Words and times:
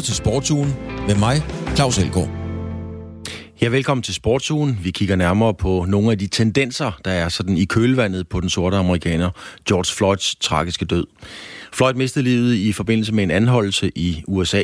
lytter 0.00 0.12
til 0.12 0.16
Sportsugen 0.16 0.74
med 1.06 1.14
mig, 1.14 1.42
Claus 1.76 1.98
Elgaard. 1.98 2.28
Ja, 3.62 3.68
velkommen 3.68 4.02
til 4.02 4.14
Sportsugen. 4.14 4.78
Vi 4.82 4.90
kigger 4.90 5.16
nærmere 5.16 5.54
på 5.54 5.84
nogle 5.88 6.10
af 6.10 6.18
de 6.18 6.26
tendenser, 6.26 7.00
der 7.04 7.10
er 7.10 7.28
sådan 7.28 7.56
i 7.56 7.64
kølvandet 7.64 8.28
på 8.28 8.40
den 8.40 8.50
sorte 8.50 8.76
amerikaner 8.76 9.30
George 9.68 9.96
Floyds 9.96 10.34
tragiske 10.34 10.84
død. 10.84 11.06
Floyd 11.72 11.94
mistede 11.94 12.24
livet 12.24 12.54
i 12.54 12.72
forbindelse 12.72 13.14
med 13.14 13.24
en 13.24 13.30
anholdelse 13.30 13.92
i 13.94 14.22
USA. 14.28 14.62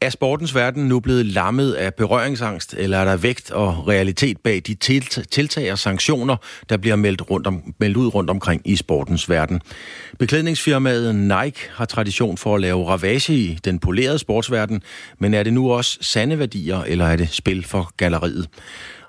Er 0.00 0.10
sportens 0.10 0.54
verden 0.54 0.88
nu 0.88 1.00
blevet 1.00 1.26
lammet 1.26 1.72
af 1.72 1.94
berøringsangst, 1.94 2.74
eller 2.78 2.98
er 2.98 3.04
der 3.04 3.16
vægt 3.16 3.50
og 3.50 3.88
realitet 3.88 4.38
bag 4.38 4.62
de 4.66 4.74
tiltag 5.30 5.72
og 5.72 5.78
sanktioner, 5.78 6.36
der 6.68 6.76
bliver 6.76 6.96
meldt, 6.96 7.30
rundt 7.30 7.46
om, 7.46 7.74
meldt 7.80 7.96
ud 7.96 8.14
rundt 8.14 8.30
omkring 8.30 8.62
i 8.64 8.76
sportens 8.76 9.30
verden? 9.30 9.60
Beklædningsfirmaet 10.18 11.14
Nike 11.14 11.60
har 11.70 11.84
tradition 11.84 12.38
for 12.38 12.54
at 12.54 12.60
lave 12.60 12.88
ravage 12.88 13.34
i 13.34 13.58
den 13.64 13.78
polerede 13.78 14.18
sportsverden, 14.18 14.82
men 15.18 15.34
er 15.34 15.42
det 15.42 15.52
nu 15.52 15.72
også 15.72 15.98
sande 16.00 16.38
værdier, 16.38 16.82
eller 16.82 17.06
er 17.06 17.16
det 17.16 17.28
spil 17.30 17.64
for 17.64 17.92
galleriet? 17.96 18.48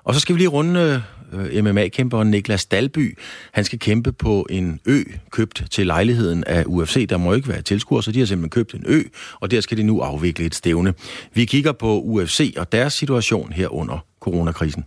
Og 0.04 0.14
så 0.14 0.20
skal 0.20 0.34
vi 0.34 0.40
lige 0.40 0.48
runde 0.48 0.80
øh, 0.80 1.15
Øh, 1.32 1.64
MMA-kæmperen 1.64 2.30
Niklas 2.30 2.66
Dalby. 2.66 3.18
Han 3.52 3.64
skal 3.64 3.78
kæmpe 3.78 4.12
på 4.12 4.46
en 4.50 4.80
ø, 4.86 5.02
købt 5.30 5.64
til 5.70 5.86
lejligheden 5.86 6.44
af 6.44 6.64
UFC. 6.66 7.08
Der 7.08 7.16
må 7.16 7.34
ikke 7.34 7.48
være 7.48 7.62
tilskuere, 7.62 8.02
så 8.02 8.12
de 8.12 8.18
har 8.18 8.26
simpelthen 8.26 8.50
købt 8.50 8.74
en 8.74 8.84
ø, 8.86 9.02
og 9.40 9.50
der 9.50 9.60
skal 9.60 9.76
de 9.78 9.82
nu 9.82 10.00
afvikle 10.00 10.44
et 10.44 10.54
stævne. 10.54 10.94
Vi 11.34 11.44
kigger 11.44 11.72
på 11.72 12.00
UFC 12.00 12.54
og 12.56 12.72
deres 12.72 12.92
situation 12.92 13.52
her 13.52 13.74
under 13.74 13.98
coronakrisen. 14.20 14.84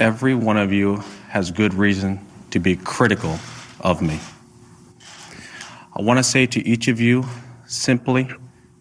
Every 0.00 0.34
one 0.34 0.62
of 0.62 0.70
you 0.70 1.02
has 1.28 1.50
good 1.50 1.74
reason 1.74 2.20
to 2.50 2.60
be 2.60 2.76
critical 2.76 3.30
of 3.80 4.00
me. 4.00 4.20
I 5.98 6.02
want 6.02 6.18
to 6.18 6.22
say 6.22 6.46
to 6.46 6.60
each 6.60 6.88
of 6.88 7.00
you 7.00 7.24
simply 7.66 8.24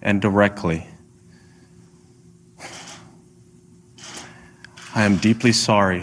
and 0.01 0.21
directly 0.21 0.96
I 4.97 5.05
am 5.05 5.17
deeply 5.17 5.51
sorry 5.51 6.01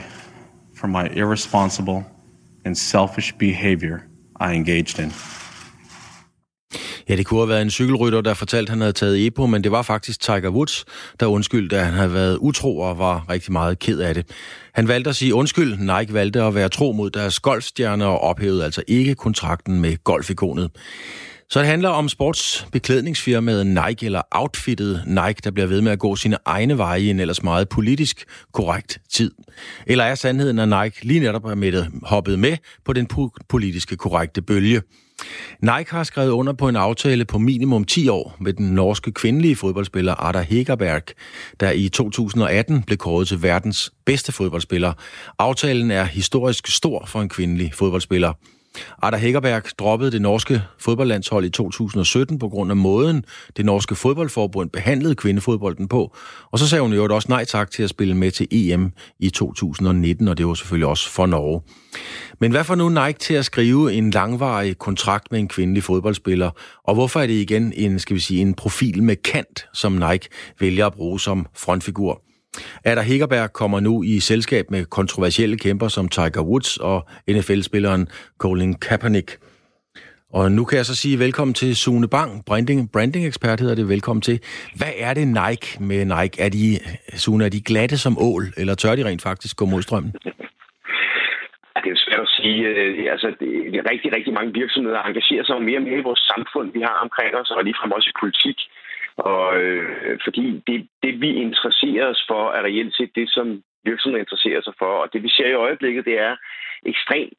for 0.77 0.87
my 0.87 1.09
irresponsible 1.17 2.05
and 2.65 2.77
selfish 2.77 3.35
behavior 3.39 3.99
I 4.41 4.55
engaged 4.55 4.99
in. 4.99 5.13
Ja, 7.09 7.17
det 7.17 7.27
kunne 7.27 7.41
have 7.41 7.49
været 7.49 7.63
en 7.63 7.71
cykelrytter, 7.71 8.21
der 8.21 8.35
fortalte, 8.35 8.69
at 8.69 8.71
han 8.71 8.81
havde 8.81 8.93
taget 8.93 9.27
EPO, 9.27 9.47
men 9.47 9.65
det 9.65 9.73
var 9.73 9.83
faktisk 9.83 10.21
Tiger 10.21 10.51
Woods, 10.51 10.85
der 11.21 11.27
undskyldte, 11.27 11.79
at 11.79 11.85
han 11.85 11.95
havde 11.95 12.13
været 12.13 12.39
utro 12.41 12.79
og 12.79 12.99
var 12.99 13.31
rigtig 13.31 13.53
meget 13.53 13.79
ked 13.79 13.99
af 13.99 14.15
det. 14.15 14.27
Han 14.75 14.89
valgte 14.89 15.11
at 15.11 15.17
sige 15.17 15.35
undskyld. 15.35 15.77
Nike 15.79 16.15
valgte 16.15 16.43
at 16.43 16.55
være 16.55 16.69
tro 16.69 16.93
mod 16.93 17.11
deres 17.11 17.41
golfstjerner 17.41 18.07
og 18.07 18.21
ophævede 18.21 18.65
altså 18.65 18.83
ikke 18.89 19.15
kontrakten 19.15 19.81
med 19.81 20.05
golfikonet. 20.05 20.71
Så 21.49 21.59
det 21.61 21.69
handler 21.69 21.89
om 21.89 22.09
sportsbeklædningsfirmaet 22.09 23.67
Nike, 23.67 24.07
eller 24.07 24.23
outfittet 24.31 25.03
Nike, 25.07 25.41
der 25.45 25.51
bliver 25.51 25.67
ved 25.67 25.81
med 25.81 25.93
at 25.93 25.99
gå 25.99 26.17
sine 26.17 26.37
egne 26.45 26.79
veje 26.79 27.01
i 27.01 27.11
en 27.11 27.21
ellers 27.21 27.43
meget 27.43 27.69
politisk 27.69 28.25
korrekt 28.53 28.99
tid. 29.13 29.31
Eller 29.87 30.05
er 30.05 30.15
sandheden, 30.15 30.59
at 30.59 30.69
Nike 30.69 31.05
lige 31.07 31.21
netop 31.21 31.45
er 31.45 31.55
med, 31.55 31.87
hoppet 32.03 32.39
med 32.39 32.57
på 32.85 32.93
den 32.93 33.09
politiske 33.49 33.97
korrekte 33.97 34.43
bølge? 34.43 34.83
Nike 35.63 35.91
har 35.91 36.05
skrevet 36.05 36.31
under 36.31 36.53
på 36.53 36.69
en 36.69 36.77
aftale 36.77 37.25
på 37.25 37.39
minimum 37.39 37.85
10 37.85 38.09
år 38.09 38.37
med 38.41 38.53
den 38.53 38.67
norske 38.67 39.13
kvindelige 39.13 39.57
fodboldspiller 39.57 40.15
Ada 40.15 40.41
Hegerberg, 40.41 41.03
der 41.61 41.71
i 41.71 41.89
2018 41.89 42.83
blev 42.83 42.99
kåret 42.99 43.29
til 43.29 43.43
verdens 43.43 43.93
bedste 44.07 44.33
fodboldspiller. 44.33 44.93
Aftalen 45.39 45.91
er 45.91 46.05
historisk 46.05 46.67
stor 46.67 47.05
for 47.07 47.23
en 47.23 47.29
kvindelig 47.29 47.75
fodboldspiller. 47.75 48.33
Arda 49.03 49.17
Hækkerberg 49.17 49.63
droppede 49.79 50.11
det 50.11 50.23
norske 50.23 50.63
fodboldlandshold 50.79 51.45
i 51.45 51.51
2017 51.51 52.39
på 52.39 52.49
grund 52.49 52.71
af 52.71 52.77
måden, 52.77 53.25
det 53.57 53.65
norske 53.65 53.95
fodboldforbund 53.95 54.71
behandlede 54.71 55.15
kvindefodbolden 55.15 55.89
på. 55.89 56.17
Og 56.51 56.59
så 56.59 56.69
sagde 56.69 56.83
hun 56.83 56.93
jo 56.93 57.15
også 57.15 57.29
nej 57.29 57.45
tak 57.45 57.71
til 57.71 57.83
at 57.83 57.91
spille 57.91 58.15
med 58.15 58.31
til 58.31 58.49
EM 58.51 58.93
i 59.19 59.31
2019, 59.31 60.29
og 60.29 60.39
det 60.39 60.47
var 60.47 60.55
selvfølgelig 60.55 60.87
også 60.87 61.11
for 61.11 61.27
Norge. 61.27 61.61
Men 62.41 62.51
hvad 62.51 62.65
får 62.65 62.75
nu 62.75 62.89
Nike 62.89 63.19
til 63.19 63.35
at 63.35 63.45
skrive 63.45 63.93
en 63.93 64.11
langvarig 64.11 64.79
kontrakt 64.79 65.33
med 65.33 65.41
en 65.41 65.49
kvindelig 65.49 65.83
fodboldspiller? 65.83 66.51
Og 66.85 66.95
hvorfor 66.95 67.21
er 67.21 67.27
det 67.27 67.35
igen 67.35 67.73
en, 67.77 67.99
skal 67.99 68.17
vi 68.17 68.21
sige, 68.21 68.41
en 68.41 68.55
profil 68.55 69.03
med 69.03 69.17
kant, 69.17 69.67
som 69.73 69.93
Nike 69.93 70.29
vælger 70.61 70.87
at 70.87 70.95
bruge 70.95 71.21
som 71.21 71.47
frontfigur? 71.55 72.24
Ada 72.85 73.01
Hegerberg 73.01 73.53
kommer 73.53 73.81
nu 73.81 74.03
i 74.03 74.21
selskab 74.21 74.71
med 74.71 74.85
kontroversielle 74.85 75.59
kæmper 75.59 75.89
som 75.89 76.09
Tiger 76.09 76.43
Woods 76.43 76.77
og 76.77 77.09
NFL-spilleren 77.31 78.09
Colin 78.39 78.75
Kaepernick. 78.75 79.37
Og 80.33 80.53
nu 80.53 80.65
kan 80.65 80.77
jeg 80.77 80.87
så 80.87 80.97
sige 80.97 81.19
velkommen 81.19 81.55
til 81.55 81.77
Sune 81.77 82.09
Bang, 82.09 82.45
branding, 82.47 82.93
branding 82.93 83.27
ekspert 83.27 83.61
hedder 83.61 83.75
det, 83.75 83.89
velkommen 83.89 84.23
til. 84.23 84.41
Hvad 84.77 84.93
er 84.99 85.15
det 85.15 85.29
Nike 85.29 85.67
med 85.81 86.05
Nike? 86.05 86.41
Er 86.45 86.49
de, 86.49 86.79
Sune, 87.23 87.45
er 87.45 87.49
de 87.49 87.61
glatte 87.61 87.99
som 87.99 88.19
ål, 88.19 88.45
eller 88.57 88.75
tør 88.75 88.97
de 88.97 89.05
rent 89.05 89.23
faktisk 89.23 89.57
gå 89.57 89.65
mod 89.65 89.83
strømmen? 89.83 90.13
det 91.85 91.89
er 91.91 91.97
jo 91.99 92.07
svært 92.07 92.27
at 92.29 92.35
sige. 92.39 92.59
Øh, 92.71 93.13
altså, 93.15 93.29
det 93.73 93.79
er 93.81 93.91
rigtig, 93.93 94.11
rigtig 94.17 94.33
mange 94.39 94.53
virksomheder 94.61 95.01
engagerer 95.01 95.45
sig 95.45 95.63
mere 95.69 95.81
og 95.81 95.87
mere 95.89 95.99
i 96.01 96.09
vores 96.09 96.23
samfund, 96.33 96.67
vi 96.77 96.83
har 96.89 96.97
omkring 97.07 97.31
os, 97.41 97.51
og 97.51 97.65
ligefrem 97.65 97.93
også 97.97 98.09
i 98.13 98.21
politik. 98.23 98.59
Og 99.17 99.57
øh, 99.63 100.19
fordi 100.25 100.63
det, 100.67 100.89
det, 101.03 101.21
vi 101.21 101.35
interesserer 101.35 102.07
os 102.07 102.25
for, 102.29 102.53
er 102.53 102.63
reelt 102.63 102.97
set 102.97 103.11
det, 103.15 103.31
som 103.31 103.63
virksomheder 103.85 104.23
interesserer 104.23 104.63
sig 104.63 104.75
for. 104.79 104.93
Og 105.03 105.13
det, 105.13 105.23
vi 105.23 105.29
ser 105.29 105.47
i 105.47 105.61
øjeblikket, 105.67 106.05
det 106.05 106.19
er 106.19 106.37
ekstremt 106.87 107.39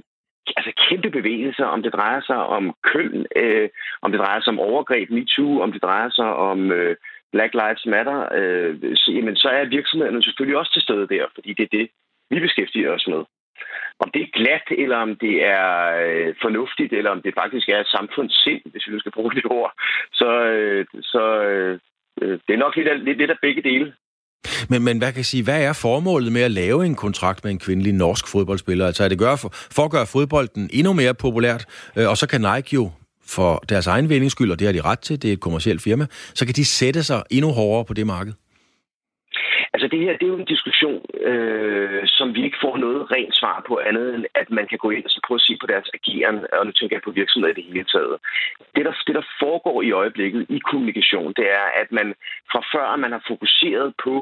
altså 0.58 0.72
kæmpe 0.90 1.10
bevægelser, 1.10 1.66
om 1.66 1.84
det 1.84 1.94
drejer 1.94 2.22
sig 2.22 2.38
om 2.38 2.76
køn, 2.84 3.26
øh, 3.36 3.70
om 4.02 4.12
det 4.12 4.20
drejer 4.20 4.42
sig 4.42 4.52
om 4.52 4.60
overgreb, 4.60 5.10
MeToo, 5.10 5.62
om 5.62 5.72
det 5.72 5.82
drejer 5.82 6.10
sig 6.10 6.26
om 6.26 6.72
øh, 6.72 6.96
Black 7.32 7.54
Lives 7.54 7.86
Matter, 7.86 8.20
øh, 8.40 8.96
så, 8.96 9.12
jamen, 9.12 9.36
så 9.36 9.50
er 9.50 9.66
virksomhederne 9.66 10.24
selvfølgelig 10.24 10.58
også 10.58 10.74
til 10.74 10.82
stede 10.82 11.08
der, 11.08 11.26
fordi 11.36 11.54
det 11.54 11.64
er 11.64 11.78
det, 11.78 11.90
vi 12.30 12.40
beskæftiger 12.40 12.92
os 12.92 13.08
med 13.08 13.24
om 14.04 14.10
det 14.14 14.22
er 14.22 14.36
glat, 14.40 14.68
eller 14.84 14.98
om 14.98 15.12
det 15.26 15.36
er 15.58 15.68
øh, 16.04 16.36
fornuftigt, 16.42 16.94
eller 16.94 17.12
om 17.12 17.22
det 17.22 17.34
faktisk 17.42 17.70
er 17.70 17.80
et 17.80 17.94
samfundssind, 17.98 18.62
hvis 18.72 18.88
vi 18.88 18.92
nu 18.92 19.00
skal 19.00 19.12
bruge 19.12 19.36
det 19.36 19.46
ord, 19.46 19.72
så, 20.14 20.30
øh, 20.54 20.86
så 21.02 21.24
øh, 21.52 21.80
øh 22.22 22.40
det 22.48 22.54
er 22.54 22.64
nok 22.66 22.76
lidt, 22.76 23.04
lidt, 23.08 23.18
lidt 23.18 23.32
af 23.32 23.40
begge 23.42 23.62
dele. 23.62 23.94
Men, 24.70 24.84
men 24.84 24.98
hvad 24.98 25.12
kan 25.12 25.18
jeg 25.18 25.26
sige, 25.26 25.44
hvad 25.44 25.62
er 25.64 25.74
formålet 25.82 26.32
med 26.32 26.42
at 26.42 26.52
lave 26.52 26.86
en 26.86 26.96
kontrakt 26.96 27.44
med 27.44 27.52
en 27.52 27.60
kvindelig 27.60 27.94
norsk 27.94 28.32
fodboldspiller? 28.32 28.86
Altså 28.88 29.04
er 29.04 29.10
det 29.10 29.20
gør 29.20 29.36
for, 29.36 29.50
for 29.76 29.84
at 29.86 29.92
gøre 29.92 30.06
fodbolden 30.06 30.70
endnu 30.74 30.94
mere 30.94 31.14
populært, 31.14 31.92
øh, 31.98 32.10
og 32.10 32.18
så 32.18 32.28
kan 32.28 32.42
Nike 32.42 32.74
jo 32.74 32.92
for 33.28 33.64
deres 33.70 33.88
egen 33.88 34.10
vindings 34.10 34.32
skyld, 34.32 34.52
og 34.52 34.60
det 34.60 34.68
har 34.68 34.74
de 34.74 34.82
ret 34.82 35.00
til, 35.00 35.22
det 35.22 35.30
er 35.30 35.34
et 35.34 35.40
kommersielt 35.40 35.82
firma, 35.82 36.06
så 36.34 36.46
kan 36.46 36.56
de 36.56 36.66
sætte 36.66 37.04
sig 37.04 37.24
endnu 37.32 37.52
hårdere 37.52 37.86
på 37.86 37.94
det 37.94 38.08
marked. 38.08 38.34
Altså 39.76 39.88
det 39.88 40.00
her, 40.00 40.18
det 40.18 40.26
er 40.26 40.34
jo 40.34 40.42
en 40.44 40.54
diskussion, 40.56 41.02
øh, 41.32 42.04
som 42.18 42.36
vi 42.36 42.42
ikke 42.44 42.62
får 42.62 42.78
noget 42.78 43.12
rent 43.12 43.36
svar 43.40 43.64
på 43.68 43.74
andet 43.90 44.16
end, 44.16 44.26
at 44.42 44.48
man 44.50 44.68
kan 44.68 44.78
gå 44.78 44.90
ind 44.90 45.06
og 45.06 45.12
så 45.12 45.20
prøve 45.28 45.40
at 45.42 45.48
se 45.48 45.58
på 45.62 45.68
deres 45.68 45.90
ageren, 45.98 46.38
og 46.60 46.66
nu 46.66 46.72
tænker 46.72 46.96
jeg 46.96 47.06
på 47.06 47.18
virksomheder 47.20 47.54
i 47.54 47.60
det 47.60 47.70
hele 47.70 47.84
taget. 47.94 48.16
Det 48.76 48.86
der, 48.86 48.94
det, 49.08 49.16
der 49.16 49.26
foregår 49.44 49.82
i 49.82 49.92
øjeblikket 49.92 50.46
i 50.50 50.60
kommunikation, 50.70 51.34
det 51.40 51.48
er, 51.60 51.66
at 51.82 51.92
man 51.92 52.08
fra 52.52 52.62
før 52.74 52.96
man 52.96 53.12
har 53.12 53.24
fokuseret 53.28 53.94
på 54.04 54.14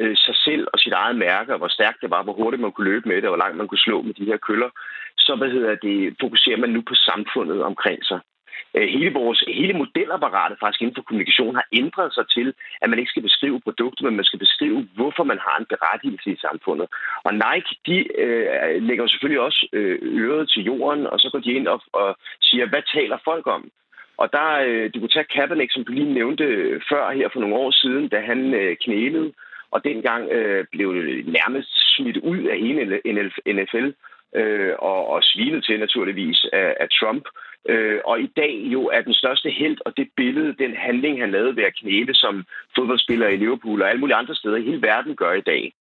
øh, 0.00 0.16
sig 0.16 0.36
selv 0.46 0.64
og 0.72 0.78
sit 0.78 0.92
eget 0.92 1.16
mærke, 1.16 1.52
og 1.52 1.58
hvor 1.58 1.72
stærkt 1.76 2.02
det 2.02 2.10
var, 2.10 2.22
hvor 2.22 2.36
hurtigt 2.40 2.62
man 2.62 2.72
kunne 2.72 2.90
løbe 2.90 3.08
med 3.08 3.16
det, 3.16 3.24
og 3.24 3.32
hvor 3.34 3.44
langt 3.44 3.56
man 3.56 3.68
kunne 3.68 3.86
slå 3.86 4.02
med 4.02 4.14
de 4.14 4.28
her 4.30 4.36
køller, 4.48 4.70
så 5.18 5.32
hvad 5.38 5.50
hedder 5.56 5.74
det, 5.74 6.16
fokuserer 6.20 6.58
man 6.64 6.70
nu 6.70 6.80
på 6.90 6.94
samfundet 6.94 7.62
omkring 7.62 8.04
sig. 8.04 8.20
Øh, 8.76 8.88
hele 8.88 9.12
vores 9.12 9.40
hele 9.48 9.72
modelapparatet 9.72 10.58
faktisk 10.60 10.82
inden 10.82 10.94
for 10.96 11.02
kommunikation 11.02 11.54
har 11.54 11.66
ændret 11.72 12.14
sig 12.14 12.24
til, 12.36 12.54
at 12.82 12.90
man 12.90 12.98
ikke 12.98 13.10
skal 13.10 13.22
beskrive 13.22 13.60
produkter, 13.60 14.04
men 14.04 14.16
man 14.16 14.24
skal 14.24 14.38
beskrive, 14.38 14.88
hvorfor 14.94 15.24
man 15.24 15.38
har 15.46 15.56
en 15.58 15.70
berettigelse 15.74 16.30
i 16.30 16.42
samfundet. 16.46 16.86
Og 17.26 17.32
Nike, 17.34 17.70
de 17.86 17.96
øh, 18.22 18.82
lægger 18.82 19.06
selvfølgelig 19.06 19.40
også 19.40 19.68
øh, 19.72 19.98
øret 20.02 20.50
til 20.50 20.62
jorden, 20.62 21.06
og 21.06 21.20
så 21.20 21.28
går 21.32 21.38
de 21.38 21.52
ind 21.52 21.66
og, 21.68 21.80
og 21.92 22.16
siger, 22.42 22.66
hvad 22.66 22.82
taler 22.94 23.18
folk 23.24 23.46
om? 23.46 23.70
Og 24.16 24.32
der, 24.32 24.48
øh, 24.66 24.90
du 24.94 24.98
kunne 24.98 25.16
tage 25.16 25.32
Kaepernick, 25.34 25.72
som 25.72 25.84
du 25.84 25.92
lige 25.92 26.14
nævnte 26.14 26.44
øh, 26.44 26.80
før 26.90 27.12
her 27.12 27.28
for 27.32 27.40
nogle 27.40 27.56
år 27.56 27.70
siden, 27.70 28.08
da 28.08 28.20
han 28.20 28.54
øh, 28.54 28.76
knælede, 28.84 29.32
og 29.70 29.84
dengang 29.84 30.30
øh, 30.30 30.64
blev 30.72 30.94
det 30.94 31.26
nærmest 31.26 31.96
smidt 31.96 32.16
ud 32.16 32.38
af 32.52 32.58
hele 32.58 33.00
NFL, 33.46 33.88
øh, 34.36 34.72
og, 34.78 35.08
og 35.08 35.20
svinet 35.22 35.64
til 35.64 35.80
naturligvis 35.80 36.46
af, 36.52 36.76
af 36.80 36.88
Trump. 37.00 37.24
Øh, 37.26 37.51
øh, 37.68 38.00
og 38.04 38.20
i 38.20 38.26
dag 38.36 38.54
jo 38.74 38.82
er 38.86 39.00
den 39.00 39.14
største 39.14 39.50
held, 39.50 39.78
og 39.86 39.96
det 39.96 40.08
billede, 40.16 40.56
den 40.58 40.76
handling, 40.76 41.20
han 41.20 41.30
lavede 41.30 41.56
ved 41.56 41.64
at 41.64 41.76
knæle 41.80 42.14
som 42.14 42.44
fodboldspiller 42.76 43.28
i 43.28 43.36
Liverpool 43.36 43.82
og 43.82 43.88
alle 43.88 44.00
mulige 44.00 44.16
andre 44.16 44.34
steder 44.34 44.56
i 44.56 44.64
hele 44.64 44.82
verden 44.82 45.16
gør 45.16 45.32
i 45.32 45.40
dag. 45.40 45.72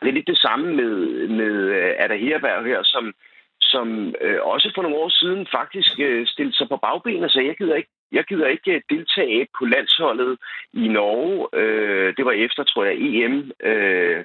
det 0.00 0.08
er 0.08 0.12
lidt 0.12 0.26
det 0.26 0.38
samme 0.38 0.74
med, 0.74 1.28
med 1.28 1.54
øh, 1.54 1.94
Ada 1.98 2.16
Herberg 2.16 2.64
her, 2.64 2.80
som, 2.82 3.14
som 3.60 4.14
øh, 4.20 4.38
også 4.42 4.72
for 4.74 4.82
nogle 4.82 4.96
år 4.96 5.08
siden 5.08 5.46
faktisk 5.52 6.00
øh, 6.00 6.26
stillede 6.26 6.56
sig 6.56 6.68
på 6.68 6.76
bagben 6.76 7.24
og 7.24 7.30
sagde, 7.30 7.48
jeg 7.48 7.56
gider 7.56 7.74
ikke 7.74 7.90
jeg 8.12 8.24
gider 8.24 8.46
ikke 8.46 8.72
øh, 8.72 8.82
deltage 8.90 9.46
på 9.58 9.64
landsholdet 9.64 10.38
i 10.72 10.88
Norge. 10.88 11.48
Øh, 11.60 12.16
det 12.16 12.24
var 12.24 12.32
efter, 12.32 12.64
tror 12.64 12.84
jeg, 12.84 12.96
EM, 12.98 13.50
øh, 13.62 14.24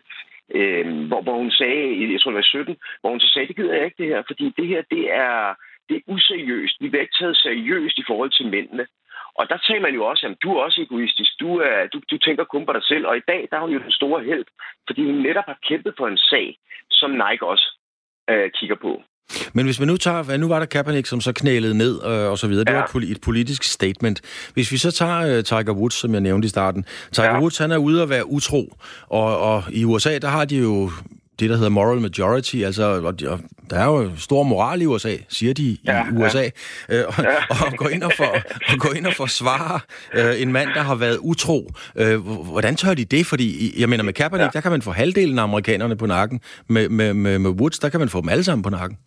øh, 0.51 1.07
hvor, 1.07 1.21
hvor 1.21 1.37
hun 1.37 1.51
sagde, 1.51 2.11
jeg 2.13 2.21
tror 2.21 2.31
det 2.31 2.35
var 2.35 2.41
17, 2.41 2.77
hvor 3.01 3.09
hun 3.09 3.19
så 3.19 3.29
sagde, 3.33 3.47
det 3.47 3.55
gider 3.55 3.73
jeg 3.73 3.85
ikke 3.85 4.03
det 4.03 4.07
her, 4.07 4.23
fordi 4.27 4.53
det 4.57 4.67
her, 4.67 4.81
det 4.91 5.13
er, 5.13 5.55
det 5.89 5.95
er 5.97 6.07
useriøst. 6.15 6.75
Vi 6.81 6.89
bliver 6.89 7.05
ikke 7.05 7.19
taget 7.19 7.37
seriøst 7.37 7.97
i 7.97 8.07
forhold 8.07 8.31
til 8.37 8.47
mændene. 8.55 8.85
Og 9.39 9.43
der 9.51 9.57
taler 9.67 9.81
man 9.81 9.93
jo 9.93 10.03
også, 10.11 10.23
at 10.27 10.37
du 10.43 10.49
er 10.55 10.61
også 10.67 10.81
egoistisk. 10.81 11.31
Du, 11.39 11.49
er, 11.69 11.87
du, 11.93 11.97
du 12.11 12.17
tænker 12.17 12.43
kun 12.43 12.65
på 12.65 12.73
dig 12.73 12.83
selv. 12.83 13.07
Og 13.07 13.17
i 13.17 13.27
dag, 13.27 13.47
der 13.49 13.57
er 13.57 13.61
hun 13.61 13.73
jo 13.73 13.79
den 13.79 13.91
store 13.91 14.23
held, 14.23 14.45
fordi 14.87 15.01
hun 15.05 15.15
netop 15.27 15.47
har 15.51 15.59
kæmpet 15.69 15.93
for 15.97 16.07
en 16.07 16.17
sag, 16.17 16.57
som 16.91 17.11
Nike 17.11 17.43
også 17.53 17.67
øh, 18.29 18.51
kigger 18.51 18.75
på. 18.81 19.01
Men 19.53 19.65
hvis 19.65 19.79
man 19.79 19.87
nu 19.87 19.97
tager, 19.97 20.37
nu 20.37 20.47
var 20.47 20.59
der 20.59 20.65
Kaepernick, 20.65 21.07
som 21.07 21.21
så 21.21 21.33
knælede 21.33 21.77
ned 21.77 21.93
øh, 22.05 22.31
og 22.31 22.37
så 22.37 22.47
videre. 22.47 22.63
Det 22.65 22.71
ja. 22.71 22.77
var 22.77 22.95
et, 22.95 23.11
et 23.11 23.21
politisk 23.21 23.63
statement. 23.63 24.49
Hvis 24.53 24.71
vi 24.71 24.77
så 24.77 24.91
tager 24.91 25.37
uh, 25.37 25.43
Tiger 25.43 25.73
Woods, 25.73 25.93
som 25.93 26.13
jeg 26.13 26.21
nævnte 26.21 26.45
i 26.45 26.49
starten. 26.49 26.85
Tiger 27.11 27.29
ja. 27.29 27.39
Woods, 27.39 27.57
han 27.57 27.71
er 27.71 27.77
ude 27.77 28.03
at 28.03 28.09
være 28.09 28.29
utro. 28.29 28.77
Og, 29.09 29.39
og 29.39 29.63
i 29.71 29.85
USA, 29.85 30.17
der 30.17 30.27
har 30.27 30.45
de 30.45 30.57
jo 30.57 30.91
det, 31.39 31.49
der 31.49 31.55
hedder 31.55 31.69
moral 31.69 32.01
majority. 32.01 32.55
Altså, 32.55 32.83
og, 32.83 33.13
der 33.69 33.77
er 33.83 33.85
jo 33.85 34.15
stor 34.17 34.43
moral 34.43 34.81
i 34.81 34.85
USA, 34.85 35.15
siger 35.29 35.53
de 35.53 35.77
ja, 35.87 36.05
i 36.05 36.11
USA. 36.17 36.45
Ja. 36.89 36.99
Øh, 36.99 37.03
og, 37.07 37.23
ja. 37.23 37.35
og, 37.65 37.71
gå 37.77 37.87
ind 37.87 38.03
og, 38.03 38.11
for, 38.19 38.31
og 38.71 38.77
gå 38.85 38.89
ind 38.97 39.05
og 39.05 39.13
forsvare 39.13 39.79
øh, 40.17 40.41
en 40.43 40.51
mand, 40.51 40.69
der 40.77 40.83
har 40.89 40.95
været 40.95 41.17
utro. 41.31 41.59
Øh, 42.01 42.17
hvordan 42.51 42.75
tør 42.75 42.93
de 42.93 43.05
det? 43.05 43.25
Fordi, 43.31 43.47
jeg 43.81 43.89
mener, 43.89 44.03
med 44.03 44.13
Kaepernick, 44.13 44.51
ja. 44.53 44.55
der 44.57 44.61
kan 44.61 44.71
man 44.71 44.81
få 44.81 44.91
halvdelen 44.91 45.39
af 45.39 45.43
amerikanerne 45.43 45.97
på 45.97 46.05
nakken. 46.05 46.37
Med, 46.69 46.89
med, 46.89 47.13
med, 47.13 47.39
med 47.39 47.51
Woods, 47.59 47.79
der 47.79 47.89
kan 47.89 47.99
man 47.99 48.09
få 48.09 48.21
dem 48.21 48.29
alle 48.29 48.43
sammen 48.43 48.63
på 48.63 48.69
nakken. 48.69 48.97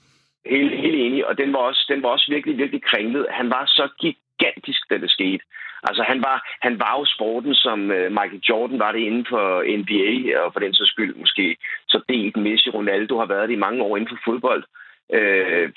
Helt, 0.54 0.72
helt 0.84 0.98
enig, 1.06 1.26
og 1.28 1.38
den 1.38 1.52
var, 1.52 1.58
også, 1.58 1.82
den 1.92 2.02
var 2.02 2.08
også 2.08 2.26
virkelig, 2.34 2.58
virkelig 2.58 2.82
kringlet. 2.90 3.26
Han 3.30 3.50
var 3.50 3.64
så 3.66 3.84
gigantisk, 4.04 4.80
da 4.90 4.94
det 5.04 5.10
skete. 5.10 5.44
Altså, 5.82 6.02
han 6.02 6.22
var, 6.22 6.38
han 6.60 6.78
var 6.78 6.94
jo 6.98 7.04
sporten, 7.04 7.54
som 7.54 7.78
uh, 7.90 8.08
Michael 8.19 8.42
Jordan 8.48 8.78
var 8.78 8.92
det 8.92 8.98
inden 8.98 9.26
for 9.28 9.44
NBA, 9.80 10.40
og 10.42 10.52
for 10.52 10.60
den 10.60 10.75
så 10.75 10.84
skyld 10.86 11.14
måske 11.14 11.56
så 11.88 12.00
delt 12.08 12.36
Messi 12.36 12.70
Ronaldo 12.70 13.19
har 13.19 13.26
været 13.26 13.48
det 13.48 13.54
i 13.54 13.64
mange 13.66 13.82
år 13.82 13.96
inden 13.96 14.10
for 14.10 14.20
fodbold 14.25 14.64
øh, 15.16 15.72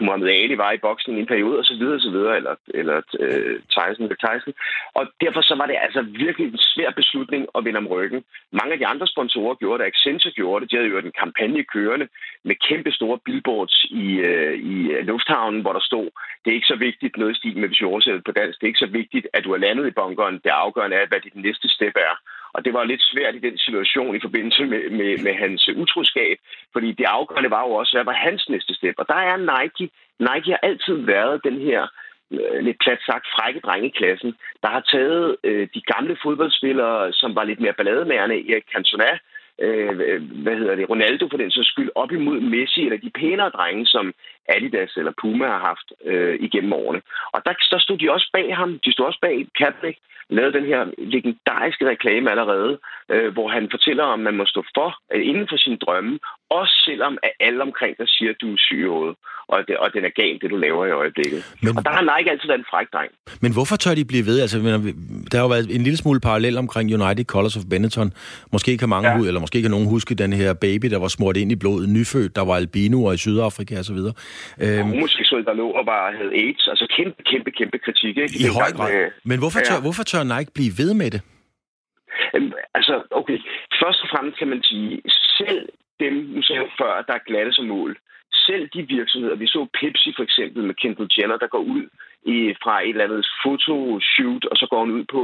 Mohamed 0.00 0.28
Ali 0.28 0.58
var 0.58 0.72
i 0.72 0.84
boksning 0.86 1.18
i 1.18 1.20
en 1.20 1.26
periode, 1.26 1.58
og 1.58 1.64
så 1.64 1.74
videre, 1.74 1.94
og 1.94 2.00
så 2.00 2.10
videre, 2.10 2.36
eller, 2.36 2.54
eller 2.74 2.96
øh, 3.20 3.60
Tyson, 3.74 4.04
eller 4.04 4.20
Tyson. 4.26 4.54
Og 4.94 5.04
derfor 5.20 5.40
så 5.40 5.54
var 5.54 5.66
det 5.66 5.76
altså 5.80 6.02
virkelig 6.02 6.46
en 6.46 6.58
svær 6.58 6.90
beslutning 6.90 7.46
at 7.54 7.64
vende 7.64 7.78
om 7.78 7.86
ryggen. 7.86 8.24
Mange 8.52 8.72
af 8.72 8.78
de 8.78 8.86
andre 8.86 9.06
sponsorer 9.06 9.54
gjorde 9.54 9.78
det, 9.82 9.88
Accenture 9.88 10.32
gjorde 10.32 10.60
det, 10.60 10.70
de 10.70 10.76
havde 10.76 10.88
jo 10.88 10.98
en 10.98 11.18
kampagne 11.22 11.64
kørende 11.64 12.08
med 12.44 12.56
kæmpe 12.68 12.92
store 12.92 13.18
billboards 13.24 13.84
i, 13.84 14.06
øh, 14.28 14.54
i 14.72 14.92
øh, 14.92 15.06
lufthavnen, 15.06 15.60
hvor 15.60 15.72
der 15.72 15.80
stod, 15.80 16.08
det 16.44 16.50
er 16.50 16.54
ikke 16.54 16.72
så 16.74 16.76
vigtigt 16.76 17.16
noget 17.16 17.34
i 17.34 17.38
stil 17.38 17.58
med, 17.58 17.68
hvis 17.68 17.80
vi 17.80 17.86
oversætter 17.86 18.20
på 18.24 18.32
dansk, 18.32 18.60
det 18.60 18.66
er 18.66 18.72
ikke 18.72 18.86
så 18.86 18.92
vigtigt, 19.00 19.26
at 19.32 19.44
du 19.44 19.52
er 19.52 19.64
landet 19.66 19.86
i 19.86 19.98
bunkeren, 20.00 20.40
det 20.44 20.50
afgørende 20.50 20.96
er, 20.96 21.06
hvad 21.06 21.20
dit 21.20 21.36
næste 21.36 21.68
step 21.68 21.96
er. 21.96 22.14
Og 22.54 22.64
det 22.64 22.72
var 22.72 22.84
lidt 22.84 23.02
svært 23.02 23.34
i 23.34 23.46
den 23.48 23.58
situation 23.58 24.16
i 24.16 24.20
forbindelse 24.20 24.64
med, 24.64 24.90
med, 24.90 25.18
med 25.26 25.34
hans 25.34 25.68
utroskab, 25.68 26.36
fordi 26.72 26.92
det 26.92 27.04
afgørende 27.04 27.50
var 27.50 27.62
jo 27.66 27.72
også, 27.72 27.96
hvad 27.96 28.04
var 28.04 28.12
hans 28.26 28.48
næste 28.48 28.74
step. 28.74 28.94
Og 28.98 29.06
der 29.08 29.20
er 29.30 29.36
Nike. 29.36 29.90
Nike 30.18 30.50
har 30.50 30.60
altid 30.62 30.94
været 30.94 31.44
den 31.44 31.60
her 31.60 31.86
øh, 32.32 32.58
lidt 32.66 32.78
plat 32.84 33.00
sagt 33.06 33.26
frække 33.34 33.60
drenge 33.60 33.88
i 33.88 33.96
klassen, 33.98 34.34
der 34.62 34.68
har 34.68 34.80
taget 34.80 35.36
øh, 35.44 35.68
de 35.74 35.82
gamle 35.92 36.16
fodboldspillere, 36.22 37.12
som 37.12 37.34
var 37.36 37.44
lidt 37.44 37.60
mere 37.60 37.78
ballademærende, 37.78 38.52
Erik 38.52 38.66
Cantona, 38.72 39.18
øh, 39.64 40.22
hvad 40.44 40.56
hedder 40.56 40.74
det, 40.74 40.90
Ronaldo 40.90 41.28
for 41.28 41.36
den 41.36 41.50
så 41.50 41.62
skyld, 41.64 41.90
op 41.94 42.12
imod 42.12 42.40
Messi, 42.40 42.84
eller 42.84 42.98
de 42.98 43.10
pænere 43.10 43.50
drenge, 43.50 43.86
som 43.86 44.14
Adidas 44.48 44.96
eller 44.96 45.12
Puma 45.20 45.46
har 45.46 45.58
haft 45.58 45.92
øh, 46.04 46.34
igennem 46.40 46.72
årene. 46.72 47.02
Og 47.32 47.42
der, 47.44 47.52
der 47.70 47.78
stod 47.78 47.98
de 47.98 48.12
også 48.12 48.30
bag 48.32 48.56
ham, 48.56 48.78
de 48.84 48.92
stod 48.92 49.06
også 49.06 49.18
bag 49.22 49.46
Kaepernick, 49.58 49.98
lavede 50.28 50.52
den 50.58 50.66
her 50.66 50.82
legendariske 50.98 51.88
reklame 51.88 52.30
allerede, 52.30 52.78
øh, 53.08 53.32
hvor 53.32 53.48
han 53.48 53.70
fortæller 53.70 54.04
om, 54.04 54.20
at 54.20 54.24
man 54.24 54.36
må 54.36 54.46
stå 54.46 54.64
for, 54.74 54.98
øh, 55.14 55.26
inden 55.26 55.46
for 55.48 55.56
sine 55.56 55.76
drømme, 55.76 56.18
også 56.60 56.74
selvom 56.88 57.18
at 57.26 57.32
alle 57.46 57.60
omkring 57.68 57.92
der 58.00 58.08
siger, 58.16 58.30
at 58.30 58.38
du 58.42 58.48
er 58.52 58.60
syg 58.68 58.84
og, 59.52 59.58
det, 59.68 59.76
og 59.76 59.88
den 59.94 60.04
er 60.04 60.12
galt, 60.22 60.42
det 60.42 60.50
du 60.50 60.56
laver 60.66 60.86
i 60.86 60.90
øjeblikket. 61.02 61.40
Men, 61.62 61.76
og 61.78 61.84
der 61.84 61.90
har 61.90 62.04
Nike 62.10 62.30
altid 62.30 62.46
været 62.52 62.58
en 62.58 62.70
fræk 62.72 62.88
dreng. 62.94 63.10
Men 63.44 63.52
hvorfor 63.56 63.76
tør 63.76 63.94
de 63.94 64.04
blive 64.12 64.26
ved? 64.30 64.36
Altså, 64.44 64.56
der 65.30 65.36
har 65.38 65.44
jo 65.46 65.52
været 65.54 65.76
en 65.76 65.82
lille 65.86 65.98
smule 66.02 66.20
parallel 66.20 66.54
omkring 66.64 66.86
United 66.98 67.24
Colors 67.24 67.56
of 67.56 67.64
Benetton. 67.70 68.08
Måske 68.52 68.78
kan 68.78 68.88
mange, 68.88 69.10
ja. 69.10 69.26
eller 69.28 69.40
måske 69.40 69.62
kan 69.62 69.70
nogen 69.70 69.88
huske 69.94 70.14
den 70.14 70.32
her 70.32 70.54
baby, 70.66 70.86
der 70.94 70.98
var 70.98 71.08
smurt 71.08 71.36
ind 71.36 71.52
i 71.52 71.56
blodet, 71.56 71.88
nyfødt, 71.88 72.36
der 72.36 72.44
var 72.44 72.56
albinoer 72.62 73.12
i 73.12 73.18
Sydafrika 73.24 73.78
osv. 73.82 74.00
Øhm, 74.62 74.88
homoseksuelle, 74.88 75.44
der 75.44 75.54
lå 75.54 75.68
og 75.80 75.84
bare 75.86 76.08
havde 76.18 76.32
AIDS. 76.42 76.68
Altså 76.72 76.86
kæmpe, 76.96 77.22
kæmpe, 77.30 77.50
kæmpe 77.50 77.78
kritik. 77.78 78.14
Ikke? 78.16 78.34
I 78.44 78.46
høj 78.60 78.70
grad. 78.76 78.92
Med, 78.92 79.10
Men 79.24 79.38
hvorfor 79.38 79.60
tør, 79.60 79.74
ja. 79.74 79.80
hvorfor 79.86 80.02
tør 80.02 80.22
Nike 80.32 80.50
blive 80.58 80.72
ved 80.80 80.94
med 80.94 81.10
det? 81.14 81.20
Øhm, 82.34 82.52
altså, 82.74 82.94
okay. 83.20 83.38
Først 83.82 83.98
og 84.04 84.08
fremmest 84.12 84.38
kan 84.38 84.48
man 84.48 84.62
sige, 84.62 85.02
selv 85.38 85.68
dem, 86.00 86.14
nu 86.34 86.42
sagde 86.42 86.62
jeg 86.62 86.70
før, 86.80 87.02
der 87.02 87.14
er 87.14 87.26
glatte 87.28 87.52
som 87.52 87.66
mål, 87.66 87.98
selv 88.46 88.68
de 88.74 88.82
virksomheder, 88.96 89.36
vi 89.36 89.46
så 89.46 89.66
Pepsi 89.80 90.12
for 90.16 90.22
eksempel 90.22 90.62
med 90.64 90.74
Kendall 90.74 91.10
Jenner, 91.18 91.36
der 91.36 91.46
går 91.46 91.64
ud 91.74 91.84
i, 92.34 92.54
fra 92.62 92.82
et 92.82 92.88
eller 92.88 93.04
andet 93.04 93.26
fotoshoot, 93.42 94.44
og 94.44 94.56
så 94.56 94.66
går 94.70 94.80
hun 94.80 94.90
ud 94.90 95.04
på, 95.04 95.22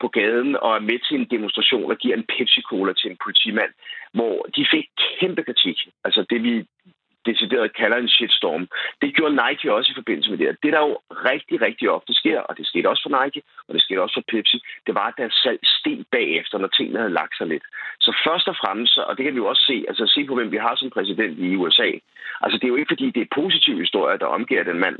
på 0.00 0.08
gaden 0.08 0.56
og 0.64 0.70
er 0.74 0.88
med 0.90 0.98
til 1.06 1.16
en 1.20 1.30
demonstration 1.34 1.90
og 1.90 1.98
giver 2.02 2.16
en 2.16 2.28
Pepsi-Cola 2.32 2.92
til 2.92 3.10
en 3.10 3.18
politimand, 3.24 3.72
hvor 4.16 4.36
de 4.56 4.66
fik 4.74 4.86
kæmpe 5.20 5.42
kritik. 5.42 5.78
Altså 6.04 6.20
det, 6.30 6.42
vi 6.42 6.54
decideret 7.26 7.76
kalder 7.76 7.96
en 7.96 8.08
shitstorm. 8.08 8.68
Det 9.02 9.14
gjorde 9.16 9.38
Nike 9.42 9.72
også 9.72 9.92
i 9.92 9.98
forbindelse 10.00 10.30
med 10.30 10.38
det. 10.38 10.56
Det, 10.62 10.72
der 10.72 10.80
jo 10.88 10.98
rigtig, 11.30 11.56
rigtig 11.66 11.90
ofte 11.90 12.14
sker, 12.14 12.40
og 12.40 12.56
det 12.56 12.66
skete 12.66 12.88
også 12.88 13.02
for 13.06 13.14
Nike, 13.16 13.42
og 13.68 13.74
det 13.74 13.82
skete 13.82 14.02
også 14.02 14.16
for 14.18 14.24
Pepsi, 14.32 14.58
det 14.86 14.94
var, 14.94 15.06
at 15.08 15.14
deres 15.18 15.34
salg 15.42 15.60
steg 15.62 15.98
bagefter, 16.12 16.58
når 16.58 16.68
tingene 16.68 16.98
havde 16.98 17.18
lagt 17.20 17.36
sig 17.36 17.46
lidt. 17.46 17.64
Så 18.00 18.10
først 18.26 18.48
og 18.48 18.56
fremmest, 18.62 18.98
og 18.98 19.16
det 19.16 19.24
kan 19.24 19.34
vi 19.34 19.42
jo 19.42 19.46
også 19.46 19.64
se, 19.70 19.84
altså 19.88 20.06
se 20.06 20.24
på, 20.26 20.34
hvem 20.34 20.52
vi 20.52 20.56
har 20.56 20.74
som 20.76 20.90
præsident 20.90 21.38
i 21.38 21.56
USA. 21.56 21.90
Altså 22.40 22.56
det 22.58 22.64
er 22.64 22.72
jo 22.74 22.80
ikke, 22.80 22.92
fordi 22.94 23.10
det 23.10 23.22
er 23.22 23.34
positive 23.40 23.78
historier, 23.84 24.16
der 24.16 24.26
omgiver 24.26 24.62
den 24.62 24.78
mand. 24.78 24.98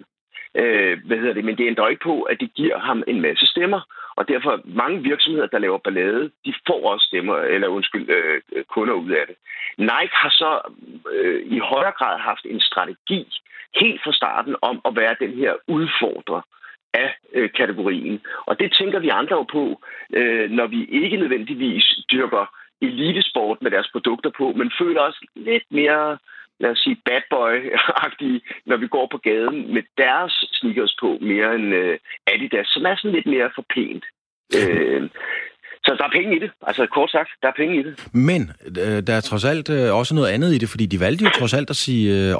Øh, 0.54 0.98
hvad 1.06 1.16
hedder 1.16 1.34
det? 1.34 1.44
Men 1.44 1.58
det 1.58 1.66
ændrer 1.66 1.88
ikke 1.88 2.02
på, 2.02 2.22
at 2.22 2.40
det 2.40 2.54
giver 2.54 2.78
ham 2.78 3.02
en 3.06 3.20
masse 3.20 3.46
stemmer. 3.46 3.80
Og 4.16 4.28
derfor 4.28 4.60
mange 4.64 5.02
virksomheder, 5.02 5.46
der 5.46 5.58
laver 5.58 5.78
ballade, 5.78 6.30
de 6.44 6.54
får 6.66 6.90
også 6.92 7.06
stemmer, 7.06 7.36
eller 7.36 7.68
undskyld, 7.68 8.10
øh, 8.10 8.64
kunder 8.68 8.94
ud 8.94 9.10
af 9.10 9.24
det. 9.26 9.36
Nike 9.78 10.14
har 10.22 10.30
så 10.30 10.60
øh, 11.12 11.42
i 11.46 11.58
højere 11.58 11.92
grad 11.98 12.18
haft 12.18 12.44
en 12.44 12.60
strategi 12.60 13.26
helt 13.74 14.00
fra 14.04 14.12
starten 14.12 14.56
om 14.62 14.80
at 14.84 14.96
være 14.96 15.16
den 15.20 15.32
her 15.34 15.54
udfordrer 15.68 16.42
af 16.94 17.14
øh, 17.32 17.50
kategorien. 17.52 18.20
Og 18.46 18.60
det 18.60 18.72
tænker 18.72 18.98
vi 18.98 19.08
andre 19.08 19.36
jo 19.36 19.42
på, 19.42 19.80
øh, 20.12 20.50
når 20.50 20.66
vi 20.66 20.84
ikke 20.84 21.16
nødvendigvis 21.16 21.84
dyrker 22.12 22.54
elitesport 22.82 23.62
med 23.62 23.70
deres 23.70 23.88
produkter 23.92 24.30
på, 24.38 24.52
men 24.56 24.72
føler 24.78 25.00
os 25.00 25.20
lidt 25.34 25.64
mere 25.70 26.18
lad 26.60 26.70
os 26.70 26.78
sige, 26.78 27.02
bad 27.04 27.22
boy-agtige, 27.34 28.40
når 28.66 28.76
vi 28.76 28.86
går 28.86 29.06
på 29.12 29.18
gaden 29.18 29.74
med 29.74 29.82
deres 29.98 30.34
sneakers 30.52 30.96
på, 31.00 31.18
mere 31.20 31.54
end 31.54 31.74
øh, 31.74 31.98
Adidas, 32.26 32.68
som 32.74 32.82
er 32.86 32.96
sådan 32.96 33.16
lidt 33.16 33.26
mere 33.26 33.50
for 33.54 33.64
pænt. 33.74 34.04
Øh, 34.58 35.02
så 35.90 35.96
der 35.98 36.04
er 36.04 36.14
penge 36.20 36.36
i 36.36 36.38
det. 36.38 36.50
Altså 36.66 36.86
kort 36.94 37.10
sagt, 37.10 37.30
der 37.42 37.48
er 37.48 37.52
penge 37.56 37.74
i 37.80 37.82
det. 37.82 37.92
Men 38.12 38.50
øh, 38.78 39.02
der 39.06 39.14
er 39.14 39.20
trods 39.20 39.44
alt 39.44 39.70
øh, 39.70 39.94
også 39.94 40.14
noget 40.14 40.28
andet 40.28 40.54
i 40.54 40.58
det, 40.58 40.68
fordi 40.68 40.86
de 40.86 41.00
valgte 41.00 41.24
jo 41.24 41.30
trods 41.30 41.54
alt 41.54 41.70
at 41.70 41.76
sige 41.76 42.30
øh, 42.30 42.34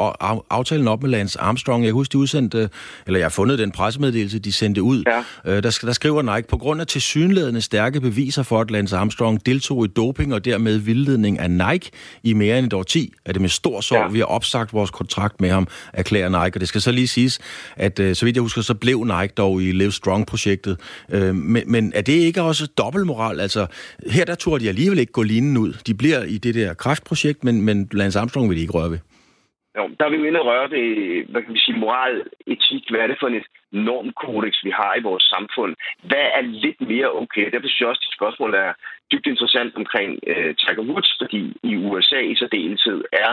aftalen 0.50 0.88
op 0.88 1.02
med 1.02 1.10
Lance 1.10 1.40
Armstrong. 1.40 1.84
Jeg 1.84 1.92
husker, 1.92 2.12
de 2.12 2.18
udsendte, 2.18 2.70
eller 3.06 3.18
jeg 3.18 3.24
har 3.24 3.30
fundet 3.30 3.58
den 3.58 3.72
pressemeddelelse, 3.72 4.38
de 4.38 4.52
sendte 4.52 4.82
ud. 4.82 5.04
Ja. 5.06 5.52
Øh, 5.52 5.62
der, 5.62 5.78
der 5.82 5.92
skriver 5.92 6.22
Nike, 6.22 6.48
på 6.48 6.56
grund 6.56 6.80
af 6.80 6.86
tilsyneladende 6.86 7.60
stærke 7.60 8.00
beviser 8.00 8.42
for, 8.42 8.60
at 8.60 8.70
Lance 8.70 8.96
Armstrong 8.96 9.46
deltog 9.46 9.84
i 9.84 9.88
doping 9.88 10.34
og 10.34 10.44
dermed 10.44 10.78
vildledning 10.78 11.38
af 11.38 11.50
Nike 11.50 11.90
i 12.22 12.32
mere 12.32 12.58
end 12.58 12.66
et 12.66 12.72
år 12.72 12.82
10, 12.82 13.12
er 13.24 13.32
det 13.32 13.40
med 13.40 13.48
stor 13.48 13.80
sorg, 13.80 13.98
ja. 13.98 14.12
vi 14.12 14.18
har 14.18 14.26
opsagt 14.26 14.72
vores 14.72 14.90
kontrakt 14.90 15.40
med 15.40 15.50
ham, 15.50 15.68
erklærer 15.92 16.28
Nike. 16.28 16.56
Og 16.56 16.60
det 16.60 16.68
skal 16.68 16.80
så 16.80 16.92
lige 16.92 17.08
siges, 17.08 17.38
at 17.76 18.00
øh, 18.00 18.14
så 18.14 18.24
vidt 18.24 18.36
jeg 18.36 18.42
husker, 18.42 18.62
så 18.62 18.74
blev 18.74 19.04
Nike 19.04 19.34
dog 19.36 19.62
i 19.62 19.72
Live 19.72 19.92
Strong-projektet. 19.92 20.80
Øh, 21.10 21.34
men, 21.34 21.62
men 21.66 21.92
er 21.94 22.00
det 22.00 22.12
ikke 22.12 22.42
også 22.42 22.66
dobbeltmoral? 22.66 23.39
Altså, 23.46 23.62
her 24.16 24.24
der 24.24 24.34
tror 24.34 24.58
de 24.58 24.68
alligevel 24.68 24.98
ikke 24.98 25.12
gå 25.12 25.22
linen 25.22 25.56
ud. 25.56 25.72
De 25.86 25.94
bliver 26.00 26.20
i 26.34 26.36
det 26.44 26.54
der 26.54 26.74
kraftprojekt, 26.74 27.44
men, 27.44 27.62
men 27.66 27.88
Lance 27.92 28.18
Armstrong 28.18 28.48
vil 28.48 28.56
de 28.56 28.62
ikke 28.62 28.78
røre 28.78 28.90
ved. 28.90 29.00
Jo, 29.78 29.84
der 29.98 30.04
er 30.04 30.10
vi 30.10 30.16
jo 30.16 30.24
inde 30.24 30.40
og 30.40 30.46
røre 30.46 30.70
ved, 30.70 30.86
hvad 31.30 31.42
kan 31.42 31.54
vi 31.54 31.60
sige, 31.64 31.78
moral, 31.84 32.16
etik. 32.46 32.84
Hvad 32.90 33.00
er 33.00 33.06
det 33.10 33.20
for 33.20 33.28
et 33.28 33.48
normkodex, 33.72 34.54
vi 34.66 34.72
har 34.80 34.92
i 34.96 35.06
vores 35.08 35.24
samfund? 35.34 35.72
Hvad 36.10 36.26
er 36.38 36.42
lidt 36.64 36.80
mere 36.80 37.10
okay? 37.22 37.46
Derfor 37.52 37.68
synes 37.68 37.80
jeg 37.80 37.92
også, 37.92 38.06
at 38.08 38.18
spørgsmål 38.18 38.52
er 38.54 38.70
dybt 39.12 39.26
interessant 39.26 39.72
omkring 39.80 40.10
øh, 40.32 40.50
Tiger 40.60 40.84
Woods, 40.88 41.10
fordi 41.22 41.42
i 41.70 41.72
USA 41.76 42.20
i 42.32 42.34
særdeleshed 42.40 43.00
er 43.12 43.32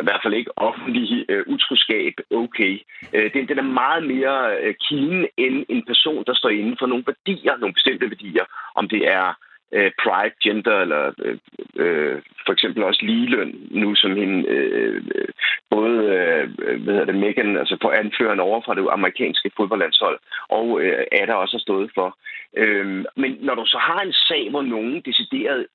i 0.00 0.04
hvert 0.06 0.20
fald 0.22 0.34
ikke 0.34 0.58
offentlig 0.58 1.24
øh, 1.28 1.44
utroskab 1.46 2.14
okay. 2.30 2.78
Øh, 3.14 3.32
den, 3.34 3.48
den 3.48 3.58
er 3.58 3.68
meget 3.82 4.02
mere 4.06 4.56
øh, 4.62 4.74
kilden 4.88 5.26
end 5.36 5.66
en 5.68 5.82
person, 5.86 6.24
der 6.26 6.34
står 6.34 6.48
inden 6.48 6.76
for 6.78 6.86
nogle 6.86 7.04
værdier, 7.06 7.56
nogle 7.56 7.74
bestemte 7.74 8.10
værdier. 8.10 8.44
Om 8.74 8.88
det 8.88 9.02
er 9.08 9.34
øh, 9.72 9.90
pride, 10.02 10.34
gender 10.42 10.80
eller 10.80 11.12
øh, 11.24 11.38
øh, 11.76 12.22
for 12.46 12.52
eksempel 12.52 12.82
også 12.82 13.00
ligeløn, 13.02 13.68
nu 13.70 13.94
som 13.94 14.16
hende, 14.16 14.48
øh, 14.48 15.02
øh 15.14 15.28
både 15.70 15.98
øh, 16.16 16.44
hvad 16.82 16.94
hedder 16.94 17.12
det, 17.12 17.14
Megan, 17.14 17.56
altså 17.56 17.76
på 17.82 17.88
anføreren 17.90 18.40
over 18.40 18.60
fra 18.60 18.74
det 18.74 18.88
amerikanske 18.90 19.50
fodboldlandshold, 19.56 20.18
og 20.48 20.80
øh, 20.82 21.04
er 21.12 21.26
der 21.26 21.34
også 21.34 21.56
har 21.56 21.66
stået 21.68 21.90
for. 21.94 22.18
Øh, 22.56 23.04
men 23.16 23.30
når 23.40 23.54
du 23.54 23.66
så 23.66 23.78
har 23.78 24.00
en 24.00 24.12
sag, 24.12 24.50
hvor 24.50 24.62
nogen 24.62 25.00
decideret 25.00 25.66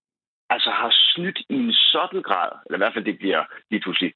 altså 0.49 0.69
har 0.69 0.91
snydt 1.13 1.39
i 1.49 1.55
en 1.63 1.73
sådan 1.73 2.21
grad, 2.21 2.51
eller 2.65 2.77
i 2.77 2.81
hvert 2.81 2.93
fald 2.93 3.05
det 3.05 3.17
bliver 3.17 3.41
lige 3.71 3.81
pludselig 3.85 4.11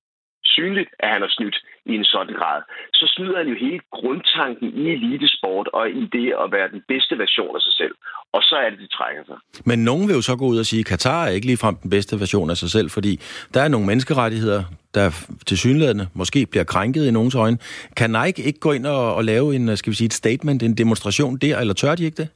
synligt, 0.55 0.89
at 0.99 1.09
han 1.13 1.21
har 1.21 1.31
snydt 1.37 1.57
i 1.85 1.93
en 1.99 2.05
sådan 2.13 2.35
grad, 2.39 2.61
så 2.93 3.05
snyder 3.15 3.37
han 3.37 3.47
jo 3.47 3.55
hele 3.65 3.79
grundtanken 3.91 4.67
i 4.81 4.83
elitesport 4.95 5.67
og 5.73 5.89
i 5.89 6.03
det 6.17 6.27
at 6.43 6.51
være 6.55 6.67
den 6.75 6.81
bedste 6.87 7.17
version 7.23 7.55
af 7.55 7.61
sig 7.61 7.73
selv. 7.81 7.95
Og 8.33 8.41
så 8.43 8.55
er 8.63 8.69
det, 8.69 8.79
de 8.79 8.87
trækker 8.87 9.23
sig. 9.29 9.37
Men 9.65 9.79
nogen 9.89 10.07
vil 10.07 10.15
jo 10.15 10.21
så 10.21 10.35
gå 10.35 10.45
ud 10.45 10.57
og 10.59 10.65
sige, 10.65 10.79
at 10.79 10.85
Katar 10.85 11.25
er 11.25 11.29
ikke 11.29 11.47
ligefrem 11.47 11.75
den 11.75 11.89
bedste 11.89 12.19
version 12.19 12.49
af 12.49 12.57
sig 12.57 12.69
selv, 12.69 12.89
fordi 12.89 13.19
der 13.53 13.61
er 13.61 13.67
nogle 13.67 13.87
menneskerettigheder, 13.87 14.63
der 14.93 15.05
til 15.47 15.57
synlædende 15.57 16.07
måske 16.13 16.45
bliver 16.51 16.63
krænket 16.63 17.07
i 17.07 17.11
nogens 17.11 17.35
øjne. 17.35 17.57
Kan 17.97 18.09
Nike 18.09 18.41
ikke 18.43 18.59
gå 18.59 18.71
ind 18.71 18.85
og, 18.85 19.15
og 19.15 19.23
lave 19.23 19.55
en, 19.55 19.77
skal 19.77 19.91
vi 19.91 19.95
sige, 19.95 20.05
et 20.05 20.13
statement, 20.13 20.63
en 20.63 20.77
demonstration 20.77 21.37
der, 21.37 21.59
eller 21.59 21.73
tør 21.73 21.95
de 21.95 22.05
ikke 22.05 22.17
det? 22.17 22.29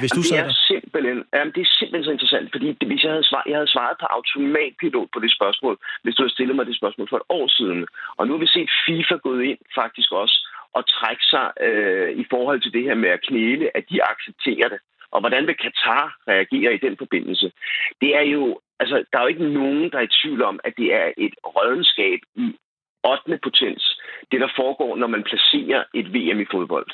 Hvis 0.00 0.10
du 0.10 0.20
det 0.20 0.38
er? 0.38 0.79
Simpelthen, 0.90 1.24
jamen, 1.34 1.52
det 1.54 1.62
er 1.62 1.76
simpelthen 1.78 2.04
så 2.04 2.10
interessant, 2.16 2.48
fordi 2.54 2.68
det, 2.80 2.88
hvis 2.88 3.04
jeg 3.04 3.12
havde, 3.12 3.28
svaret, 3.30 3.46
jeg 3.50 3.56
havde 3.58 3.74
svaret 3.76 3.96
på 4.00 4.06
automatpilot 4.16 5.08
på 5.12 5.20
det 5.24 5.32
spørgsmål, 5.38 5.76
hvis 6.02 6.14
du 6.14 6.22
havde 6.22 6.36
stillet 6.36 6.56
mig 6.56 6.66
det 6.66 6.76
spørgsmål 6.76 7.08
for 7.08 7.16
et 7.16 7.30
år 7.38 7.46
siden. 7.58 7.86
Og 8.16 8.26
nu 8.26 8.32
har 8.32 8.40
vi 8.40 8.46
set 8.46 8.70
FIFA 8.86 9.16
gået 9.26 9.42
ind 9.50 9.58
faktisk 9.80 10.12
også 10.12 10.36
og 10.76 10.82
trække 10.96 11.24
sig 11.32 11.46
øh, 11.66 12.10
i 12.22 12.24
forhold 12.30 12.60
til 12.60 12.72
det 12.72 12.82
her 12.82 12.94
med 12.94 13.10
at 13.10 13.24
knæle, 13.28 13.76
at 13.76 13.84
de 13.90 14.04
accepterer 14.12 14.68
det. 14.68 14.80
Og 15.10 15.20
hvordan 15.20 15.46
vil 15.46 15.56
Katar 15.64 16.04
reagere 16.28 16.74
i 16.74 16.82
den 16.86 16.96
forbindelse? 16.96 17.52
Det 18.00 18.16
er 18.16 18.26
jo, 18.36 18.60
altså, 18.80 18.96
der 19.12 19.18
er 19.18 19.22
jo 19.22 19.32
ikke 19.34 19.52
nogen, 19.60 19.90
der 19.90 19.98
er 19.98 20.08
i 20.08 20.16
tvivl 20.22 20.42
om, 20.42 20.60
at 20.64 20.72
det 20.76 20.94
er 20.94 21.12
et 21.16 21.34
rødenskab 21.44 22.20
i 22.34 22.56
8. 23.04 23.38
potens, 23.42 24.00
det 24.30 24.40
der 24.40 24.48
foregår, 24.56 24.96
når 24.96 25.06
man 25.06 25.22
placerer 25.22 25.84
et 25.94 26.14
VM 26.14 26.40
i 26.40 26.46
fodbold. 26.50 26.90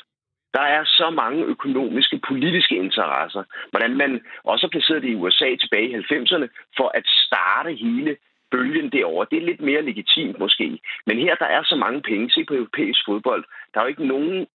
Der 0.53 0.61
er 0.61 0.83
så 0.83 1.09
mange 1.09 1.43
økonomiske, 1.45 2.19
politiske 2.27 2.75
interesser. 2.75 3.43
Hvordan 3.69 3.97
man 3.97 4.21
også 4.43 4.67
placerede 4.71 5.01
det 5.01 5.09
i 5.09 5.15
USA 5.15 5.55
tilbage 5.55 5.89
i 5.89 5.95
90'erne 5.95 6.47
for 6.77 6.91
at 6.93 7.05
starte 7.25 7.73
hele 7.73 8.17
bølgen 8.51 8.91
derovre. 8.91 9.27
Det 9.31 9.37
er 9.37 9.45
lidt 9.45 9.61
mere 9.61 9.81
legitimt 9.81 10.39
måske. 10.39 10.79
Men 11.05 11.19
her 11.19 11.35
der 11.35 11.45
er 11.45 11.63
så 11.63 11.75
mange 11.75 12.01
penge. 12.01 12.31
Se 12.31 12.45
på 12.45 12.53
europæisk 12.53 12.99
fodbold. 13.05 13.43
Der 13.73 13.79
er 13.79 13.83
jo 13.83 13.89
ikke 13.89 14.07
nogen 14.07 14.47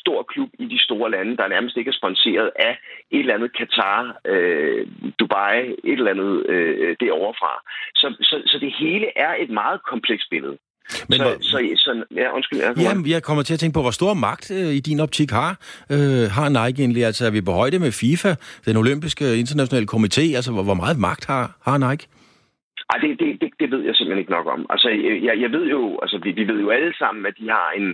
stor 0.00 0.22
klub 0.22 0.50
i 0.58 0.66
de 0.66 0.78
store 0.78 1.10
lande, 1.10 1.36
der 1.36 1.48
nærmest 1.48 1.76
ikke 1.76 1.88
er 1.88 2.00
sponsoreret 2.00 2.50
af 2.56 2.78
et 3.10 3.20
eller 3.20 3.34
andet 3.34 3.56
Katar, 3.56 4.16
øh, 4.26 4.86
Dubai, 5.18 5.58
et 5.84 5.98
eller 5.98 6.10
andet 6.10 6.46
øh, 6.46 6.96
derovre 7.00 7.34
fra. 7.40 7.52
Så, 7.94 8.06
så, 8.20 8.42
så 8.46 8.58
det 8.58 8.72
hele 8.78 9.18
er 9.18 9.34
et 9.38 9.50
meget 9.50 9.82
komplekst 9.82 10.30
billede. 10.30 10.58
Men 11.08 11.18
så, 11.18 11.24
hvor... 11.24 11.32
så, 11.40 11.56
så, 11.84 12.04
ja, 12.20 12.26
undskyld. 12.36 12.58
Jeg, 12.58 12.78
Jamen, 12.78 13.10
jeg 13.14 13.22
kommer 13.22 13.42
til 13.42 13.54
at 13.54 13.60
tænke 13.60 13.74
på, 13.74 13.82
hvor 13.86 13.96
stor 14.00 14.14
magt 14.14 14.50
øh, 14.50 14.70
i 14.78 14.80
din 14.80 15.00
optik 15.00 15.30
har, 15.30 15.52
øh, 15.94 16.24
har 16.36 16.48
Nike 16.48 16.78
egentlig? 16.82 17.04
Altså, 17.04 17.26
er 17.26 17.30
vi 17.30 17.40
på 17.40 17.52
højde 17.52 17.78
med 17.78 17.92
FIFA, 17.92 18.30
den 18.66 18.76
olympiske 18.76 19.24
internationale 19.42 19.86
komité? 19.94 20.24
Altså, 20.38 20.50
hvor, 20.52 20.62
hvor 20.62 20.78
meget 20.82 20.98
magt 20.98 21.26
har, 21.26 21.44
har 21.68 21.78
Nike? 21.86 22.04
Ej, 22.92 22.98
det, 23.02 23.10
det, 23.20 23.28
det, 23.40 23.50
det 23.60 23.68
ved 23.70 23.82
jeg 23.86 23.94
simpelthen 23.94 24.22
ikke 24.22 24.36
nok 24.38 24.46
om. 24.46 24.66
Altså, 24.70 24.88
jeg, 25.26 25.34
jeg 25.44 25.50
ved 25.56 25.66
jo, 25.76 25.98
altså, 26.02 26.16
vi, 26.24 26.30
vi 26.30 26.44
ved 26.50 26.60
jo 26.60 26.70
alle 26.70 26.92
sammen, 27.02 27.26
at 27.26 27.34
de 27.40 27.46
har 27.48 27.68
en, 27.80 27.88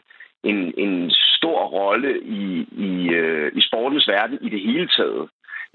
en, 0.51 0.59
en 0.85 1.11
stor 1.37 1.61
rolle 1.79 2.11
i, 2.41 2.43
i, 2.89 2.93
øh, 3.21 3.53
i 3.59 3.61
sportens 3.69 4.09
verden 4.09 4.39
i 4.47 4.49
det 4.55 4.61
hele 4.69 4.89
taget. 4.97 5.25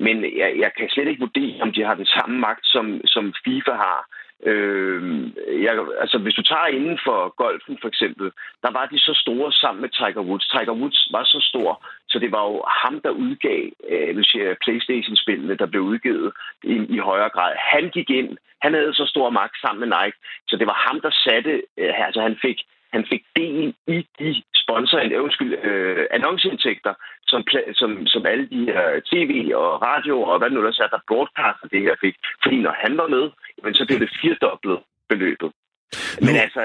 Men 0.06 0.16
jeg, 0.42 0.50
jeg 0.64 0.72
kan 0.78 0.90
slet 0.90 1.08
ikke 1.08 1.26
vurdere, 1.28 1.62
om 1.66 1.72
de 1.76 1.84
har 1.88 1.96
den 2.02 2.10
samme 2.16 2.36
magt, 2.40 2.66
som, 2.74 2.86
som 3.06 3.34
FIFA 3.46 3.74
har. 3.86 4.00
Øh, 4.44 5.02
jeg, 5.64 5.74
altså, 6.00 6.18
hvis 6.18 6.34
du 6.34 6.42
tager 6.42 6.68
inden 6.68 7.00
for 7.06 7.36
golfen 7.44 7.78
for 7.82 7.88
eksempel, 7.88 8.32
der 8.64 8.72
var 8.72 8.86
de 8.86 9.00
så 9.00 9.14
store 9.24 9.52
sammen 9.52 9.82
med 9.82 9.90
Tiger 9.90 10.24
Woods. 10.30 10.48
Tiger 10.48 10.76
Woods 10.82 11.08
var 11.12 11.24
så 11.24 11.40
stor, 11.52 11.86
så 12.10 12.20
det 12.20 12.32
var 12.32 12.44
jo 12.50 12.64
ham, 12.84 13.02
der 13.02 13.10
udgav 13.10 13.64
øh, 13.90 14.24
siger, 14.24 14.56
Playstation-spillene, 14.64 15.56
der 15.58 15.66
blev 15.66 15.82
udgivet 15.82 16.32
i, 16.64 16.76
i 16.96 16.98
højere 16.98 17.30
grad. 17.30 17.54
Han 17.58 17.90
gik 17.90 18.10
ind, 18.10 18.38
han 18.62 18.74
havde 18.74 18.94
så 18.94 19.06
stor 19.06 19.30
magt 19.30 19.56
sammen 19.62 19.80
med 19.90 19.98
Nike, 19.98 20.18
så 20.48 20.58
det 20.58 20.68
var 20.68 20.78
ham, 20.88 21.02
der 21.02 21.12
satte, 21.26 21.64
øh, 21.78 22.06
altså 22.08 22.22
han 22.22 22.38
fik, 22.42 22.58
han 22.94 23.06
fik 23.12 23.24
del 23.36 23.74
i 23.88 24.08
de 24.20 24.44
sponsor, 24.64 25.00
øh, 25.00 25.24
undskyld, 25.24 25.54
øh, 25.64 26.06
annonceindtægter, 26.12 26.94
som, 27.32 27.42
som, 27.74 28.08
som 28.08 28.26
alle 28.26 28.46
de 28.54 28.62
her 28.66 28.88
tv 29.12 29.32
og 29.56 29.82
radio 29.82 30.22
og 30.22 30.40
hvad 30.40 30.50
nu 30.50 30.64
der 30.64 30.84
er, 30.84 30.88
der 30.96 31.08
broadcaster 31.08 31.68
det 31.74 31.82
her 31.82 31.96
fik. 32.02 32.16
Fordi 32.44 32.58
når 32.66 32.76
han 32.84 32.98
var 32.98 33.08
med, 33.08 33.26
men 33.64 33.74
så 33.74 33.86
blev 33.88 34.00
det 34.00 34.10
firedoblet 34.22 34.80
beløbet. 35.10 35.52
Nu, 36.22 36.26
men 36.28 36.36
altså, 36.36 36.62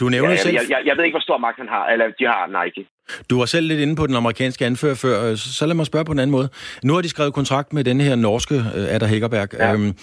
du 0.00 0.08
nævner 0.08 0.30
jeg, 0.30 0.38
selv... 0.38 0.54
Jeg, 0.54 0.66
jeg, 0.70 0.80
jeg 0.84 0.96
ved 0.96 1.04
ikke, 1.04 1.14
hvor 1.14 1.20
stor 1.20 1.38
magt 1.38 1.58
han 1.58 1.68
har, 1.68 1.86
eller 1.86 2.06
de 2.18 2.24
har 2.24 2.64
Nike. 2.64 2.88
Du 3.30 3.38
var 3.38 3.46
selv 3.46 3.66
lidt 3.66 3.80
inde 3.80 3.96
på 3.96 4.06
den 4.06 4.16
amerikanske 4.16 4.66
anfører 4.66 4.94
før, 4.94 5.34
så 5.34 5.66
lad 5.66 5.74
mig 5.74 5.86
spørge 5.86 6.04
på 6.04 6.12
en 6.12 6.18
anden 6.18 6.30
måde. 6.30 6.48
Nu 6.84 6.94
har 6.94 7.00
de 7.00 7.08
skrevet 7.08 7.34
kontrakt 7.34 7.72
med 7.72 7.84
den 7.84 8.00
her 8.00 8.16
norske 8.16 8.54
uh, 8.54 8.94
Adder 8.94 9.06
Hækkerberg. 9.06 9.48
Ja. 9.54 9.72
Øhm, 9.72 9.94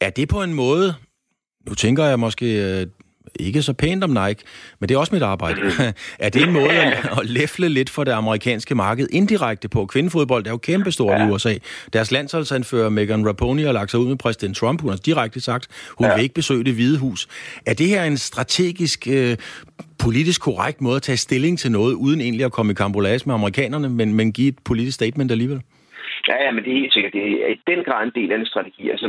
er 0.00 0.10
det 0.10 0.28
på 0.28 0.42
en 0.42 0.54
måde, 0.54 0.94
nu 1.68 1.74
tænker 1.74 2.04
jeg 2.04 2.18
måske, 2.18 2.46
øh, 2.46 2.86
ikke 3.40 3.62
så 3.62 3.72
pænt 3.72 4.04
om 4.04 4.10
Nike, 4.10 4.42
men 4.80 4.88
det 4.88 4.94
er 4.94 4.98
også 4.98 5.14
mit 5.14 5.22
arbejde. 5.22 5.60
er 6.18 6.28
det 6.28 6.42
en 6.42 6.52
måde 6.52 6.70
at, 6.70 6.92
at 7.18 7.26
læfle 7.26 7.68
lidt 7.68 7.90
for 7.90 8.04
det 8.04 8.12
amerikanske 8.12 8.74
marked 8.74 9.06
indirekte 9.10 9.68
på? 9.68 9.86
Kvindefodbold 9.86 10.46
er 10.46 10.50
jo 10.50 10.56
kæmpestort 10.56 11.20
ja. 11.20 11.26
i 11.26 11.30
USA. 11.30 11.54
Deres 11.92 12.10
landsholdsanfører 12.10 12.88
Megan 12.88 13.28
Raponi 13.28 13.62
har 13.62 13.72
lagt 13.72 13.90
sig 13.90 14.00
ud 14.00 14.08
med 14.08 14.16
præsident 14.16 14.56
Trump. 14.56 14.80
Hun 14.80 14.90
har 14.90 14.96
direkte 14.96 15.40
sagt, 15.40 15.68
hun 15.88 16.06
ja. 16.06 16.14
vil 16.14 16.22
ikke 16.22 16.34
besøge 16.34 16.64
det 16.64 16.74
hvide 16.74 16.98
hus. 16.98 17.28
Er 17.66 17.74
det 17.74 17.88
her 17.88 18.04
en 18.04 18.18
strategisk, 18.18 19.06
øh, 19.10 19.36
politisk 19.98 20.40
korrekt 20.40 20.80
måde 20.80 20.96
at 20.96 21.02
tage 21.02 21.16
stilling 21.16 21.58
til 21.58 21.72
noget, 21.72 21.94
uden 21.94 22.20
egentlig 22.20 22.44
at 22.44 22.52
komme 22.52 22.72
i 22.72 22.74
kambolage 22.74 23.22
med 23.26 23.34
amerikanerne, 23.34 23.88
men, 23.88 24.14
men 24.14 24.32
give 24.32 24.48
et 24.48 24.58
politisk 24.64 24.94
statement 24.94 25.30
alligevel? 25.30 25.60
Ja, 26.28 26.44
ja, 26.44 26.50
men 26.50 26.64
det 26.64 26.70
er 26.70 26.80
helt 26.80 26.92
sikkert. 26.92 27.12
Det 27.12 27.44
er 27.44 27.48
i 27.48 27.60
den 27.66 27.84
grad 27.84 28.04
en 28.04 28.12
del 28.14 28.32
af 28.32 28.38
en 28.38 28.46
strategi. 28.46 28.90
Altså, 28.90 29.08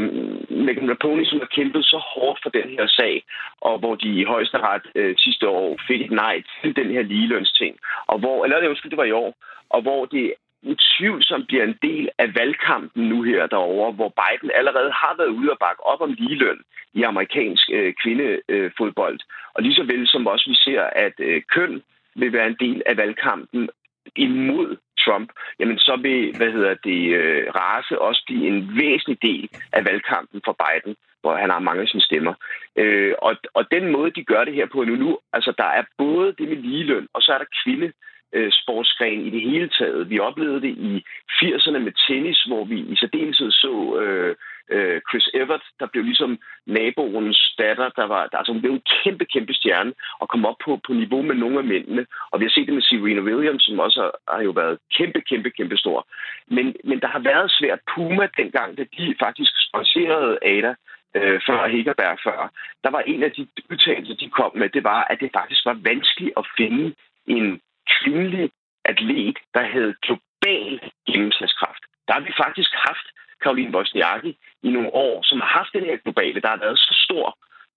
Megan 0.50 0.90
Rapone, 0.90 1.26
som 1.26 1.40
har 1.40 1.46
kæmpet 1.46 1.86
så 1.86 1.98
hårdt 1.98 2.40
for 2.44 2.50
den 2.50 2.70
her 2.70 2.88
sag, 2.88 3.24
og 3.62 3.80
hvor 3.80 3.96
de 3.96 4.20
i 4.20 4.24
højeste 4.24 4.58
ret 4.58 4.88
øh, 4.96 5.16
sidste 5.18 5.48
år 5.48 5.80
fik 5.88 6.02
et 6.02 6.12
nej 6.12 6.44
til 6.62 6.76
den 6.76 6.92
her 6.92 7.02
ligelønsting, 7.02 7.78
og 8.08 8.20
hvor, 8.20 8.44
eller 8.44 8.60
det, 8.60 8.68
undskyld, 8.68 8.92
det 8.92 8.98
var 8.98 9.04
i 9.04 9.12
år, 9.12 9.36
og 9.70 9.82
hvor 9.82 10.06
det 10.06 10.34
utvivlsomt 10.64 11.48
bliver 11.48 11.64
en 11.64 11.78
del 11.82 12.10
af 12.18 12.36
valgkampen 12.36 13.10
nu 13.10 13.22
her 13.22 13.48
derovre, 13.48 13.92
hvor 13.92 14.14
Biden 14.22 14.52
allerede 14.56 14.92
har 14.92 15.16
været 15.18 15.38
ude 15.40 15.52
og 15.52 15.58
bakke 15.60 15.84
op 15.86 16.02
om 16.02 16.16
ligeløn 16.18 16.62
i 16.94 17.02
amerikansk 17.04 17.70
øh, 17.74 17.94
kvindefodbold. 18.04 19.20
Og 19.54 19.64
lige 19.64 19.76
så 19.76 19.84
vel 19.84 20.08
som 20.08 20.28
også 20.28 20.50
vi 20.50 20.56
ser, 20.56 20.82
at 20.82 21.14
øh, 21.20 21.42
køn 21.54 21.84
vil 22.16 22.34
være 22.34 22.48
en 22.48 22.58
del 22.60 22.82
af 22.86 22.98
valgkampen 22.98 23.70
imod 24.16 24.78
Trump, 25.06 25.30
jamen 25.60 25.78
så 25.80 25.96
vil, 26.02 26.38
hvad 26.38 26.52
hedder 26.52 26.76
det, 26.90 27.02
øh, 27.20 27.44
race 27.56 28.02
også 28.02 28.22
blive 28.28 28.48
en 28.48 28.60
væsentlig 28.80 29.18
del 29.22 29.50
af 29.74 29.86
valgkampen 29.86 30.42
for 30.46 30.56
Biden, 30.64 30.96
hvor 31.22 31.36
han 31.36 31.50
har 31.50 31.60
mange 31.60 31.82
af 31.82 31.88
sine 31.88 32.08
stemmer. 32.10 32.34
Øh, 32.82 33.14
og, 33.28 33.36
og 33.54 33.64
den 33.72 33.92
måde, 33.92 34.12
de 34.12 34.24
gør 34.24 34.44
det 34.44 34.54
her 34.54 34.68
på 34.74 34.84
nu, 34.84 34.96
nu, 34.96 35.18
altså 35.34 35.52
der 35.58 35.70
er 35.80 35.84
både 35.98 36.36
det 36.38 36.48
med 36.50 36.58
ligeløn, 36.58 37.08
og 37.14 37.22
så 37.22 37.30
er 37.34 37.38
der 37.38 37.56
kvinde 37.64 37.92
øh, 38.36 38.52
sportsgren 38.52 39.22
i 39.28 39.30
det 39.30 39.42
hele 39.42 39.70
taget. 39.70 40.10
Vi 40.10 40.20
oplevede 40.20 40.62
det 40.62 40.74
i 40.90 41.06
80'erne 41.40 41.80
med 41.88 41.94
tennis, 42.08 42.40
hvor 42.50 42.64
vi 42.66 42.80
i 42.80 42.96
særdeleshed 42.96 43.52
så 43.52 43.74
øh, 44.02 44.36
øh, 44.70 45.02
Chris 45.10 45.30
Evert, 45.34 45.64
der 45.80 45.88
blev 45.92 46.04
ligesom 46.04 46.40
naboens 46.66 47.56
datter, 47.58 47.90
der 47.90 48.06
var 48.06 48.28
der, 48.28 48.38
altså 48.38 48.52
hun 48.52 48.62
blev 48.62 48.72
en 48.74 48.88
kæmpe, 49.04 49.26
kæmpe 49.26 49.54
stjerne 49.54 49.94
og 50.20 50.30
kom 50.30 50.46
op 50.46 50.56
på, 50.66 50.80
på 50.88 50.94
niveau 50.94 51.22
med 51.22 51.36
nogle 51.36 51.58
af 51.58 51.64
mændene. 51.64 52.06
Og 52.32 52.40
vi 52.40 52.46
har 52.46 52.50
set 52.50 52.68
det 52.68 52.74
med 52.74 52.82
Serena 52.82 53.22
Williams, 53.22 53.64
som 53.64 53.80
også 53.80 54.02
har, 54.02 54.36
har 54.36 54.44
jo 54.44 54.52
været 54.52 54.78
kæmpe, 54.98 55.22
kæmpe, 55.22 55.50
kæmpe 55.50 55.78
stor. 55.78 56.08
Men, 56.48 56.76
men 56.84 57.00
der 57.00 57.08
har 57.08 57.20
været 57.20 57.52
svært. 57.52 57.80
Puma 57.96 58.28
dengang, 58.38 58.78
da 58.78 58.84
de 58.98 59.16
faktisk 59.20 59.52
sponserede 59.68 60.38
Ada, 60.42 60.76
øh, 61.16 61.42
før 61.48 61.68
Hækkerberg 61.68 62.18
før, 62.24 62.52
der 62.84 62.90
var 62.90 63.00
en 63.00 63.24
af 63.24 63.32
de 63.32 63.48
udtalelser, 63.72 64.16
de 64.16 64.30
kom 64.30 64.52
med, 64.56 64.70
det 64.70 64.84
var, 64.84 65.04
at 65.04 65.18
det 65.20 65.30
faktisk 65.34 65.66
var 65.66 65.78
vanskeligt 65.84 66.34
at 66.38 66.46
finde 66.58 66.96
en 67.28 67.62
kvindelig 67.98 68.50
atlet, 68.86 69.38
der 69.54 69.64
havde 69.64 69.96
global 70.02 70.92
gennemslagskraft. 71.10 71.84
Der 72.08 72.14
har 72.14 72.24
vi 72.28 72.34
faktisk 72.44 72.72
haft 72.74 73.08
Karoline 73.42 73.76
Wozniacki 73.76 74.32
i 74.68 74.70
nogle 74.76 74.94
år, 75.06 75.16
som 75.30 75.38
har 75.44 75.52
haft 75.60 75.74
den 75.78 75.86
her 75.90 75.98
globale, 76.04 76.42
der 76.42 76.50
har 76.54 76.64
været 76.66 76.80
så 76.80 76.94
stor 77.06 77.28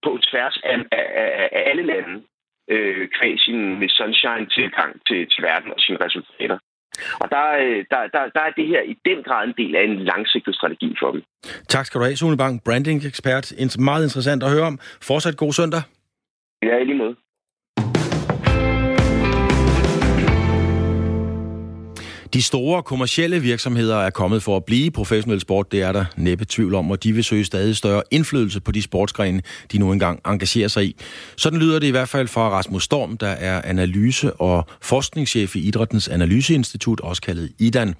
på 0.03 0.09
tværs 0.29 0.57
af, 0.63 0.77
af, 0.99 1.05
af, 1.21 1.49
af 1.57 1.61
alle 1.69 1.83
lande, 1.91 2.13
øh, 2.73 3.07
kvæg 3.17 3.33
sin 3.45 3.79
med 3.79 3.89
sunshine-tilgang 3.89 4.91
til, 5.07 5.19
til 5.31 5.41
verden 5.49 5.69
og 5.75 5.79
sine 5.79 5.97
resultater. 6.05 6.57
Og 7.21 7.27
der, 7.33 7.45
øh, 7.63 7.85
der, 7.91 8.01
der, 8.15 8.21
der 8.35 8.41
er 8.47 8.51
det 8.59 8.67
her 8.67 8.81
i 8.81 8.95
den 9.05 9.23
grad 9.23 9.47
en 9.47 9.53
del 9.57 9.75
af 9.75 9.83
en 9.83 9.99
langsigtet 9.99 10.55
strategi 10.55 10.95
for 10.99 11.11
dem. 11.11 11.23
Tak 11.67 11.85
skal 11.85 11.99
du 11.99 12.05
have, 12.05 12.15
Sune 12.15 12.37
Bang, 12.37 12.63
branding-ekspert. 12.65 13.45
Meget 13.79 14.03
interessant 14.03 14.43
at 14.43 14.51
høre 14.51 14.67
om. 14.71 14.79
Fortsat 15.09 15.37
god 15.37 15.53
søndag. 15.53 15.81
Ja, 16.63 16.77
i 16.77 16.85
lige 16.85 16.97
måde. 16.97 17.15
De 22.33 22.41
store 22.41 22.83
kommercielle 22.83 23.39
virksomheder 23.41 23.97
er 23.97 24.09
kommet 24.09 24.43
for 24.43 24.57
at 24.57 24.65
blive 24.65 24.91
professionel 24.91 25.39
sport, 25.39 25.71
det 25.71 25.81
er 25.81 25.91
der 25.91 26.05
næppe 26.17 26.45
tvivl 26.49 26.75
om, 26.75 26.91
og 26.91 27.03
de 27.03 27.13
vil 27.13 27.23
søge 27.23 27.45
stadig 27.45 27.75
større 27.75 28.03
indflydelse 28.11 28.61
på 28.61 28.71
de 28.71 28.81
sportsgrene, 28.81 29.41
de 29.71 29.77
nu 29.77 29.91
engang 29.91 30.19
engagerer 30.27 30.67
sig 30.67 30.85
i. 30.85 30.95
Sådan 31.35 31.59
lyder 31.59 31.79
det 31.79 31.87
i 31.87 31.91
hvert 31.91 32.09
fald 32.09 32.27
fra 32.27 32.49
Rasmus 32.49 32.83
Storm, 32.83 33.17
der 33.17 33.27
er 33.27 33.61
analyse- 33.61 34.33
og 34.33 34.67
forskningschef 34.81 35.55
i 35.55 35.59
Idrættens 35.59 36.07
Analyseinstitut, 36.07 36.99
også 36.99 37.21
kaldet 37.21 37.51
IDAN. 37.59 37.95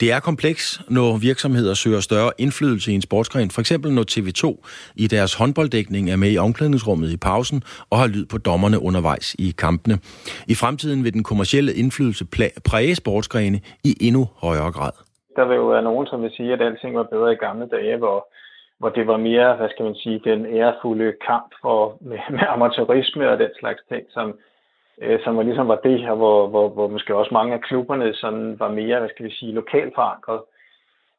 Det 0.00 0.12
er 0.12 0.20
kompleks, 0.20 0.80
når 0.90 1.16
virksomheder 1.16 1.74
søger 1.74 2.00
større 2.00 2.32
indflydelse 2.38 2.92
i 2.92 2.94
en 2.94 3.02
sportsgren. 3.02 3.50
For 3.50 3.60
eksempel 3.60 3.92
når 3.92 4.04
TV2 4.10 4.68
i 4.96 5.06
deres 5.06 5.34
håndbolddækning 5.34 6.10
er 6.10 6.16
med 6.16 6.32
i 6.32 6.38
omklædningsrummet 6.38 7.10
i 7.10 7.16
pausen 7.16 7.62
og 7.90 7.98
har 7.98 8.06
lyd 8.06 8.26
på 8.26 8.38
dommerne 8.38 8.82
undervejs 8.82 9.36
i 9.38 9.54
kampene. 9.58 9.98
I 10.46 10.54
fremtiden 10.54 11.04
vil 11.04 11.12
den 11.12 11.22
kommercielle 11.22 11.74
indflydelse 11.74 12.24
præge 12.64 12.94
sportsgrene 13.52 13.60
i 13.84 14.06
endnu 14.06 14.22
højere 14.36 14.72
grad. 14.72 14.92
Der 15.36 15.44
vil 15.44 15.56
jo 15.56 15.66
være 15.66 15.82
nogen, 15.82 16.06
som 16.06 16.22
vil 16.22 16.30
sige, 16.30 16.52
at 16.52 16.62
alting 16.62 16.94
var 16.96 17.02
bedre 17.02 17.32
i 17.32 17.36
gamle 17.36 17.66
dage, 17.66 17.96
hvor 17.96 18.26
hvor 18.82 18.88
det 18.88 19.06
var 19.06 19.16
mere, 19.16 19.56
hvad 19.56 19.68
skal 19.68 19.84
man 19.84 19.94
sige, 19.94 20.20
den 20.24 20.46
ærefulde 20.46 21.12
kamp 21.26 21.50
for, 21.62 21.96
med, 22.00 22.18
med 22.30 22.46
amatørisme 22.48 23.30
og 23.30 23.38
den 23.38 23.50
slags 23.60 23.82
ting, 23.88 24.04
som, 24.10 24.38
øh, 25.02 25.20
som 25.24 25.36
var 25.36 25.42
ligesom 25.42 25.68
var 25.68 25.80
det 25.84 26.00
her, 26.00 26.14
hvor, 26.14 26.48
hvor, 26.48 26.68
hvor 26.68 26.88
måske 26.88 27.16
også 27.16 27.34
mange 27.34 27.54
af 27.54 27.60
klubberne 27.60 28.14
sådan 28.14 28.58
var 28.58 28.70
mere, 28.70 28.98
hvad 28.98 29.08
skal 29.08 29.26
vi 29.26 29.30
sige, 29.30 29.52
lokalt 29.52 29.94
forankret. 29.94 30.40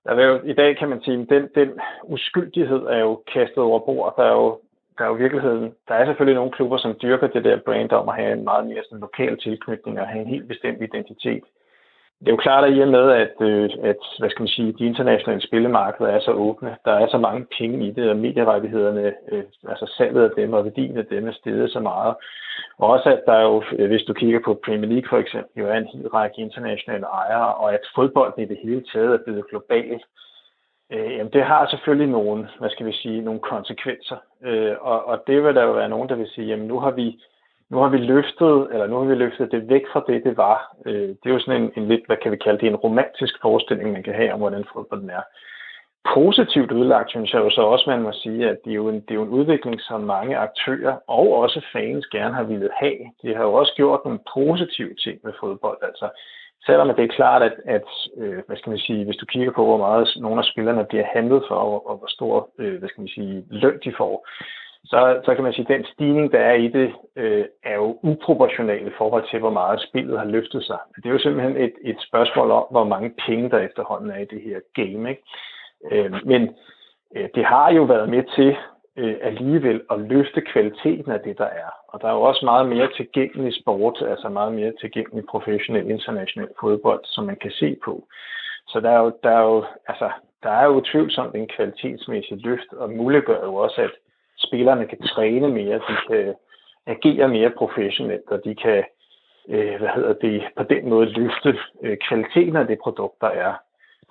Der 0.03 0.11
er 0.11 0.27
jo, 0.27 0.39
I 0.43 0.53
dag 0.53 0.77
kan 0.77 0.89
man 0.89 1.01
sige, 1.03 1.17
den, 1.17 1.49
den 1.55 1.69
uskyldighed 2.03 2.81
er 2.95 2.99
jo 2.99 3.21
kastet 3.33 3.63
over 3.63 3.79
bord. 3.79 4.13
Der 4.17 4.23
er 4.23 4.35
jo, 4.41 4.59
der 4.97 5.03
er 5.03 5.07
jo 5.07 5.13
virkeligheden, 5.13 5.73
der 5.87 5.93
er 5.95 6.05
selvfølgelig 6.05 6.35
nogle 6.35 6.51
klubber, 6.51 6.77
som 6.77 6.97
dyrker 7.01 7.27
det 7.27 7.43
der 7.43 7.59
brand 7.65 7.91
om 7.91 8.09
at 8.09 8.15
have 8.15 8.33
en 8.33 8.43
meget 8.43 8.67
mere 8.67 8.83
sådan 8.83 8.99
lokal 8.99 9.37
tilknytning 9.37 9.99
og 9.99 10.07
have 10.07 10.21
en 10.21 10.33
helt 10.35 10.47
bestemt 10.47 10.81
identitet 10.81 11.43
det 12.23 12.29
er 12.29 12.37
jo 12.37 12.45
klart, 12.47 12.63
at 12.63 12.77
i 12.77 12.79
og 12.79 12.87
med, 12.87 13.11
at, 13.11 13.35
øh, 13.41 13.69
at 13.83 14.01
hvad 14.19 14.29
skal 14.29 14.43
man 14.43 14.47
sige, 14.47 14.73
de 14.79 14.85
internationale 14.85 15.41
spillemarkeder 15.41 16.09
er 16.09 16.19
så 16.19 16.31
åbne, 16.31 16.75
der 16.85 16.91
er 16.91 17.07
så 17.07 17.17
mange 17.17 17.45
penge 17.57 17.87
i 17.87 17.91
det, 17.91 18.09
og 18.09 18.17
medierettighederne, 18.17 19.13
øh, 19.31 19.43
altså 19.69 19.93
salget 19.97 20.23
af 20.23 20.31
dem 20.37 20.53
og 20.53 20.63
værdien 20.63 20.97
af 20.97 21.05
dem 21.05 21.27
er 21.27 21.31
steget 21.31 21.71
så 21.71 21.79
meget. 21.79 22.15
Og 22.77 22.89
også 22.89 23.09
at 23.09 23.21
der 23.25 23.41
jo, 23.41 23.63
øh, 23.77 23.87
hvis 23.87 24.03
du 24.03 24.13
kigger 24.13 24.39
på 24.45 24.59
Premier 24.65 24.91
League 24.91 25.09
for 25.09 25.17
eksempel, 25.17 25.61
jo 25.61 25.67
er 25.67 25.73
en 25.73 25.87
hel 25.93 26.07
række 26.07 26.41
internationale 26.41 27.05
ejere, 27.05 27.53
og 27.53 27.73
at 27.73 27.79
fodbolden 27.95 28.43
i 28.43 28.45
det 28.45 28.57
hele 28.63 28.83
taget 28.93 29.13
er 29.13 29.23
blevet 29.25 29.49
global. 29.49 30.01
Øh, 30.93 31.11
jamen 31.17 31.33
det 31.33 31.43
har 31.43 31.67
selvfølgelig 31.67 32.11
nogle, 32.11 32.49
hvad 32.59 32.69
skal 32.69 32.85
vi 32.85 32.93
sige, 32.93 33.21
nogle 33.21 33.39
konsekvenser. 33.39 34.17
Øh, 34.43 34.75
og, 34.81 35.07
og 35.07 35.23
det 35.27 35.43
vil 35.43 35.55
der 35.55 35.63
jo 35.63 35.71
være 35.71 35.89
nogen, 35.89 36.09
der 36.09 36.15
vil 36.15 36.29
sige, 36.29 36.47
jamen 36.47 36.67
nu 36.67 36.79
har 36.79 36.91
vi 36.91 37.19
nu 37.69 37.77
har 37.77 37.89
vi 37.89 37.97
løftet, 37.97 38.67
eller 38.71 38.87
nu 38.87 38.97
har 38.97 39.05
vi 39.05 39.15
løftet 39.15 39.51
det 39.51 39.69
væk 39.69 39.81
fra 39.91 40.03
det, 40.07 40.23
det 40.23 40.37
var. 40.37 40.75
Øh, 40.85 41.09
det 41.09 41.25
er 41.25 41.29
jo 41.29 41.39
sådan 41.39 41.61
en, 41.61 41.71
en 41.77 41.87
lidt, 41.87 42.05
hvad 42.05 42.17
kan 42.17 42.31
vi 42.31 42.37
kalde 42.37 42.59
det, 42.59 42.67
en 42.67 42.83
romantisk 42.85 43.41
forestilling, 43.41 43.91
man 43.91 44.03
kan 44.03 44.13
have 44.13 44.33
om, 44.33 44.39
hvordan 44.39 44.65
fodbolden 44.73 45.09
er. 45.09 45.21
Positivt 46.13 46.71
udlagt, 46.71 47.09
synes 47.09 47.33
jeg 47.33 47.41
jo 47.41 47.49
så 47.49 47.61
også, 47.61 47.89
man 47.89 48.01
må 48.01 48.11
sige, 48.11 48.49
at 48.49 48.57
det 48.63 48.71
er 48.71 48.75
jo 48.75 48.89
en, 48.89 48.95
det 48.95 49.11
er 49.11 49.15
jo 49.15 49.23
en 49.23 49.37
udvikling, 49.39 49.81
som 49.81 50.01
mange 50.01 50.37
aktører 50.37 50.95
og 51.07 51.33
også 51.33 51.61
fans 51.73 52.05
gerne 52.05 52.33
har 52.33 52.43
ville 52.43 52.69
have. 52.73 52.99
De 53.21 53.35
har 53.35 53.43
jo 53.43 53.53
også 53.53 53.73
gjort 53.75 54.01
nogle 54.05 54.19
positive 54.33 54.95
ting 55.03 55.19
med 55.23 55.33
fodbold. 55.39 55.77
Altså, 55.81 56.09
selvom 56.65 56.95
det 56.95 57.03
er 57.03 57.15
klart, 57.15 57.41
at, 57.41 57.55
at 57.65 57.89
øh, 58.17 58.39
hvad 58.47 58.57
skal 58.57 58.69
man 58.69 58.79
sige, 58.79 59.05
hvis 59.05 59.15
du 59.15 59.25
kigger 59.25 59.51
på, 59.51 59.65
hvor 59.65 59.77
meget 59.77 60.07
nogle 60.15 60.39
af 60.39 60.45
spillerne 60.45 60.85
bliver 60.85 61.05
handlet 61.13 61.43
for, 61.47 61.55
og, 61.55 61.89
og 61.89 61.97
hvor 61.97 62.07
stor 62.07 62.49
øh, 62.59 62.79
hvad 62.79 62.89
skal 62.89 63.01
man 63.01 63.15
sige, 63.17 63.45
løn 63.49 63.79
de 63.83 63.93
får, 63.97 64.27
så, 64.85 65.21
så 65.25 65.35
kan 65.35 65.43
man 65.43 65.53
sige, 65.53 65.65
at 65.69 65.77
den 65.77 65.85
stigning, 65.93 66.31
der 66.31 66.39
er 66.39 66.53
i 66.53 66.67
det, 66.67 66.93
øh, 67.15 67.45
er 67.63 67.75
jo 67.75 67.99
uproportional 68.03 68.87
i 68.87 68.91
forhold 68.97 69.23
til, 69.29 69.39
hvor 69.39 69.49
meget 69.49 69.81
spillet 69.81 70.19
har 70.19 70.25
løftet 70.25 70.63
sig. 70.63 70.77
Det 70.95 71.05
er 71.05 71.09
jo 71.09 71.19
simpelthen 71.19 71.57
et, 71.57 71.73
et 71.81 71.97
spørgsmål 71.99 72.51
om, 72.51 72.65
hvor 72.71 72.83
mange 72.83 73.13
penge 73.27 73.49
der 73.49 73.59
efterhånden 73.59 74.11
er 74.11 74.17
i 74.17 74.25
det 74.25 74.41
her 74.41 74.59
game. 74.73 75.09
Ikke? 75.09 75.23
Øh, 75.91 76.11
men 76.25 76.55
øh, 77.15 77.29
det 77.35 77.45
har 77.45 77.71
jo 77.71 77.83
været 77.83 78.09
med 78.09 78.23
til 78.35 78.55
øh, 78.97 79.15
alligevel 79.21 79.81
at 79.91 79.99
løfte 79.99 80.41
kvaliteten 80.41 81.11
af 81.11 81.19
det, 81.19 81.37
der 81.37 81.45
er. 81.45 81.71
Og 81.87 82.01
der 82.01 82.07
er 82.07 82.13
jo 82.13 82.21
også 82.21 82.45
meget 82.45 82.69
mere 82.69 82.89
tilgængelig 82.95 83.53
sport, 83.61 84.01
altså 84.01 84.29
meget 84.29 84.53
mere 84.53 84.73
tilgængelig 84.79 85.23
professionel 85.29 85.89
international 85.89 86.49
fodbold, 86.59 87.01
som 87.03 87.23
man 87.25 87.35
kan 87.35 87.51
se 87.51 87.75
på. 87.85 88.07
Så 88.67 88.79
der 88.79 88.89
er 88.89 88.99
jo, 88.99 89.11
der 89.23 89.29
er 89.29 89.41
jo, 89.41 89.65
altså, 89.87 90.11
der 90.43 90.49
er 90.49 90.65
jo 90.65 90.81
tvivlsomt 90.91 91.35
en 91.35 91.47
kvalitetsmæssig 91.47 92.37
løft, 92.45 92.73
og 92.73 92.89
muliggør 92.89 93.45
jo 93.45 93.55
også, 93.55 93.81
at 93.81 93.91
spillerne 94.47 94.85
kan 94.87 95.01
træne 95.01 95.47
mere, 95.47 95.75
de 95.75 95.95
kan 96.07 96.33
agere 96.85 97.27
mere 97.27 97.51
professionelt, 97.57 98.27
og 98.27 98.39
de 98.45 98.55
kan 98.55 98.83
øh, 99.49 99.75
hvad 99.79 99.89
hedder 99.95 100.13
det, 100.13 100.43
på 100.57 100.63
den 100.63 100.89
måde 100.89 101.05
løfte 101.05 101.57
øh, 101.83 101.97
kvaliteten 102.07 102.55
af 102.55 102.67
det 102.67 102.77
produkt, 102.83 103.21
der 103.21 103.27
er. 103.27 103.53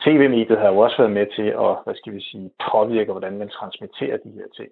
TV-mediet 0.05 0.59
har 0.59 0.68
jo 0.68 0.79
også 0.79 0.97
været 0.99 1.12
med 1.12 1.27
til 1.37 1.49
at 1.64 1.75
hvad 1.85 1.95
skal 1.95 2.12
vi 2.12 2.21
sige, 2.21 2.51
påvirke, 2.73 3.12
hvordan 3.12 3.38
man 3.38 3.49
transmitterer 3.49 4.16
de 4.16 4.31
her 4.38 4.49
ting. 4.57 4.71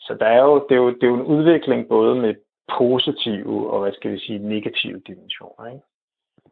Så 0.00 0.16
der 0.20 0.26
er 0.26 0.42
jo, 0.42 0.66
det, 0.68 0.74
er 0.74 0.80
jo, 0.84 0.88
det 0.88 1.02
er 1.02 1.06
jo 1.06 1.20
en 1.20 1.30
udvikling 1.36 1.88
både 1.88 2.14
med 2.14 2.34
positive 2.78 3.70
og 3.72 3.80
hvad 3.80 3.92
skal 3.92 4.12
vi 4.12 4.18
sige, 4.18 4.38
negative 4.38 5.00
dimensioner. 5.06 5.66
Ikke? 5.66 5.84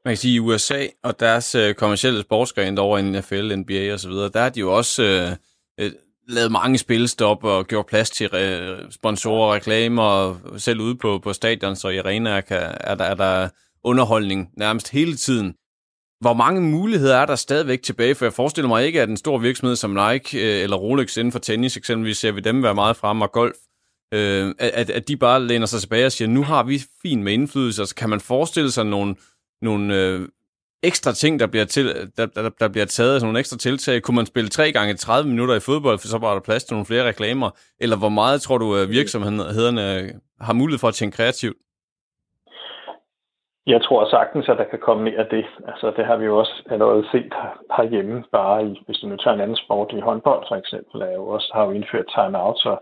Man 0.05 0.11
kan 0.13 0.17
sige, 0.17 0.37
i 0.37 0.41
USA 0.41 0.81
og 1.05 1.21
deres 1.21 1.55
øh, 1.55 1.75
kommersielle 1.75 2.23
sportsgren 2.23 2.79
over 2.79 2.99
i 2.99 3.03
NFL, 3.03 3.57
NBA 3.61 3.95
osv., 3.95 4.15
der 4.35 4.43
er 4.47 4.51
de 4.55 4.61
jo 4.61 4.77
også 4.77 5.03
øh, 5.03 5.31
øh 5.81 5.91
lavet 6.29 6.53
mange 6.53 6.79
spilstop 6.79 7.45
og 7.45 7.67
gjort 7.67 7.87
plads 7.87 8.11
til 8.11 8.27
re- 8.27 8.91
sponsorer 8.91 9.47
og 9.47 9.55
reklamer, 9.55 10.37
selv 10.57 10.81
ude 10.81 10.95
på, 10.97 11.19
på 11.19 11.33
stadion, 11.33 11.77
så 11.77 11.89
i 11.89 11.99
arenaer 11.99 12.41
kan, 12.41 12.75
er, 12.81 12.95
der, 12.95 13.05
er 13.05 13.15
der 13.15 13.49
underholdning 13.85 14.49
nærmest 14.57 14.91
hele 14.91 15.17
tiden. 15.17 15.55
Hvor 16.21 16.33
mange 16.35 16.61
muligheder 16.61 17.17
er 17.17 17.27
der 17.27 17.37
stadigvæk 17.37 17.83
tilbage? 17.83 18.15
For 18.15 18.25
jeg 18.25 18.33
forestiller 18.33 18.69
mig 18.69 18.87
ikke, 18.87 19.03
at 19.03 19.09
en 19.09 19.17
stor 19.17 19.39
virksomhed 19.39 19.77
som 19.77 19.91
Nike 19.91 20.39
øh, 20.39 20.63
eller 20.63 20.77
Rolex 20.77 21.17
inden 21.17 21.33
for 21.33 21.39
tennis 21.39 21.77
eksempelvis, 21.77 22.19
ser 22.19 22.33
vi 22.33 22.41
dem 22.41 22.63
være 22.63 22.75
meget 22.75 22.97
fremme 22.97 23.25
og 23.25 23.33
golf, 23.33 23.57
øh, 24.15 24.55
at, 24.59 24.91
at 24.91 25.09
de 25.09 25.17
bare 25.17 25.47
læner 25.47 25.67
sig 25.67 25.81
tilbage 25.81 26.07
og 26.07 26.13
siger, 26.13 26.29
nu 26.29 26.43
har 26.43 26.63
vi 26.63 26.83
fint 27.03 27.23
med 27.23 27.33
indflydelse. 27.33 27.83
Altså, 27.83 27.95
kan 27.95 28.11
man 28.11 28.21
forestille 28.21 28.71
sig 28.71 28.87
nogle, 28.87 29.17
nogle 29.63 29.97
øh, 29.97 30.29
ekstra 30.91 31.13
ting, 31.13 31.41
der 31.41 31.47
bliver, 31.47 31.65
til, 31.65 31.85
der, 32.17 32.27
der, 32.27 32.51
der 32.61 32.69
bliver 32.69 32.87
taget, 32.87 33.13
altså 33.13 33.27
nogle 33.27 33.39
ekstra 33.39 33.59
tiltag? 33.59 34.03
Kunne 34.03 34.17
man 34.17 34.27
spille 34.27 34.49
3 34.49 34.73
gange 34.73 34.95
30 34.95 35.31
minutter 35.31 35.55
i 35.55 35.67
fodbold, 35.69 35.99
for 35.99 36.09
så 36.09 36.19
var 36.19 36.33
der 36.33 36.41
plads 36.41 36.65
til 36.65 36.75
nogle 36.75 36.87
flere 36.87 37.09
reklamer? 37.09 37.51
Eller 37.81 37.97
hvor 37.99 38.09
meget 38.09 38.41
tror 38.41 38.59
du, 38.59 38.77
øh, 38.77 38.91
virksomhederne 38.91 39.85
øh, 39.95 40.09
har 40.41 40.53
mulighed 40.53 40.79
for 40.79 40.89
at 40.89 40.95
tænke 40.95 41.17
kreativt? 41.17 41.57
Jeg 43.67 43.83
tror 43.83 44.11
sagtens, 44.11 44.49
at 44.49 44.59
der 44.59 44.65
kan 44.65 44.79
komme 44.79 45.03
mere 45.05 45.19
af 45.25 45.27
det. 45.31 45.47
Altså, 45.69 45.93
det 45.97 46.07
har 46.07 46.17
vi 46.17 46.25
jo 46.25 46.39
også 46.39 46.55
allerede 46.71 47.05
set 47.13 47.33
herhjemme, 47.77 48.25
bare 48.33 48.67
i, 48.67 48.83
hvis 48.87 48.99
du 48.99 49.07
nu 49.07 49.17
tager 49.17 49.35
en 49.35 49.41
anden 49.41 49.57
sport 49.57 49.93
i 49.93 50.01
håndbold 50.01 50.45
for 50.49 50.57
eksempel, 50.57 51.03
er 51.03 51.13
jo 51.13 51.27
også, 51.29 51.51
har 51.55 51.65
jo 51.65 51.71
indført 51.71 52.13
timeouts 52.15 52.63
så 52.63 52.77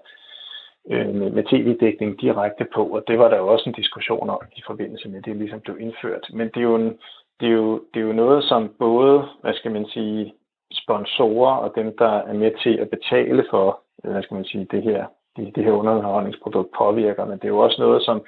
øh, 0.91 1.15
med, 1.15 1.31
med 1.31 1.45
tv-dækning 1.51 2.21
direkte 2.21 2.67
på, 2.75 2.83
og 2.97 3.03
det 3.09 3.19
var 3.19 3.29
der 3.29 3.37
jo 3.37 3.49
også 3.49 3.65
en 3.69 3.81
diskussion 3.83 4.31
om 4.31 4.41
i 4.57 4.63
forbindelse 4.67 5.09
med, 5.09 5.19
at 5.19 5.25
det 5.25 5.37
ligesom 5.37 5.61
blev 5.61 5.81
indført. 5.81 6.25
Men 6.33 6.47
det 6.49 6.57
er 6.57 6.69
jo 6.73 6.75
en, 6.75 6.99
det 7.41 7.49
er, 7.49 7.53
jo, 7.53 7.83
det 7.95 8.01
er 8.01 8.07
jo 8.07 8.13
noget, 8.13 8.45
som 8.45 8.75
både, 8.79 9.29
hvad 9.41 9.55
skal 9.55 9.71
man 9.71 9.87
sige, 9.87 10.35
sponsorer 10.73 11.57
og 11.57 11.73
dem, 11.75 11.97
der 11.99 12.13
er 12.31 12.33
med 12.33 12.53
til 12.63 12.79
at 12.79 12.91
betale 12.91 13.45
for, 13.51 13.81
hvad 14.05 14.23
skal 14.23 14.35
man 14.35 14.45
sige, 14.45 14.67
det 14.71 14.83
her, 14.83 15.07
det, 15.37 15.57
det 15.57 15.65
her 15.65 15.73
underholdningsprodukt 15.73 16.71
påvirker, 16.79 17.25
men 17.25 17.39
det 17.39 17.45
er 17.45 17.49
jo 17.57 17.59
også 17.59 17.83
noget, 17.83 18.03
som, 18.03 18.23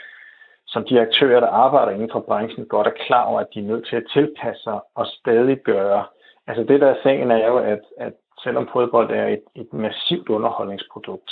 som 0.66 0.84
de 0.84 1.00
aktører, 1.00 1.40
der 1.40 1.48
arbejder 1.48 1.92
inden 1.92 2.10
for 2.12 2.20
branchen, 2.20 2.66
godt 2.66 2.86
er 2.86 3.04
klar 3.06 3.24
over, 3.24 3.40
at 3.40 3.46
de 3.54 3.60
er 3.60 3.64
nødt 3.64 3.86
til 3.86 3.96
at 3.96 4.06
tilpasse 4.12 4.62
sig 4.62 4.80
og 4.94 5.06
stadig 5.06 5.58
gøre. 5.58 6.04
Altså 6.46 6.64
det, 6.64 6.80
der 6.80 6.86
er 6.86 7.02
sagen, 7.02 7.30
er 7.30 7.46
jo, 7.46 7.58
at, 7.58 7.82
at 7.98 8.12
selvom 8.42 8.68
fodbold 8.72 9.10
er 9.10 9.26
et, 9.28 9.42
et 9.54 9.72
massivt 9.72 10.28
underholdningsprodukt, 10.28 11.30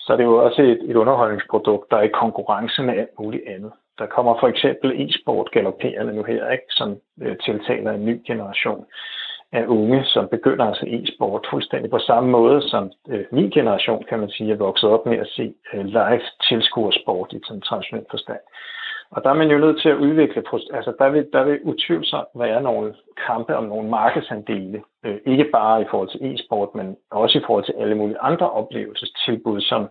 så 0.00 0.12
er 0.12 0.16
det 0.16 0.24
jo 0.24 0.44
også 0.44 0.62
et, 0.62 0.90
et 0.90 0.96
underholdningsprodukt, 0.96 1.90
der 1.90 1.96
er 1.96 2.02
i 2.02 2.18
konkurrence 2.22 2.82
med 2.82 2.94
alt 2.94 3.18
muligt 3.18 3.42
andet. 3.46 3.72
Der 3.98 4.06
kommer 4.06 4.36
for 4.40 4.48
eksempel 4.48 5.00
e-sport 5.00 5.50
galopperende 5.50 6.12
nu 6.12 6.22
her, 6.22 6.50
ikke, 6.50 6.64
som 6.70 6.96
øh, 7.22 7.36
tiltaler 7.38 7.92
en 7.92 8.04
ny 8.04 8.20
generation 8.26 8.84
af 9.52 9.64
unge, 9.66 10.04
som 10.04 10.28
begynder 10.28 10.64
altså 10.64 10.84
se 10.84 10.90
e-sport 10.90 11.46
fuldstændig 11.50 11.90
på 11.90 11.98
samme 11.98 12.30
måde 12.30 12.62
som 12.68 12.92
øh, 13.08 13.24
min 13.32 13.50
generation, 13.50 14.04
kan 14.08 14.18
man 14.18 14.30
sige, 14.30 14.52
er 14.52 14.56
vokset 14.56 14.90
op 14.90 15.06
med 15.06 15.18
at 15.18 15.28
se 15.36 15.54
øh, 15.74 15.84
live 15.84 16.22
tilskuersport 16.48 17.32
i 17.32 17.40
sådan 17.44 17.62
traditionel 17.62 18.06
forstand. 18.10 18.40
Og 19.10 19.24
der 19.24 19.30
er 19.30 19.34
man 19.34 19.50
jo 19.50 19.58
nødt 19.58 19.80
til 19.82 19.88
at 19.88 19.96
udvikle, 19.96 20.42
altså 20.72 20.92
der 20.98 21.08
vil, 21.10 21.26
der 21.32 21.44
vil 21.44 21.60
utvivlsomt 21.62 22.28
være 22.34 22.62
nogle 22.62 22.94
kampe 23.26 23.56
om 23.56 23.64
nogle 23.64 23.88
markedsandele, 23.88 24.82
øh, 25.04 25.18
ikke 25.26 25.44
bare 25.44 25.82
i 25.82 25.84
forhold 25.90 26.08
til 26.08 26.34
e-sport, 26.34 26.74
men 26.74 26.96
også 27.10 27.38
i 27.38 27.42
forhold 27.46 27.64
til 27.64 27.74
alle 27.78 27.94
mulige 27.94 28.20
andre 28.20 28.50
oplevelsestilbud, 28.50 29.60
som 29.60 29.88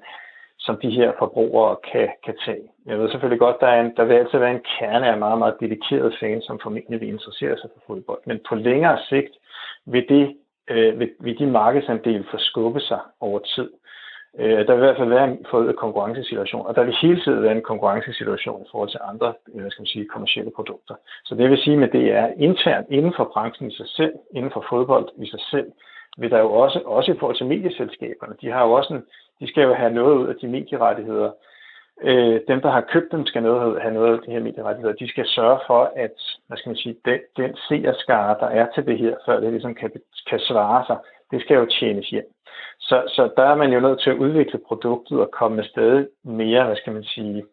som 0.65 0.77
de 0.81 0.89
her 0.89 1.11
forbrugere 1.19 1.75
kan, 1.91 2.09
kan 2.25 2.35
tage. 2.45 2.65
Jeg 2.85 2.99
ved 2.99 3.09
selvfølgelig 3.09 3.39
godt, 3.39 3.61
der, 3.61 3.67
er 3.67 3.81
en, 3.81 3.95
der 3.97 4.05
vil 4.05 4.13
altid 4.13 4.39
være 4.39 4.51
en 4.51 4.65
kerne 4.79 5.07
af 5.11 5.17
meget, 5.17 5.39
meget 5.39 5.59
dedikerede 5.59 6.13
fans, 6.19 6.43
som 6.45 6.59
formentlig 6.63 7.01
vil 7.01 7.09
interessere 7.09 7.57
sig 7.57 7.69
for 7.73 7.81
fodbold. 7.87 8.19
Men 8.25 8.39
på 8.49 8.55
længere 8.55 8.97
sigt 9.09 9.33
vil, 9.85 10.05
det, 10.09 10.35
øh, 10.69 10.99
vil, 10.99 11.09
vil 11.19 11.39
de 11.39 11.45
markedsandele 11.45 12.25
forskubbe 12.31 12.79
sig 12.79 12.99
over 13.19 13.39
tid. 13.39 13.69
Øh, 14.39 14.67
der 14.67 14.73
vil 14.73 14.83
i 14.83 14.85
hvert 14.85 14.97
fald 14.97 15.09
være 15.09 15.27
en 15.31 15.45
forøget 15.49 15.75
konkurrencesituation, 15.75 16.65
og 16.67 16.75
der 16.75 16.83
vil 16.83 16.95
hele 17.01 17.21
tiden 17.21 17.43
være 17.43 17.55
en 17.55 17.69
konkurrencesituation 17.71 18.61
i 18.61 18.69
forhold 18.71 18.89
til 18.89 18.99
andre 19.03 19.33
øh, 19.55 19.71
skal 19.71 19.81
man 19.81 19.93
sige, 19.93 20.07
kommersielle 20.13 20.51
produkter. 20.55 20.95
Så 21.25 21.35
det 21.35 21.49
vil 21.49 21.57
sige 21.57 21.83
at 21.83 21.91
det 21.91 22.11
er 22.11 22.27
internt 22.37 22.87
inden 22.89 23.13
for 23.17 23.29
branchen 23.33 23.71
i 23.71 23.75
sig 23.75 23.87
selv, 23.87 24.13
inden 24.35 24.51
for 24.51 24.65
fodbold 24.69 25.09
i 25.17 25.25
sig 25.25 25.39
selv, 25.51 25.71
vil 26.17 26.31
der 26.31 26.39
jo 26.39 26.51
også, 26.51 26.79
også 26.85 27.11
i 27.11 27.17
forhold 27.19 27.37
til 27.37 27.45
medieselskaberne, 27.45 28.35
de 28.41 28.51
har 28.51 28.65
jo 28.65 28.71
også 28.71 28.93
en, 28.93 29.03
de 29.39 29.47
skal 29.47 29.63
jo 29.63 29.73
have 29.73 29.93
noget 29.93 30.15
ud 30.15 30.27
af 30.27 30.35
de 30.35 30.47
medierettigheder, 30.47 31.31
øh, 32.01 32.41
dem, 32.47 32.61
der 32.61 32.71
har 32.71 32.81
købt 32.81 33.11
dem, 33.11 33.25
skal 33.25 33.43
noget, 33.43 33.81
have 33.81 33.93
noget 33.93 34.13
af 34.13 34.19
de 34.25 34.31
her 34.31 34.39
medierettigheder. 34.39 34.95
De 34.95 35.09
skal 35.09 35.27
sørge 35.27 35.59
for, 35.67 35.91
at 35.95 36.15
hvad 36.47 36.57
skal 36.57 36.69
man 36.69 36.75
sige, 36.75 36.95
den, 37.05 37.19
den 37.37 37.55
seerskare, 37.67 38.37
der 38.39 38.47
er 38.47 38.67
til 38.75 38.85
det 38.85 38.97
her, 38.97 39.15
før 39.25 39.39
det 39.39 39.51
ligesom 39.51 39.75
kan, 39.75 39.91
kan 40.29 40.39
svare 40.39 40.85
sig, 40.85 40.97
det 41.31 41.41
skal 41.41 41.55
jo 41.55 41.65
tjenes 41.65 42.09
hjem. 42.09 42.33
Så, 42.79 43.03
så 43.07 43.29
der 43.37 43.43
er 43.43 43.55
man 43.55 43.73
jo 43.73 43.79
nødt 43.79 44.01
til 44.01 44.09
at 44.09 44.17
udvikle 44.17 44.59
produktet 44.67 45.19
og 45.19 45.31
komme 45.31 45.55
med 45.55 45.63
stadig 45.63 46.07
mere, 46.23 46.65
hvad 46.65 46.75
skal 46.75 46.93
man 46.93 47.03
sige, 47.03 47.43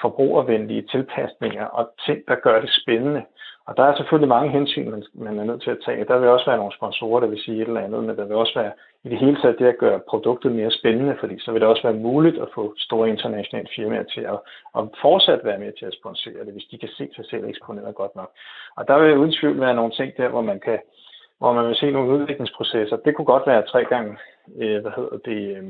forbrugervenlige 0.00 0.82
tilpasninger 0.82 1.64
og 1.64 1.90
ting, 2.06 2.18
der 2.28 2.34
gør 2.34 2.60
det 2.60 2.70
spændende. 2.82 3.22
Og 3.70 3.76
der 3.76 3.84
er 3.84 3.96
selvfølgelig 3.96 4.28
mange 4.28 4.50
hensyn, 4.50 4.90
man, 4.90 5.02
man 5.14 5.38
er 5.38 5.44
nødt 5.44 5.62
til 5.62 5.70
at 5.70 5.82
tage. 5.84 6.04
Der 6.04 6.18
vil 6.18 6.28
også 6.28 6.46
være 6.46 6.56
nogle 6.56 6.76
sponsorer, 6.78 7.20
der 7.20 7.26
vil 7.26 7.42
sige 7.44 7.62
et 7.62 7.68
eller 7.68 7.80
andet, 7.80 8.04
men 8.04 8.16
der 8.16 8.24
vil 8.24 8.36
også 8.36 8.58
være 8.60 8.72
i 9.04 9.08
det 9.08 9.18
hele 9.18 9.36
taget 9.40 9.58
det 9.58 9.66
at 9.66 9.78
gøre 9.78 10.00
produktet 10.08 10.52
mere 10.52 10.70
spændende, 10.70 11.16
fordi 11.20 11.34
så 11.38 11.52
vil 11.52 11.60
det 11.60 11.68
også 11.68 11.82
være 11.82 12.02
muligt 12.08 12.38
at 12.38 12.48
få 12.54 12.74
store 12.78 13.08
internationale 13.08 13.68
firmaer 13.76 14.02
til 14.02 14.20
at, 14.20 14.38
at 14.78 14.82
fortsat 15.02 15.40
være 15.44 15.58
med 15.58 15.72
til 15.78 15.86
at 15.86 15.98
sponsere 16.00 16.44
det, 16.44 16.52
hvis 16.52 16.68
de 16.70 16.78
kan 16.78 16.88
se 16.88 17.08
sig 17.16 17.24
selv 17.30 17.44
eksponeret 17.44 17.94
godt 17.94 18.16
nok. 18.16 18.30
Og 18.76 18.88
der 18.88 18.98
vil 18.98 19.18
uden 19.18 19.32
tvivl 19.32 19.60
være 19.60 19.74
nogle 19.74 19.92
ting 19.92 20.16
der, 20.16 20.28
hvor 20.28 20.42
man 20.42 20.60
kan 20.60 20.78
hvor 21.38 21.52
man 21.52 21.66
vil 21.68 21.76
se 21.76 21.90
nogle 21.90 22.12
udviklingsprocesser. 22.12 22.96
Det 22.96 23.16
kunne 23.16 23.32
godt 23.34 23.46
være 23.46 23.66
tre 23.66 23.84
gange, 23.84 24.16
øh, 24.56 24.80
hvad 24.82 24.92
hedder 24.96 25.18
det, 25.24 25.56
øh, 25.56 25.64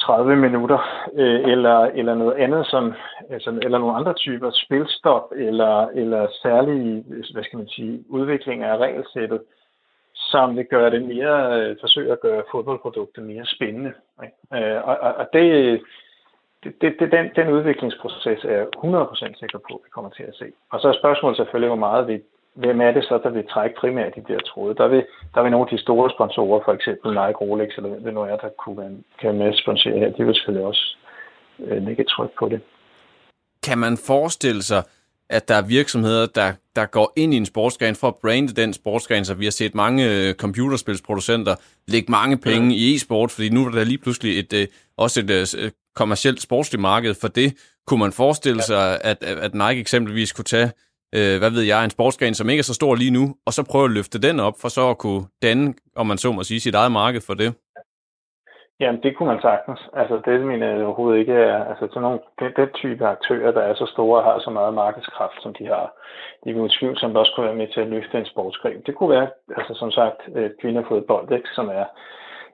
30 0.00 0.36
minutter, 0.36 0.78
øh, 1.14 1.40
eller, 1.52 1.78
eller 1.78 2.14
noget 2.14 2.34
andet, 2.34 2.66
som, 2.66 2.94
altså, 3.30 3.50
eller 3.62 3.78
nogle 3.78 3.96
andre 3.96 4.14
typer 4.14 4.50
spilstop, 4.50 5.32
eller, 5.36 5.86
eller 5.86 6.28
særlige, 6.42 7.04
hvad 7.32 7.44
skal 7.44 7.56
man 7.56 7.68
sige, 7.68 8.04
udviklinger 8.08 8.68
af 8.72 8.76
regelsættet, 8.76 9.40
som 10.14 10.56
vil 10.56 10.64
gøre 10.64 10.90
det 10.90 11.02
mere, 11.02 11.60
øh, 11.60 11.76
forsøge 11.80 12.12
at 12.12 12.20
gøre 12.20 12.42
fodboldproduktet 12.50 13.24
mere 13.24 13.46
spændende. 13.46 13.92
Ikke? 14.22 14.66
Øh, 14.74 14.88
og, 14.88 14.96
og, 15.00 15.14
og 15.14 15.26
det, 15.32 15.80
det, 16.64 16.72
det, 16.80 16.96
det, 17.00 17.12
den, 17.12 17.30
den 17.36 17.48
udviklingsproces 17.48 18.44
er 18.44 18.56
jeg 18.56 18.66
100% 18.76 19.38
sikker 19.38 19.58
på, 19.58 19.74
at 19.74 19.84
vi 19.84 19.90
kommer 19.90 20.10
til 20.10 20.22
at 20.22 20.34
se. 20.34 20.46
Og 20.70 20.80
så 20.80 20.88
er 20.88 20.92
spørgsmålet 20.92 21.36
selvfølgelig, 21.36 21.68
hvor 21.68 21.86
meget 21.88 22.08
vi 22.08 22.20
hvem 22.54 22.80
er 22.80 22.90
det 22.92 23.04
så, 23.04 23.20
der 23.22 23.30
vil 23.30 23.48
trække 23.48 23.76
primært 23.80 24.14
de 24.16 24.32
der 24.32 24.40
tråde? 24.40 24.74
Der 24.74 24.88
vil, 24.88 25.04
der 25.34 25.42
vil 25.42 25.50
nogle 25.50 25.66
af 25.66 25.76
de 25.76 25.82
store 25.82 26.10
sponsorer, 26.10 26.60
for 26.64 26.72
eksempel 26.72 27.10
Nike, 27.10 27.40
Rolex, 27.40 27.70
eller 27.76 27.90
hvem 27.90 28.04
det 28.04 28.14
nu 28.14 28.20
er, 28.20 28.36
der 28.36 28.48
kunne 28.58 28.78
være, 28.78 28.92
kan 29.20 29.38
med 29.38 29.54
sponsere 29.54 29.98
her, 29.98 30.10
de 30.10 30.24
vil 30.24 30.34
selvfølgelig 30.34 30.66
også 30.66 30.96
øh, 31.58 31.82
lægge 31.86 32.02
et 32.02 32.08
tryk 32.08 32.30
på 32.38 32.48
det. 32.48 32.60
Kan 33.66 33.78
man 33.78 33.96
forestille 33.96 34.62
sig, 34.62 34.82
at 35.30 35.48
der 35.48 35.54
er 35.54 35.66
virksomheder, 35.66 36.26
der, 36.26 36.52
der 36.76 36.86
går 36.86 37.12
ind 37.16 37.34
i 37.34 37.36
en 37.36 37.46
sportsgren 37.46 37.94
for 37.94 38.08
at 38.08 38.16
brande 38.16 38.48
den 38.48 38.72
sportsgren, 38.72 39.24
så 39.24 39.34
vi 39.34 39.44
har 39.44 39.50
set 39.50 39.74
mange 39.74 40.28
øh, 40.28 40.34
computerspilsproducenter 40.34 41.54
lægge 41.88 42.12
mange 42.12 42.38
penge 42.38 42.68
ja. 42.68 42.76
i 42.76 42.94
e-sport, 42.94 43.30
fordi 43.30 43.48
nu 43.48 43.66
er 43.66 43.70
der 43.70 43.84
lige 43.84 43.98
pludselig 43.98 44.38
et, 44.38 44.52
øh, 44.52 44.66
også 44.96 45.20
et 45.20 45.56
øh, 45.58 45.70
kommercielt 45.94 46.42
sportsligt 46.42 46.82
marked 46.82 47.14
for 47.20 47.28
det. 47.28 47.54
Kunne 47.86 48.00
man 48.00 48.12
forestille 48.12 48.58
ja. 48.58 48.62
sig, 48.62 49.00
at, 49.04 49.22
at 49.22 49.54
Nike 49.54 49.80
eksempelvis 49.80 50.32
kunne 50.32 50.44
tage 50.44 50.70
øh, 51.16 51.38
hvad 51.40 51.50
ved 51.56 51.62
jeg, 51.62 51.84
en 51.84 51.90
sportsgren, 51.90 52.34
som 52.34 52.48
ikke 52.48 52.60
er 52.60 52.70
så 52.70 52.74
stor 52.74 52.94
lige 52.94 53.16
nu, 53.18 53.24
og 53.46 53.52
så 53.52 53.62
prøve 53.70 53.84
at 53.84 53.90
løfte 53.90 54.18
den 54.26 54.40
op, 54.40 54.56
for 54.62 54.68
så 54.68 54.90
at 54.90 54.98
kunne 54.98 55.22
danne, 55.42 55.74
om 55.96 56.06
man 56.06 56.18
så 56.18 56.32
må 56.32 56.42
sige, 56.42 56.60
sit 56.60 56.74
eget 56.74 56.92
marked 56.92 57.20
for 57.26 57.34
det? 57.34 57.54
Jamen, 58.80 59.02
det 59.02 59.16
kunne 59.16 59.32
man 59.32 59.42
sagtens. 59.42 59.80
Altså, 59.92 60.20
det 60.24 60.40
mener 60.40 60.66
jeg 60.68 60.78
øh, 60.78 60.86
overhovedet 60.86 61.18
ikke 61.18 61.32
er... 61.32 61.64
Altså, 61.64 61.86
sådan 61.88 62.02
nogle, 62.02 62.20
den, 62.40 62.52
den 62.56 62.68
type 62.74 63.06
aktører, 63.06 63.52
der 63.52 63.60
er 63.60 63.74
så 63.74 63.86
store 63.86 64.18
og 64.20 64.24
har 64.24 64.38
så 64.38 64.50
meget 64.50 64.74
markedskraft, 64.74 65.42
som 65.42 65.54
de 65.54 65.66
har, 65.66 65.92
de 66.44 66.52
vil 66.52 66.62
utvivlsomt 66.62 67.16
også 67.16 67.32
kunne 67.34 67.46
være 67.46 67.60
med 67.62 67.68
til 67.68 67.80
at 67.80 67.88
løfte 67.88 68.18
en 68.18 68.26
sportsgren. 68.26 68.82
Det 68.86 68.94
kunne 68.94 69.10
være, 69.10 69.28
altså 69.56 69.74
som 69.74 69.90
sagt, 69.90 70.20
øh, 70.36 70.50
kvinderfodbold, 70.60 71.32
ikke, 71.32 71.48
som 71.54 71.68
er, 71.68 71.84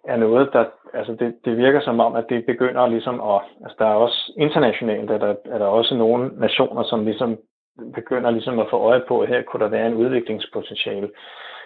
er 0.04 0.16
noget, 0.16 0.48
der... 0.52 0.64
Altså, 0.94 1.12
det, 1.12 1.34
det 1.44 1.56
virker 1.56 1.80
som 1.80 2.00
om, 2.00 2.14
at 2.14 2.26
det 2.28 2.46
begynder 2.46 2.86
ligesom 2.86 3.20
at... 3.20 3.40
Altså, 3.62 3.76
der 3.78 3.86
er 3.86 3.94
også 3.94 4.32
internationalt, 4.36 5.10
er 5.10 5.18
der, 5.18 5.34
er 5.44 5.58
der 5.58 5.66
også 5.66 5.94
nogle 5.94 6.30
nationer, 6.36 6.82
som 6.82 7.04
ligesom 7.04 7.38
begynder 7.94 8.30
ligesom 8.30 8.58
at 8.58 8.70
få 8.70 8.76
øje 8.76 9.02
på, 9.08 9.20
at 9.20 9.28
her 9.28 9.42
kunne 9.42 9.64
der 9.64 9.70
være 9.70 9.86
en 9.86 9.94
udviklingspotentiale. 9.94 11.10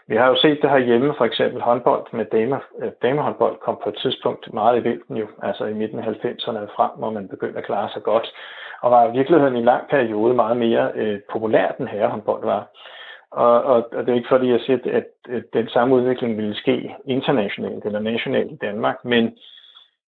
Vi 0.06 0.16
har 0.16 0.28
jo 0.28 0.36
set 0.36 0.62
det 0.62 0.70
her 0.70 0.78
hjemme, 0.78 1.14
for 1.18 1.24
eksempel 1.24 1.62
håndbold 1.62 2.06
med 2.12 2.24
dame, 2.24 2.60
øh, 2.82 2.90
damehåndbold 3.02 3.56
kom 3.64 3.78
på 3.82 3.88
et 3.88 3.98
tidspunkt 4.02 4.54
meget 4.54 4.80
i 4.80 4.84
vælten 4.84 5.16
jo, 5.16 5.26
altså 5.42 5.64
i 5.64 5.74
midten 5.74 5.98
af 5.98 6.06
90'erne 6.06 6.74
frem, 6.76 6.90
hvor 6.98 7.10
man 7.10 7.28
begyndte 7.28 7.58
at 7.58 7.64
klare 7.64 7.90
sig 7.92 8.02
godt, 8.02 8.32
og 8.82 8.90
var 8.90 9.08
i 9.08 9.12
virkeligheden 9.12 9.56
i 9.56 9.58
en 9.58 9.64
lang 9.64 9.88
periode 9.90 10.34
meget 10.34 10.56
mere 10.56 10.92
øh, 10.94 11.20
populær, 11.32 11.72
den 11.78 11.88
herrehåndbold 11.88 12.44
var. 12.44 12.66
Og, 13.30 13.62
og, 13.62 13.88
og 13.92 14.06
det 14.06 14.08
er 14.08 14.16
ikke 14.16 14.28
fordi, 14.28 14.50
jeg 14.50 14.60
siger, 14.60 14.78
at, 14.84 15.06
at 15.28 15.44
den 15.52 15.68
samme 15.68 15.94
udvikling 15.94 16.36
ville 16.36 16.54
ske 16.54 16.94
internationalt 17.06 17.84
eller 17.84 18.00
nationalt 18.00 18.52
i 18.52 18.56
Danmark, 18.56 19.04
men, 19.04 19.38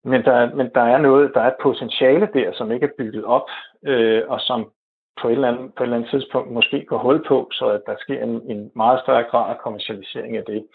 men, 0.04 0.24
der, 0.24 0.54
men 0.54 0.70
der 0.74 0.80
er 0.80 0.98
noget, 0.98 1.30
der 1.34 1.40
er 1.40 1.48
et 1.48 1.62
potentiale 1.62 2.28
der, 2.34 2.52
som 2.52 2.72
ikke 2.72 2.86
er 2.86 2.96
bygget 2.98 3.24
op, 3.24 3.48
øh, 3.86 4.22
og 4.28 4.40
som 4.40 4.70
på 5.20 5.28
et, 5.28 5.32
eller 5.32 5.48
andet, 5.48 5.74
på 5.74 5.82
et 5.82 5.86
eller 5.86 5.96
andet 5.96 6.10
tidspunkt 6.10 6.52
måske 6.52 6.84
gå 6.84 6.98
hul 6.98 7.24
på, 7.28 7.48
så 7.52 7.66
at 7.66 7.82
der 7.86 7.94
sker 7.98 8.22
en, 8.22 8.50
en 8.50 8.70
meget 8.76 9.00
større 9.00 9.22
grad 9.22 9.50
af 9.50 9.58
kommercialisering 9.58 10.36
af 10.36 10.44
det. 10.46 10.66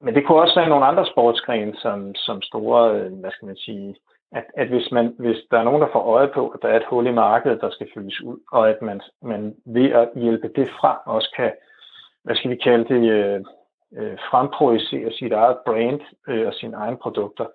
Men 0.00 0.14
det 0.14 0.26
kunne 0.26 0.40
også 0.40 0.60
være 0.60 0.68
nogle 0.68 0.86
andre 0.86 1.06
sportsgrene, 1.06 1.74
som, 1.76 2.14
som 2.14 2.42
store, 2.42 2.94
øh, 2.94 3.12
hvad 3.12 3.30
skal 3.30 3.46
man 3.46 3.56
sige, 3.56 3.96
at, 4.32 4.44
at 4.56 4.68
hvis, 4.68 4.92
man, 4.92 5.14
hvis 5.18 5.36
der 5.50 5.58
er 5.58 5.64
nogen, 5.64 5.82
der 5.82 5.88
får 5.92 6.00
øje 6.00 6.28
på, 6.28 6.48
at 6.48 6.58
der 6.62 6.68
er 6.68 6.76
et 6.76 6.90
hul 6.90 7.06
i 7.06 7.12
markedet, 7.12 7.60
der 7.60 7.70
skal 7.70 7.88
fyldes 7.94 8.20
ud, 8.20 8.38
og 8.52 8.70
at 8.70 8.82
man, 8.82 9.00
man 9.22 9.56
ved 9.66 9.90
at 9.90 10.08
hjælpe 10.16 10.48
det 10.56 10.68
frem 10.80 10.96
også 11.04 11.32
kan, 11.36 11.52
hvad 12.24 12.36
skal 12.36 12.50
vi 12.50 12.56
kalde 12.56 12.84
det, 12.94 13.10
øh, 13.10 13.40
øh, 13.96 14.18
fremprojicere 14.30 15.12
sit 15.12 15.32
eget 15.32 15.56
brand 15.66 16.00
øh, 16.28 16.46
og 16.46 16.54
sine 16.54 16.76
egne 16.76 16.96
produkter, 16.96 17.46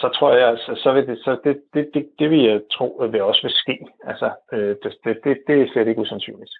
så 0.00 0.08
tror 0.16 0.30
jeg, 0.36 0.48
altså, 0.48 0.70
så 0.82 0.92
vil 0.92 1.06
det, 1.06 1.18
så 1.24 1.30
det, 1.44 1.56
det, 1.74 1.84
det, 1.94 2.04
det 2.18 2.30
vil 2.30 2.42
jeg 2.50 2.60
tro, 2.76 2.88
at 3.02 3.12
det 3.12 3.22
også 3.22 3.42
vil 3.42 3.54
ske. 3.62 3.76
Altså, 4.10 4.28
øh, 4.52 4.76
det, 4.82 4.90
det, 5.04 5.14
det, 5.24 5.32
det 5.46 5.54
er 5.60 5.66
slet 5.72 5.88
ikke 5.88 6.00
usandsynligt. 6.00 6.54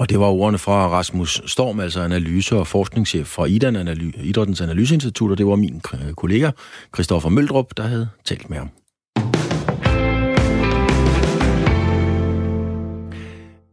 Og 0.00 0.10
det 0.10 0.18
var 0.20 0.26
ordene 0.26 0.58
fra 0.58 0.88
Rasmus 0.88 1.42
Storm, 1.46 1.80
altså 1.80 2.00
analyse- 2.00 2.56
og 2.56 2.66
forskningschef 2.66 3.26
fra 3.26 3.44
IDAN, 3.44 3.76
Idrættens 4.30 4.60
Analyseinstitut, 4.60 5.30
og 5.30 5.38
det 5.38 5.46
var 5.46 5.56
min 5.56 5.80
kollega 6.16 6.50
Christoffer 6.94 7.30
Møldrup, 7.30 7.68
der 7.76 7.82
havde 7.82 8.08
talt 8.24 8.50
med 8.50 8.58
ham. 8.58 8.70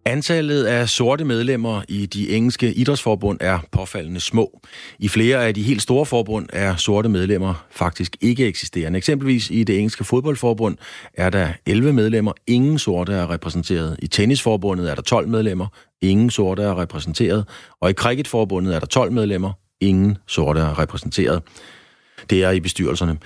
Antallet 0.06 0.66
af 0.66 0.90
sorte 0.90 1.26
medlemmer 1.26 1.82
i 1.88 2.06
de 2.06 2.30
engelske 2.30 2.74
idrætsforbund 2.74 3.38
er 3.42 3.60
påfaldende 3.72 4.20
små. 4.20 4.60
I 5.00 5.08
flere 5.08 5.46
af 5.46 5.54
de 5.54 5.64
helt 5.64 5.82
store 5.82 6.06
forbund 6.06 6.50
er 6.54 6.76
sorte 6.76 7.10
medlemmer 7.10 7.66
faktisk 7.72 8.18
ikke 8.22 8.48
eksisterende. 8.48 8.98
Eksempelvis 8.98 9.50
i 9.50 9.64
det 9.64 9.78
engelske 9.78 10.04
fodboldforbund 10.04 10.78
er 11.14 11.30
der 11.30 11.50
11 11.66 11.94
medlemmer, 11.94 12.34
ingen 12.48 12.80
sorte 12.80 13.14
er 13.14 13.32
repræsenteret. 13.32 13.96
I 14.00 14.08
tennisforbundet 14.08 14.92
er 14.92 14.96
der 14.96 15.02
12 15.02 15.28
medlemmer, 15.28 15.68
ingen 16.02 16.30
sorte 16.30 16.64
er 16.64 16.82
repræsenteret. 16.82 17.46
Og 17.82 17.90
i 17.90 17.94
cricketforbundet 17.94 18.76
er 18.76 18.80
der 18.80 18.88
12 18.88 19.12
medlemmer, 19.12 19.52
ingen 19.82 20.18
sorte 20.28 20.60
er 20.60 20.80
repræsenteret. 20.80 21.42
Det 22.30 22.44
er 22.44 22.52
i 22.52 22.60
bestyrelserne. 22.60 23.18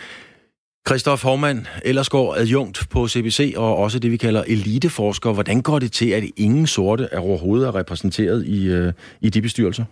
Christoph 0.88 1.24
Hormann, 1.24 1.68
går 2.10 2.36
adjunkt 2.36 2.90
på 2.90 3.08
CBC 3.08 3.54
og 3.58 3.78
også 3.78 4.00
det, 4.00 4.12
vi 4.12 4.18
kalder 4.18 4.44
eliteforsker. 4.48 5.34
Hvordan 5.34 5.62
går 5.62 5.80
det 5.80 5.92
til, 5.92 6.10
at 6.10 6.24
ingen 6.38 6.68
sorte 6.68 7.10
er 7.12 7.20
overhovedet 7.20 7.68
er 7.68 7.76
repræsenteret 7.76 8.46
i, 8.46 8.68
øh, 8.68 8.94
i 9.22 9.30
de 9.30 9.42
bestyrelser? 9.42 9.86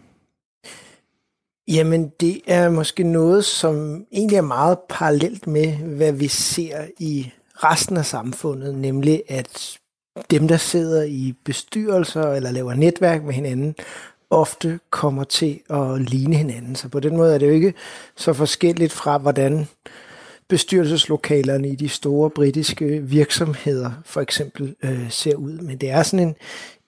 Jamen, 1.67 2.12
det 2.19 2.41
er 2.47 2.69
måske 2.69 3.03
noget, 3.03 3.45
som 3.45 4.05
egentlig 4.12 4.38
er 4.38 4.41
meget 4.41 4.77
parallelt 4.89 5.47
med, 5.47 5.73
hvad 5.77 6.12
vi 6.12 6.27
ser 6.27 6.77
i 6.99 7.31
resten 7.55 7.97
af 7.97 8.05
samfundet, 8.05 8.75
nemlig 8.75 9.23
at 9.29 9.77
dem, 10.31 10.47
der 10.47 10.58
sidder 10.58 11.03
i 11.03 11.34
bestyrelser 11.45 12.31
eller 12.31 12.51
laver 12.51 12.73
netværk 12.73 13.23
med 13.23 13.34
hinanden, 13.34 13.75
ofte 14.29 14.79
kommer 14.89 15.23
til 15.23 15.60
at 15.69 16.01
ligne 16.01 16.36
hinanden. 16.36 16.75
Så 16.75 16.89
på 16.89 16.99
den 16.99 17.17
måde 17.17 17.34
er 17.34 17.38
det 17.38 17.47
jo 17.47 17.51
ikke 17.51 17.73
så 18.15 18.34
forskelligt 18.34 18.91
fra, 18.91 19.17
hvordan 19.17 19.67
bestyrelseslokalerne 20.49 21.67
i 21.67 21.75
de 21.75 21.89
store 21.89 22.29
britiske 22.29 23.01
virksomheder 23.01 23.91
for 24.05 24.21
eksempel 24.21 24.75
øh, 24.84 25.12
ser 25.12 25.36
ud. 25.36 25.58
Men 25.58 25.77
det 25.77 25.89
er 25.89 26.03
sådan 26.03 26.27
en, 26.27 26.36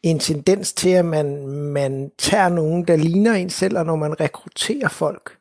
en 0.04 0.20
tendens 0.20 0.74
til, 0.74 0.90
at 0.90 1.06
man, 1.06 1.48
man 1.48 2.12
tager 2.18 2.50
nogen, 2.50 2.84
der 2.88 2.96
ligner 2.96 3.34
en 3.34 3.50
selv, 3.50 3.78
og 3.78 3.86
når 3.86 3.96
man 3.96 4.20
rekrutterer 4.20 4.88
folk, 4.88 5.38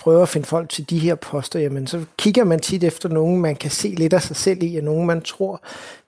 prøver 0.00 0.22
at 0.22 0.28
finde 0.28 0.46
folk 0.46 0.68
til 0.68 0.90
de 0.90 0.98
her 0.98 1.14
poster, 1.14 1.60
jamen 1.60 1.86
så 1.86 2.04
kigger 2.18 2.44
man 2.44 2.60
tit 2.60 2.84
efter 2.84 3.08
nogen, 3.08 3.40
man 3.40 3.56
kan 3.56 3.70
se 3.70 3.88
lidt 3.88 4.12
af 4.12 4.22
sig 4.22 4.36
selv 4.36 4.62
i, 4.62 4.76
og 4.76 4.84
nogen, 4.84 5.06
man 5.06 5.20
tror 5.20 5.62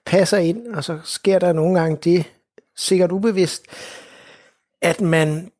passer 0.05 0.37
ind, 0.37 0.67
og 0.67 0.83
så 0.83 0.99
sker 1.03 1.39
der 1.39 1.53
nogle 1.53 1.79
gange 1.79 1.97
det, 2.03 2.25
sikkert 2.77 3.11
ubevidst, 3.11 3.63
at 4.81 5.01
man 5.01 5.51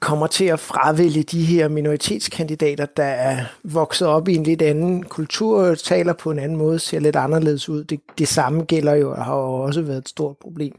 kommer 0.00 0.26
til 0.26 0.44
at 0.44 0.60
fravælge 0.60 1.22
de 1.22 1.44
her 1.44 1.68
minoritetskandidater, 1.68 2.86
der 2.86 3.04
er 3.04 3.44
vokset 3.64 4.08
op 4.08 4.28
i 4.28 4.34
en 4.34 4.42
lidt 4.42 4.62
anden 4.62 5.02
kultur, 5.02 5.74
taler 5.74 6.12
på 6.12 6.30
en 6.30 6.38
anden 6.38 6.58
måde, 6.58 6.78
ser 6.78 7.00
lidt 7.00 7.16
anderledes 7.16 7.68
ud. 7.68 7.84
Det, 7.84 8.00
det 8.18 8.28
samme 8.28 8.64
gælder 8.64 8.94
jo, 8.94 9.10
og 9.10 9.24
har 9.24 9.36
jo 9.36 9.54
også 9.54 9.82
været 9.82 9.98
et 9.98 10.08
stort 10.08 10.36
problem 10.36 10.72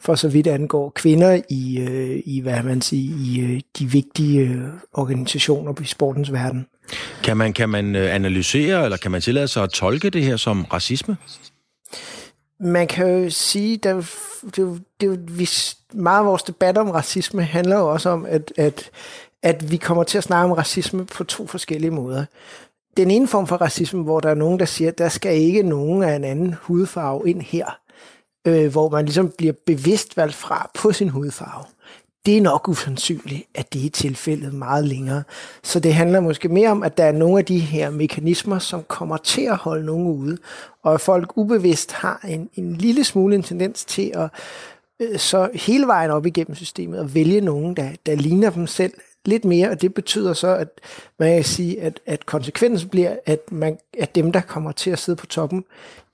for 0.00 0.14
så 0.14 0.28
vidt 0.28 0.46
angår 0.46 0.92
kvinder 0.94 1.42
i, 1.48 1.78
øh, 1.78 2.22
i 2.24 2.40
hvad 2.40 2.62
man 2.62 2.80
siger, 2.80 3.16
i 3.18 3.40
øh, 3.40 3.60
de 3.78 3.86
vigtige 3.86 4.40
øh, 4.40 4.64
organisationer 4.92 5.80
i 5.80 5.84
sportens 5.84 6.32
verden. 6.32 6.66
Kan 7.22 7.36
man, 7.36 7.52
kan 7.52 7.68
man 7.68 7.96
øh, 7.96 8.14
analysere, 8.14 8.84
eller 8.84 8.96
kan 8.96 9.10
man 9.10 9.20
tillade 9.20 9.48
sig 9.48 9.62
at 9.62 9.70
tolke 9.70 10.10
det 10.10 10.24
her 10.24 10.36
som 10.36 10.64
racisme? 10.72 11.16
Man 12.62 12.86
kan 12.86 13.24
jo 13.24 13.30
sige, 13.30 13.74
at 13.74 13.82
det, 13.84 14.06
det, 14.56 14.82
det, 15.00 15.38
vi, 15.38 15.48
meget 15.92 16.18
af 16.18 16.26
vores 16.26 16.42
debat 16.42 16.78
om 16.78 16.90
racisme 16.90 17.42
handler 17.42 17.78
jo 17.78 17.92
også 17.92 18.10
om, 18.10 18.26
at, 18.26 18.52
at, 18.56 18.90
at 19.42 19.70
vi 19.70 19.76
kommer 19.76 20.04
til 20.04 20.18
at 20.18 20.24
snakke 20.24 20.44
om 20.44 20.52
racisme 20.52 21.04
på 21.04 21.24
to 21.24 21.46
forskellige 21.46 21.90
måder. 21.90 22.24
Den 22.96 23.10
ene 23.10 23.28
form 23.28 23.46
for 23.46 23.56
racisme, 23.56 24.02
hvor 24.02 24.20
der 24.20 24.30
er 24.30 24.34
nogen, 24.34 24.58
der 24.58 24.64
siger, 24.64 24.90
at 24.90 24.98
der 24.98 25.08
skal 25.08 25.36
ikke 25.36 25.62
nogen 25.62 26.02
af 26.02 26.16
en 26.16 26.24
anden 26.24 26.54
hudfarve 26.62 27.30
ind 27.30 27.42
her, 27.42 27.78
øh, 28.46 28.72
hvor 28.72 28.88
man 28.88 29.04
ligesom 29.04 29.30
bliver 29.38 29.54
bevidst 29.66 30.16
valgt 30.16 30.34
fra 30.34 30.70
på 30.74 30.92
sin 30.92 31.08
hudfarve 31.08 31.64
det 32.26 32.36
er 32.36 32.40
nok 32.40 32.68
usandsynligt, 32.68 33.42
at 33.54 33.72
det 33.72 33.86
er 33.86 33.90
tilfældet 33.90 34.54
meget 34.54 34.84
længere. 34.84 35.22
Så 35.62 35.80
det 35.80 35.94
handler 35.94 36.20
måske 36.20 36.48
mere 36.48 36.70
om, 36.70 36.82
at 36.82 36.98
der 36.98 37.04
er 37.04 37.12
nogle 37.12 37.38
af 37.38 37.44
de 37.44 37.58
her 37.58 37.90
mekanismer, 37.90 38.58
som 38.58 38.82
kommer 38.82 39.16
til 39.16 39.42
at 39.42 39.56
holde 39.56 39.86
nogen 39.86 40.06
ude, 40.06 40.38
og 40.82 40.94
at 40.94 41.00
folk 41.00 41.36
ubevidst 41.36 41.92
har 41.92 42.20
en, 42.28 42.48
en 42.54 42.76
lille 42.76 43.04
smule 43.04 43.34
en 43.34 43.42
tendens 43.42 43.84
til 43.84 44.12
at 44.14 44.30
øh, 45.00 45.18
så 45.18 45.50
hele 45.54 45.86
vejen 45.86 46.10
op 46.10 46.26
igennem 46.26 46.54
systemet 46.54 46.98
at 46.98 47.14
vælge 47.14 47.40
nogen, 47.40 47.76
der, 47.76 47.88
der 48.06 48.14
ligner 48.14 48.50
dem 48.50 48.66
selv 48.66 48.92
lidt 49.24 49.44
mere, 49.44 49.70
og 49.70 49.82
det 49.82 49.94
betyder 49.94 50.32
så, 50.32 50.56
at 50.56 50.68
man 51.18 51.34
kan 51.34 51.44
sige, 51.44 51.80
at, 51.80 52.00
at 52.06 52.26
konsekvensen 52.26 52.88
bliver, 52.88 53.16
at, 53.26 53.40
man, 53.52 53.78
at 53.98 54.14
dem, 54.14 54.32
der 54.32 54.40
kommer 54.40 54.72
til 54.72 54.90
at 54.90 54.98
sidde 54.98 55.16
på 55.16 55.26
toppen, 55.26 55.64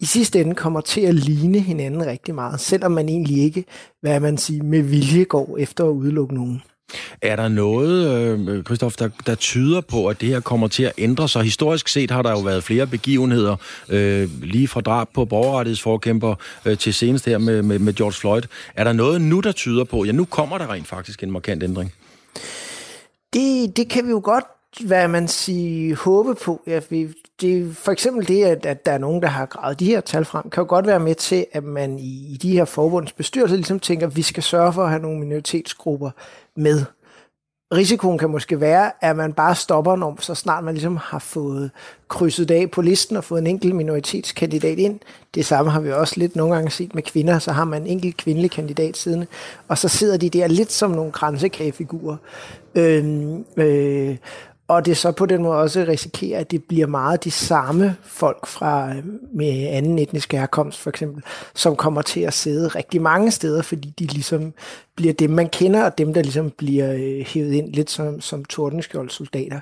i 0.00 0.04
sidste 0.04 0.40
ende 0.40 0.54
kommer 0.54 0.80
til 0.80 1.00
at 1.00 1.14
ligne 1.14 1.60
hinanden 1.60 2.06
rigtig 2.06 2.34
meget, 2.34 2.60
selvom 2.60 2.92
man 2.92 3.08
egentlig 3.08 3.42
ikke, 3.42 3.64
hvad 4.00 4.20
man 4.20 4.38
siger, 4.38 4.62
med 4.62 4.82
vilje 4.82 5.24
går 5.24 5.56
efter 5.58 5.84
at 5.84 5.90
udelukke 5.90 6.34
nogen. 6.34 6.62
Er 7.22 7.36
der 7.36 7.48
noget, 7.48 8.64
Kristof, 8.64 8.66
Christoph, 8.66 8.94
der, 8.98 9.08
der 9.26 9.34
tyder 9.34 9.80
på, 9.80 10.06
at 10.06 10.20
det 10.20 10.28
her 10.28 10.40
kommer 10.40 10.68
til 10.68 10.82
at 10.82 10.92
ændre 10.98 11.28
sig? 11.28 11.42
Historisk 11.42 11.88
set 11.88 12.10
har 12.10 12.22
der 12.22 12.30
jo 12.30 12.38
været 12.38 12.64
flere 12.64 12.86
begivenheder, 12.86 13.56
øh, 13.88 14.28
lige 14.42 14.68
fra 14.68 14.80
drab 14.80 15.08
på 15.14 15.24
borgerrettighedsforkæmper 15.24 16.34
øh, 16.64 16.78
til 16.78 16.94
senest 16.94 17.26
her 17.26 17.38
med, 17.38 17.62
med, 17.62 17.78
med 17.78 17.92
George 17.92 18.12
Floyd. 18.12 18.42
Er 18.74 18.84
der 18.84 18.92
noget 18.92 19.20
nu, 19.20 19.40
der 19.40 19.52
tyder 19.52 19.84
på, 19.84 20.04
ja, 20.04 20.12
nu 20.12 20.24
kommer 20.24 20.58
der 20.58 20.72
rent 20.72 20.86
faktisk 20.86 21.22
en 21.22 21.30
markant 21.30 21.62
ændring? 21.62 21.92
Det, 23.32 23.76
det 23.76 23.90
kan 23.90 24.06
vi 24.06 24.10
jo 24.10 24.20
godt 24.24 24.44
hvad 24.86 25.08
man 25.08 25.28
siger, 25.28 25.96
håbe 25.96 26.34
på. 26.34 26.62
Ja, 26.66 26.80
vi, 26.90 27.08
det, 27.40 27.76
for 27.76 27.92
eksempel 27.92 28.28
det, 28.28 28.44
at, 28.44 28.66
at 28.66 28.86
der 28.86 28.92
er 28.92 28.98
nogen, 28.98 29.22
der 29.22 29.28
har 29.28 29.46
gravet 29.46 29.80
de 29.80 29.86
her 29.86 30.00
tal 30.00 30.24
frem, 30.24 30.50
kan 30.50 30.60
jo 30.62 30.68
godt 30.68 30.86
være 30.86 31.00
med 31.00 31.14
til, 31.14 31.46
at 31.52 31.64
man 31.64 31.98
i, 31.98 32.32
i 32.32 32.36
de 32.36 32.52
her 32.52 32.64
forbundsbestyrelser 32.64 33.56
ligesom 33.56 33.80
tænker, 33.80 34.06
at 34.06 34.16
vi 34.16 34.22
skal 34.22 34.42
sørge 34.42 34.72
for 34.72 34.82
at 34.82 34.90
have 34.90 35.02
nogle 35.02 35.20
minoritetsgrupper 35.20 36.10
med. 36.56 36.84
Risikoen 37.74 38.18
kan 38.18 38.30
måske 38.30 38.60
være, 38.60 38.90
at 39.00 39.16
man 39.16 39.32
bare 39.32 39.54
stopper, 39.54 39.96
når 39.96 40.16
så 40.20 40.34
snart 40.34 40.64
man 40.64 40.74
ligesom 40.74 40.96
har 40.96 41.18
fået 41.18 41.70
krydset 42.08 42.50
af 42.50 42.70
på 42.70 42.82
listen 42.82 43.16
og 43.16 43.24
fået 43.24 43.40
en 43.40 43.46
enkelt 43.46 43.76
minoritetskandidat 43.76 44.78
ind. 44.78 45.00
Det 45.34 45.46
samme 45.46 45.70
har 45.70 45.80
vi 45.80 45.92
også 45.92 46.14
lidt 46.16 46.36
nogle 46.36 46.54
gange 46.54 46.70
set 46.70 46.94
med 46.94 47.02
kvinder, 47.02 47.38
så 47.38 47.52
har 47.52 47.64
man 47.64 47.82
en 47.82 47.88
enkelt 47.88 48.16
kvindelig 48.16 48.50
kandidat 48.50 48.96
siden, 48.96 49.24
og 49.68 49.78
så 49.78 49.88
sidder 49.88 50.16
de 50.16 50.30
der 50.30 50.46
lidt 50.46 50.72
som 50.72 50.90
nogle 50.90 51.12
grænsekagefigurer. 51.12 52.16
Øh, 52.74 53.34
øh, 53.56 54.16
og 54.68 54.86
det 54.86 54.96
så 54.96 55.12
på 55.12 55.26
den 55.26 55.42
måde 55.42 55.58
også 55.58 55.84
risikerer, 55.88 56.40
at 56.40 56.50
det 56.50 56.64
bliver 56.64 56.86
meget 56.86 57.24
de 57.24 57.30
samme 57.30 57.96
folk 58.04 58.46
fra 58.46 58.94
øh, 58.94 59.04
med 59.32 59.66
anden 59.66 59.98
etnisk 59.98 60.32
herkomst 60.32 60.78
for 60.78 60.90
eksempel, 60.90 61.22
som 61.54 61.76
kommer 61.76 62.02
til 62.02 62.20
at 62.20 62.34
sidde 62.34 62.68
rigtig 62.68 63.02
mange 63.02 63.30
steder, 63.30 63.62
fordi 63.62 63.94
de 63.98 64.04
ligesom 64.04 64.54
bliver 64.96 65.12
dem, 65.12 65.30
man 65.30 65.48
kender, 65.48 65.84
og 65.84 65.98
dem, 65.98 66.14
der 66.14 66.22
ligesom 66.22 66.50
bliver 66.50 66.92
øh, 66.92 67.26
hævet 67.26 67.52
ind 67.52 67.72
lidt 67.72 67.90
som, 67.90 68.20
som 68.20 68.44
tordenskjoldsoldater. 68.44 69.60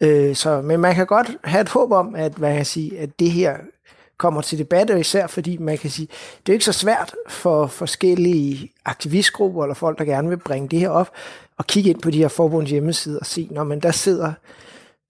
Øh, 0.00 0.36
så, 0.36 0.62
men 0.62 0.80
man 0.80 0.94
kan 0.94 1.06
godt 1.06 1.36
have 1.44 1.60
et 1.60 1.68
håb 1.68 1.92
om, 1.92 2.14
at, 2.14 2.32
hvad 2.32 2.54
jeg 2.54 2.66
sige, 2.66 2.98
at 2.98 3.20
det 3.20 3.30
her 3.30 3.56
kommer 4.18 4.40
til 4.40 4.58
debat, 4.58 4.90
og 4.90 5.00
især 5.00 5.26
fordi 5.26 5.56
man 5.56 5.78
kan 5.78 5.90
sige, 5.90 6.08
det 6.46 6.52
er 6.52 6.54
ikke 6.54 6.64
så 6.64 6.72
svært 6.72 7.14
for 7.28 7.66
forskellige 7.66 8.72
aktivistgrupper 8.84 9.62
eller 9.62 9.74
folk, 9.74 9.98
der 9.98 10.04
gerne 10.04 10.28
vil 10.28 10.36
bringe 10.36 10.68
det 10.68 10.78
her 10.78 10.88
op, 10.88 11.10
at 11.58 11.66
kigge 11.66 11.90
ind 11.90 12.00
på 12.00 12.10
de 12.10 12.18
her 12.18 12.28
forbunds 12.28 12.70
hjemmeside 12.70 13.18
og 13.18 13.26
se, 13.26 13.48
når 13.50 13.64
man 13.64 13.80
der 13.80 13.90
sidder 13.90 14.32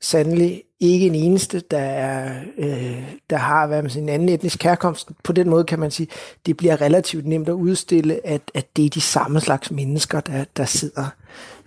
sandelig 0.01 0.63
ikke 0.81 1.07
en 1.07 1.15
eneste, 1.15 1.63
der, 1.71 1.79
er, 1.79 2.41
øh, 2.59 3.03
der 3.31 3.37
har 3.37 3.67
hvad 3.67 3.83
man 3.83 3.91
siger, 3.91 4.03
en 4.03 4.09
anden 4.09 4.29
etnisk 4.29 4.63
herkomst. 4.63 5.09
På 5.25 5.33
den 5.33 5.49
måde 5.51 5.65
kan 5.65 5.79
man 5.79 5.91
sige, 5.91 6.09
det 6.47 6.57
bliver 6.57 6.81
relativt 6.81 7.27
nemt 7.27 7.49
at 7.49 7.53
udstille, 7.53 8.27
at, 8.27 8.43
at 8.55 8.77
det 8.77 8.87
er 8.87 8.91
de 8.91 9.01
samme 9.01 9.41
slags 9.41 9.71
mennesker, 9.71 10.21
der, 10.21 10.45
der 10.57 10.65
sidder 10.65 11.07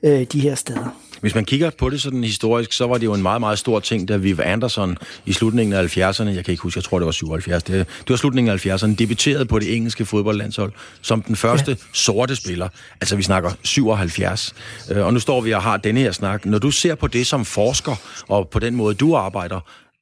øh, 0.04 0.24
de 0.24 0.40
her 0.40 0.56
steder. 0.56 0.96
Hvis 1.22 1.36
man 1.36 1.46
kigger 1.46 1.70
på 1.70 1.90
det 1.90 2.02
sådan 2.02 2.24
historisk, 2.24 2.74
så 2.74 2.88
var 2.88 2.98
det 2.98 3.06
jo 3.06 3.14
en 3.14 3.22
meget, 3.22 3.42
meget 3.42 3.60
stor 3.60 3.80
ting, 3.80 4.08
da 4.08 4.18
Viv 4.18 4.40
Anderson 4.44 4.98
i 5.26 5.34
slutningen 5.34 5.74
af 5.74 5.98
70'erne, 5.98 6.24
jeg 6.24 6.46
kan 6.46 6.52
ikke 6.52 6.64
huske, 6.64 6.78
jeg 6.78 6.84
tror 6.84 7.00
det 7.00 7.06
var 7.06 7.12
77, 7.12 7.64
det, 7.64 7.74
det 7.76 8.10
var 8.10 8.16
slutningen 8.16 8.54
af 8.54 8.66
70'erne, 8.66 8.96
debuterede 8.96 9.46
på 9.46 9.60
det 9.60 9.76
engelske 9.76 10.06
fodboldlandshold 10.06 10.72
som 11.02 11.22
den 11.22 11.36
første 11.36 11.72
ja. 11.72 11.78
sorte 11.94 12.36
spiller. 12.36 12.70
Altså 13.02 13.16
vi 13.16 13.24
snakker 13.24 13.52
77. 13.64 14.56
Øh, 14.92 15.06
og 15.06 15.14
nu 15.14 15.20
står 15.20 15.42
vi 15.42 15.52
og 15.52 15.62
har 15.64 15.78
denne 15.78 16.00
her 16.00 16.12
snak. 16.12 16.46
Når 16.46 16.60
du 16.60 16.72
ser 16.72 16.96
på 16.96 17.08
det 17.08 17.28
som 17.28 17.46
forsker, 17.46 17.96
og 18.28 18.50
på 18.50 18.60
den 18.60 18.76
måde 18.76 18.96
du 18.96 19.16
arbejder, 19.16 19.60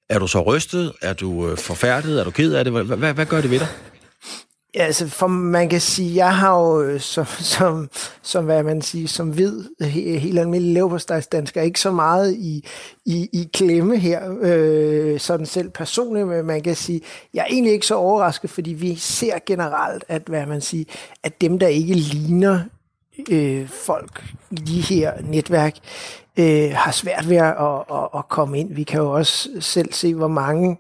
er 0.10 0.20
du 0.20 0.28
så 0.28 0.42
rystet? 0.42 0.94
Er 1.02 1.14
du 1.14 1.50
øh, 1.50 1.58
forfærdet? 1.58 2.20
Er 2.20 2.24
du 2.24 2.32
ked 2.32 2.54
af 2.54 2.64
det? 2.66 2.74
Hvad, 2.74 2.84
hvad, 2.84 3.14
hvad 3.14 3.26
gør 3.26 3.42
det 3.42 3.52
ved 3.52 3.60
dig? 3.60 3.68
Ja, 4.76 4.84
altså, 4.84 5.08
for 5.08 5.28
man 5.28 5.70
kan 5.70 5.82
sige, 5.82 6.16
jeg 6.16 6.36
har 6.36 6.60
jo 6.60 6.82
øh, 6.82 7.00
som, 7.00 7.26
som, 7.26 7.90
som 8.22 8.46
hvad 8.46 8.64
man 8.64 8.82
siger, 8.82 9.08
som 9.08 9.30
hvid, 9.30 9.64
øh, 9.82 9.88
helt 9.88 10.40
almindelig 10.40 10.74
leverpostejsdansker, 10.74 11.62
ikke 11.62 11.80
så 11.80 11.92
meget 11.92 12.34
i, 12.34 12.68
i, 13.06 13.30
i 13.34 13.50
klemme 13.54 13.98
her, 13.98 14.36
øh, 14.42 15.20
sådan 15.20 15.46
selv 15.46 15.70
personligt, 15.70 16.28
men 16.28 16.46
man 16.46 16.62
kan 16.62 16.76
sige, 16.76 17.02
jeg 17.34 17.42
er 17.42 17.46
egentlig 17.46 17.74
ikke 17.74 17.86
så 17.86 17.96
overrasket, 17.96 18.50
fordi 18.50 18.74
vi 18.74 18.96
ser 18.96 19.40
generelt, 19.46 20.04
at 20.08 20.22
hvad 20.26 20.46
man 20.46 20.62
siger, 20.62 20.86
at 21.24 21.42
dem, 21.42 21.60
der 21.60 21.68
ikke 21.68 21.94
ligner 21.94 22.60
øh, 23.30 23.70
folk 23.70 24.24
i 24.52 24.56
de 24.56 24.82
her 24.82 25.14
netværk, 25.24 25.76
øh, 26.38 26.72
har 26.74 26.92
svært 26.92 27.30
ved 27.30 27.38
at, 27.38 27.56
at, 27.60 27.84
at, 27.92 28.10
at 28.18 28.30
komme 28.30 28.60
ind. 28.60 28.74
Vi 28.74 28.84
kan 28.84 29.00
jo 29.00 29.12
også 29.12 29.50
selv 29.60 29.94
se, 29.94 30.16
hvor 30.16 30.28
mange 30.28 30.72
øh, 30.72 30.78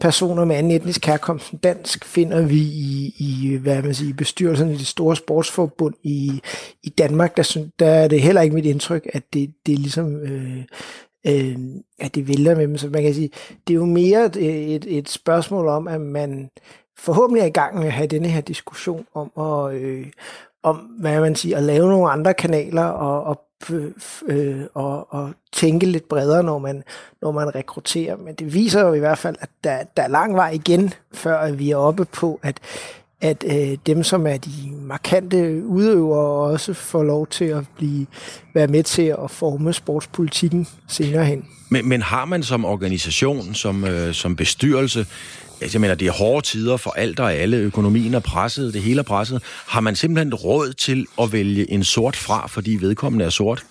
personer 0.00 0.44
med 0.44 0.56
anden 0.56 0.72
etnisk 0.72 1.06
herkomst 1.06 1.50
end 1.50 1.60
dansk 1.60 2.04
finder 2.04 2.42
vi 2.42 2.58
i, 2.58 3.14
i 3.18 3.56
hvad 3.56 3.82
man 3.82 3.94
siger, 3.94 4.14
bestyrelsen 4.14 4.70
i 4.70 4.76
det 4.76 4.86
store 4.86 5.16
sportsforbund 5.16 5.94
i, 6.02 6.40
i 6.82 6.88
Danmark. 6.88 7.36
Der, 7.36 7.66
der 7.78 7.86
er 7.86 8.08
det 8.08 8.22
heller 8.22 8.40
ikke 8.40 8.54
mit 8.54 8.64
indtryk, 8.64 9.06
at 9.12 9.22
det, 9.32 9.54
det 9.66 9.74
er 9.74 9.78
ligesom... 9.78 10.16
Øh, 10.16 10.64
øh, 11.26 11.56
at 11.98 12.14
det 12.14 12.28
vælter 12.28 12.54
med 12.54 12.68
dem. 12.68 12.76
Så 12.76 12.88
man 12.88 13.02
kan 13.02 13.14
sige, 13.14 13.30
det 13.66 13.74
er 13.74 13.78
jo 13.78 13.84
mere 13.84 14.26
et, 14.26 14.36
et, 14.74 14.98
et 14.98 15.08
spørgsmål 15.08 15.68
om, 15.68 15.88
at 15.88 16.00
man 16.00 16.50
forhåbentlig 16.98 17.42
er 17.42 17.46
i 17.46 17.50
gang 17.50 17.78
med 17.78 17.86
at 17.86 17.92
have 17.92 18.06
denne 18.06 18.28
her 18.28 18.40
diskussion 18.40 19.06
om 19.14 19.30
at, 19.38 19.74
øh, 19.74 20.06
om, 20.62 20.76
hvad 20.76 21.20
man 21.20 21.34
siger, 21.34 21.56
at 21.56 21.62
lave 21.62 21.88
nogle 21.88 22.10
andre 22.10 22.34
kanaler 22.34 22.84
og, 22.84 23.24
og 23.24 23.45
Øh, 23.70 23.90
øh, 24.28 24.60
og, 24.74 25.14
og 25.14 25.32
tænke 25.52 25.86
lidt 25.86 26.08
bredere, 26.08 26.42
når 26.42 26.58
man, 26.58 26.82
når 27.22 27.32
man 27.32 27.54
rekrutterer. 27.54 28.16
Men 28.16 28.34
det 28.34 28.54
viser 28.54 28.80
jo 28.80 28.92
i 28.92 28.98
hvert 28.98 29.18
fald, 29.18 29.36
at 29.40 29.48
der, 29.64 29.78
der 29.96 30.02
er 30.02 30.08
lang 30.08 30.34
vej 30.34 30.50
igen, 30.50 30.94
før 31.14 31.52
vi 31.52 31.70
er 31.70 31.76
oppe 31.76 32.04
på, 32.04 32.40
at, 32.42 32.60
at 33.20 33.44
øh, 33.46 33.78
dem, 33.86 34.02
som 34.02 34.26
er 34.26 34.36
de 34.36 34.50
markante 34.80 35.66
udøvere, 35.66 36.50
også 36.52 36.74
får 36.74 37.02
lov 37.02 37.26
til 37.26 37.44
at 37.44 37.64
blive 37.76 38.06
være 38.54 38.66
med 38.66 38.82
til 38.82 39.14
at 39.22 39.30
forme 39.30 39.72
sportspolitikken 39.72 40.68
senere 40.88 41.24
hen. 41.24 41.44
Men, 41.70 41.88
men 41.88 42.02
har 42.02 42.24
man 42.24 42.42
som 42.42 42.64
organisation, 42.64 43.54
som, 43.54 43.84
øh, 43.84 44.14
som 44.14 44.36
bestyrelse, 44.36 45.06
Altså, 45.60 45.78
jeg 45.78 45.80
mener, 45.80 45.94
det 45.94 46.08
er 46.08 46.12
hårde 46.12 46.46
tider 46.46 46.76
for 46.76 46.90
alt 46.90 47.20
og 47.20 47.34
alle. 47.34 47.56
Økonomien 47.56 48.14
er 48.14 48.20
presset, 48.20 48.74
det 48.74 48.82
hele 48.82 48.98
er 48.98 49.02
presset. 49.02 49.42
Har 49.44 49.80
man 49.80 49.96
simpelthen 49.96 50.34
råd 50.34 50.72
til 50.72 51.06
at 51.20 51.32
vælge 51.32 51.70
en 51.70 51.84
sort 51.84 52.16
fra, 52.16 52.46
fordi 52.46 52.76
vedkommende 52.80 53.24
er 53.24 53.30
sort? 53.30 53.64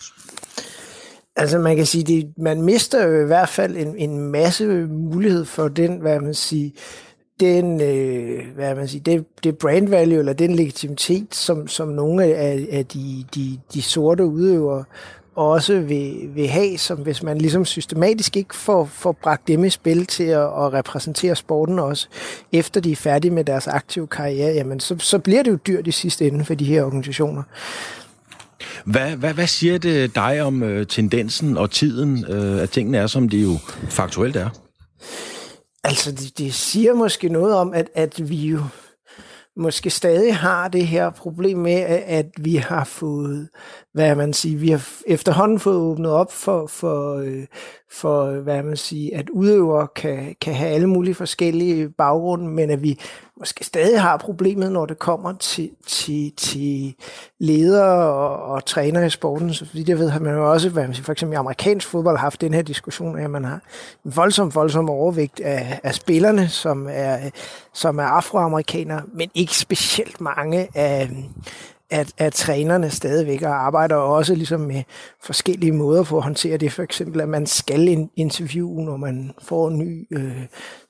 Altså 1.36 1.60
man 1.60 1.76
kan 1.76 1.86
sige, 1.86 2.04
det, 2.04 2.34
man 2.38 2.62
mister 2.62 3.08
jo 3.08 3.24
i 3.24 3.26
hvert 3.26 3.50
fald 3.50 3.78
en, 3.78 3.96
en 3.98 4.20
masse 4.20 4.66
mulighed 4.88 5.46
for 5.46 5.68
den, 5.68 5.98
hvad 5.98 6.20
man 6.20 6.34
siger, 6.34 6.70
den, 7.40 7.82
øh, 7.82 8.44
hvad 8.56 8.76
man 8.76 8.88
siger, 8.88 9.04
det, 9.04 9.26
det 9.44 9.58
brand 9.58 9.90
value, 9.90 10.20
eller 10.20 10.34
den 10.34 10.56
legitimitet, 10.56 11.36
som, 11.36 11.68
som 11.68 11.88
nogle 11.88 12.24
af, 12.24 12.68
af 12.72 12.86
de, 12.86 13.26
de, 13.36 13.60
de 13.74 13.82
sorte 13.82 14.26
udøvere 14.26 14.84
også 15.36 15.80
vil, 15.80 16.30
vil 16.36 16.48
have, 16.48 16.78
som 16.78 16.98
hvis 16.98 17.24
man 17.24 17.38
ligesom 17.38 17.66
systematisk 17.66 18.38
ikke 18.38 18.56
får, 18.56 18.86
får 18.86 19.12
bragt 19.12 19.48
dem 19.48 19.64
i 19.64 19.70
spil 19.70 20.06
til 20.06 20.24
at, 20.24 20.42
at 20.42 20.74
repræsentere 20.74 21.36
sporten 21.36 21.80
også, 21.80 22.08
efter 22.52 22.82
de 22.82 22.92
er 22.92 22.96
færdige 22.96 23.32
med 23.32 23.44
deres 23.44 23.68
aktive 23.68 24.08
karriere, 24.08 24.54
jamen 24.54 24.80
så, 24.80 24.96
så 25.00 25.20
bliver 25.20 25.44
det 25.44 25.52
jo 25.52 25.58
dyrt 25.68 25.88
i 25.88 25.92
sidste 25.92 26.28
ende 26.28 26.46
for 26.46 26.54
de 26.54 26.66
her 26.66 26.84
organisationer. 26.84 27.44
Hvad, 28.86 29.16
hvad, 29.16 29.34
hvad 29.34 29.48
siger 29.48 29.78
det 29.78 30.16
dig 30.16 30.42
om 30.42 30.64
øh, 30.64 30.88
tendensen 30.88 31.58
og 31.58 31.72
tiden, 31.72 32.26
øh, 32.30 32.62
at 32.62 32.70
tingene 32.70 32.98
er, 32.98 33.08
som 33.08 33.30
de 33.30 33.38
jo 33.38 33.58
faktuelt 33.90 34.36
er? 34.36 34.50
Altså, 35.84 36.12
det, 36.12 36.38
det 36.38 36.54
siger 36.54 36.94
måske 36.94 37.30
noget 37.30 37.56
om, 37.56 37.74
at, 37.74 37.90
at 37.94 38.30
vi 38.30 38.36
jo 38.36 38.60
måske 39.58 39.90
stadig 39.90 40.36
har 40.36 40.68
det 40.68 40.88
her 40.88 41.10
problem 41.10 41.58
med, 41.58 41.80
at 42.06 42.26
vi 42.38 42.56
har 42.56 42.84
fået, 42.84 43.50
hvad 43.96 44.16
man 44.16 44.34
siger, 44.34 44.58
vi 44.58 44.70
har 44.70 44.90
efterhånden 45.08 45.60
fået 45.60 45.78
åbnet 45.78 46.12
op 46.12 46.32
for, 46.32 46.68
for, 46.68 47.16
øh, 47.16 47.46
for 47.92 48.32
hvad 48.32 48.64
man 48.64 48.78
siger, 48.78 49.20
at 49.20 49.30
udøvere 49.30 49.88
kan, 49.96 50.36
kan 50.42 50.54
have 50.54 50.70
alle 50.70 50.88
mulige 50.88 51.16
forskellige 51.16 51.90
baggrunde, 51.90 52.48
men 52.48 52.70
at 52.70 52.84
vi 52.84 53.00
måske 53.40 53.64
stadig 53.64 54.02
har 54.02 54.18
problemet, 54.18 54.72
når 54.72 54.86
det 54.86 55.00
kommer 55.00 55.34
til, 55.34 55.70
til, 55.88 56.32
til 56.38 56.96
ledere 57.40 58.14
og, 58.14 58.44
og 58.54 58.66
trænere 58.66 59.06
i 59.06 59.10
sporten. 59.10 59.54
Så 59.54 59.66
fordi 59.66 59.84
det 59.84 60.00
ved, 60.00 60.10
har 60.10 60.20
man 60.20 60.34
jo 60.34 60.52
også, 60.52 60.70
hvad 60.70 60.84
man 60.84 60.94
siger, 60.94 61.06
for 61.06 61.12
eksempel 61.12 61.34
i 61.34 61.38
amerikansk 61.38 61.88
fodbold, 61.88 62.18
har 62.18 62.22
haft 62.22 62.42
den 62.42 62.54
her 62.54 62.62
diskussion 62.62 63.20
af, 63.20 63.24
at 63.24 63.30
man 63.30 63.44
har 63.44 63.62
en 64.06 64.16
voldsom, 64.16 64.56
voldsom 64.56 64.90
overvægt 64.90 65.40
af, 65.40 65.80
af 65.84 65.96
spillerne, 65.96 66.48
som 66.48 66.88
er, 66.92 67.30
som 67.74 68.00
er 68.00 68.04
afroamerikanere, 68.04 69.02
men 69.14 69.30
ikke 69.36 69.58
specielt 69.58 70.22
mange 70.22 70.68
af, 70.74 71.10
at, 71.90 72.14
at 72.18 72.34
trænerne 72.34 72.90
stadigvæk 72.90 73.42
arbejder 73.42 73.96
også 73.96 74.36
ligesom 74.36 74.60
med 74.60 74.84
forskellige 75.24 75.72
måder 75.72 76.04
for 76.04 76.18
at 76.18 76.24
håndtere 76.24 76.58
det. 76.58 76.72
For 76.72 76.84
eksempel, 76.84 77.22
at 77.22 77.30
man 77.30 77.46
skal 77.46 78.10
interviewe, 78.16 78.84
når 78.86 78.98
man 78.98 79.32
får 79.42 79.68
en 79.68 79.78
ny, 79.78 80.08
øh, 80.12 80.46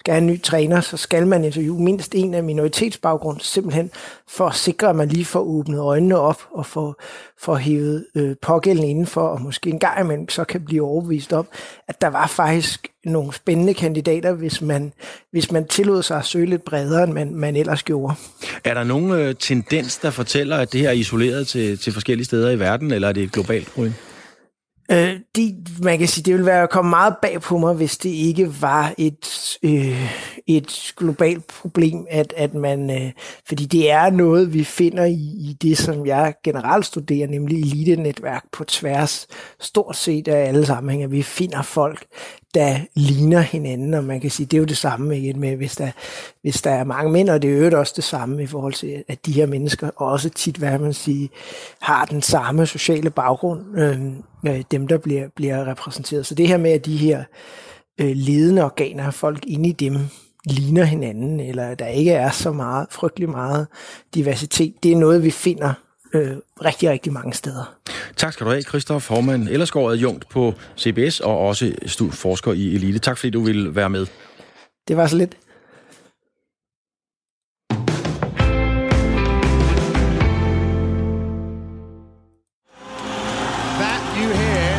skal 0.06 0.14
have 0.14 0.22
en 0.22 0.28
ny 0.28 0.42
træner, 0.42 0.82
så 0.82 0.98
skal 0.98 1.28
man 1.28 1.44
interviewe 1.44 1.84
mindst 1.84 2.16
en 2.16 2.34
af 2.34 2.44
minoritetsbaggrund, 2.44 3.40
simpelthen 3.42 3.92
for 4.28 4.48
at 4.48 4.56
sikre, 4.56 4.90
at 4.90 4.96
man 4.96 5.08
lige 5.08 5.26
får 5.26 5.40
åbnet 5.40 5.80
øjnene 5.80 6.20
op 6.20 6.42
og 6.52 6.66
får, 6.66 7.02
får 7.42 7.56
hævet 7.56 8.06
øh, 8.16 8.36
pågældende 8.42 8.90
indenfor, 8.90 9.22
og 9.22 9.42
måske 9.42 9.70
en 9.70 9.80
gang 9.80 10.00
imellem 10.00 10.30
så 10.30 10.44
kan 10.44 10.66
blive 10.66 10.84
overbevist 10.84 11.34
om, 11.34 11.48
at 11.88 12.02
der 12.02 12.08
var 12.08 12.28
faktisk 12.28 12.88
nogle 13.06 13.34
spændende 13.34 13.74
kandidater, 13.74 14.34
hvis 14.34 14.62
man, 14.62 14.94
hvis 15.32 15.52
man 15.52 15.68
tillod 15.68 16.04
sig 16.04 16.18
at 16.18 16.26
søge 16.26 16.46
lidt 16.46 16.66
bredere, 16.66 17.04
end 17.04 17.14
man, 17.14 17.36
man 17.36 17.56
ellers 17.56 17.84
gjorde. 17.84 18.16
Er 18.64 18.74
der 18.74 18.84
nogen 18.84 19.12
øh, 19.12 19.36
tendens, 19.40 19.98
der 19.98 20.10
fortæller, 20.10 20.58
at 20.58 20.74
det 20.74 20.82
her 20.82 20.90
er 20.90 20.94
isoleret 20.94 21.48
til, 21.48 21.78
til 21.78 21.94
forskellige 21.94 22.26
steder 22.26 22.50
i 22.50 22.60
verden, 22.60 22.92
eller 22.92 23.08
er 23.08 23.14
det 23.14 23.24
et 23.24 23.32
globalt 23.32 23.68
problem? 23.68 23.94
Øh, 24.92 25.20
det, 25.36 25.56
man 25.84 26.00
kan 26.00 26.08
sige, 26.08 26.24
det 26.24 26.34
ville 26.34 26.46
være 26.46 26.64
at 26.64 26.70
komme 26.70 26.90
meget 26.90 27.16
bag 27.22 27.42
på 27.42 27.58
mig, 27.58 27.74
hvis 27.74 27.98
det 27.98 28.10
ikke 28.10 28.62
var 28.62 28.94
et, 28.98 29.58
øh, 29.64 30.12
et 30.48 30.94
globalt 30.98 31.48
problem, 31.48 32.06
at, 32.10 32.34
at 32.38 32.54
man, 32.54 32.90
øh, 32.90 33.12
fordi 33.48 33.66
det 33.66 33.92
er 33.92 34.10
noget, 34.10 34.54
vi 34.54 34.64
finder 34.64 35.06
i, 35.06 35.14
i 35.50 35.58
det, 35.62 35.78
som 35.78 36.06
jeg 36.06 36.34
generelt 36.44 36.86
studerer, 36.86 37.28
nemlig 37.28 37.60
elite-netværk 37.60 38.44
på 38.52 38.64
tværs, 38.64 39.28
stort 39.60 39.96
set 39.96 40.28
af 40.28 40.48
alle 40.48 40.66
sammenhænge. 40.66 41.10
Vi 41.10 41.22
finder 41.22 41.62
folk, 41.62 42.06
der 42.56 42.80
ligner 42.94 43.40
hinanden, 43.40 43.94
og 43.94 44.04
man 44.04 44.22
kan 44.22 44.32
sige, 44.32 44.46
det 44.46 44.58
er 44.58 44.60
jo 44.60 44.66
det 44.66 44.78
samme 44.78 45.20
igen 45.20 45.40
med, 45.40 45.56
hvis 45.56 45.76
der, 45.76 45.92
hvis 46.42 46.62
der 46.62 46.72
er 46.72 46.84
mange 46.84 47.12
mænd, 47.12 47.30
og 47.30 47.42
det 47.42 47.54
er 47.54 47.70
jo 47.70 47.80
også 47.80 47.94
det 47.96 48.04
samme 48.04 48.44
i 48.44 48.48
forhold 48.48 48.74
til, 48.74 49.04
at 49.08 49.26
de 49.26 49.32
her 49.32 49.46
mennesker 49.46 49.90
også 49.96 50.30
tit, 50.30 50.58
hvad 50.58 50.80
man 50.80 50.94
siger, 50.94 51.28
har 51.80 52.06
den 52.06 52.22
samme 52.22 52.66
sociale 52.66 53.10
baggrund, 53.10 53.78
øh, 53.78 54.02
øh, 54.48 54.64
dem 54.72 54.88
der 54.88 54.98
bliver, 54.98 55.28
bliver 55.36 55.68
repræsenteret. 55.68 56.26
Så 56.26 56.36
det 56.36 56.48
her 56.48 56.58
med, 56.58 56.72
at 56.72 56.86
de 56.86 56.98
her 56.98 57.24
øh, 58.02 58.12
ledende 58.16 58.64
organer, 58.64 59.12
folk 59.12 59.44
inde 59.48 59.70
i 59.70 59.72
dem, 59.72 59.98
ligner 60.46 60.84
hinanden, 60.84 61.40
eller 61.40 61.76
der 61.76 61.88
ikke 61.88 62.12
er 62.12 62.32
så 62.32 62.52
meget, 62.52 62.88
frygtelig 62.92 63.30
meget 63.30 63.68
diversitet, 64.14 64.74
det 64.84 64.92
er 64.92 64.96
noget, 64.96 65.24
vi 65.24 65.32
finder 65.32 65.74
øh, 66.16 66.38
rigtig, 66.66 66.90
rigtig 66.90 67.14
mange 67.14 67.34
steder. 67.34 67.76
Tak 68.16 68.34
skal 68.34 68.46
du 68.46 68.52
have, 68.52 68.62
Christoph 68.62 69.06
Hormann, 69.10 69.48
Ellerskov 69.48 69.90
adjunkt 69.90 70.30
på 70.30 70.54
CBS 70.80 71.20
og 71.20 71.40
også 71.40 71.72
forsker 72.12 72.54
i 72.54 72.76
Elite. 72.76 73.00
Tak 73.00 73.18
fordi 73.18 73.30
du 73.30 73.44
ville 73.44 73.76
være 73.76 73.90
med. 73.90 74.06
Det 74.88 74.98
var 74.98 75.08
så 75.08 75.18
lidt. 75.18 75.38
That 83.82 84.02
you 84.20 84.30
hear 84.44 84.72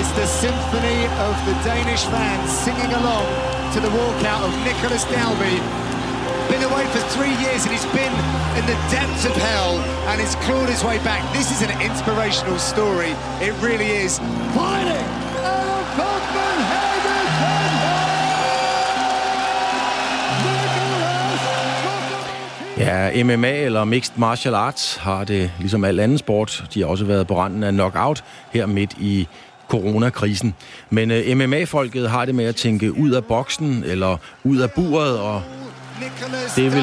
is 0.00 0.08
the 0.18 0.26
symphony 0.42 1.00
of 1.26 1.34
the 1.46 1.54
Danish 1.70 2.04
fans 2.12 2.50
singing 2.64 2.92
along 3.00 3.28
to 3.74 3.78
the 3.80 3.92
walkout 3.98 4.42
of 4.48 4.52
Nicholas 4.68 5.04
Dalby 5.04 5.54
been 6.52 6.70
away 6.72 6.84
for 6.94 7.02
three 7.16 7.34
years 7.44 7.60
and 7.64 7.72
he's 7.76 7.88
been 8.00 8.14
in 8.58 8.64
the 8.72 8.78
depths 8.96 9.24
of 9.24 9.34
hell 9.48 9.72
and 10.08 10.20
he's 10.20 10.34
clawed 10.44 10.68
his 10.68 10.84
way 10.84 10.98
back. 10.98 11.22
This 11.38 11.48
is 11.54 11.60
an 11.68 11.72
inspirational 11.88 12.58
story. 12.58 13.12
It 13.46 13.54
really 13.66 13.90
is. 14.04 14.12
Fighting 14.58 15.06
out 15.50 15.68
of 15.76 15.84
Copenhagen! 15.98 16.92
Ja, 22.78 23.24
MMA 23.24 23.52
eller 23.52 23.84
Mixed 23.84 24.12
Martial 24.16 24.54
Arts 24.54 24.96
har 24.96 25.24
det 25.24 25.50
ligesom 25.58 25.84
al 25.84 26.00
anden 26.00 26.18
sport. 26.18 26.64
De 26.74 26.80
har 26.80 26.86
også 26.86 27.04
været 27.04 27.26
på 27.26 27.38
randen 27.38 27.62
af 27.62 27.72
knockout 27.72 28.24
her 28.50 28.66
midt 28.66 28.92
i 28.98 29.28
coronakrisen. 29.68 30.54
Men 30.90 31.10
uh, 31.10 31.16
øh, 31.16 31.36
MMA-folket 31.36 32.10
har 32.10 32.24
det 32.24 32.34
med 32.34 32.44
at 32.44 32.56
tænke 32.56 32.98
ud 32.98 33.10
af 33.10 33.24
boksen 33.24 33.84
eller 33.86 34.16
ud 34.44 34.58
af 34.58 34.70
buret 34.70 35.18
og 35.18 35.42
det 36.56 36.72
vil 36.72 36.82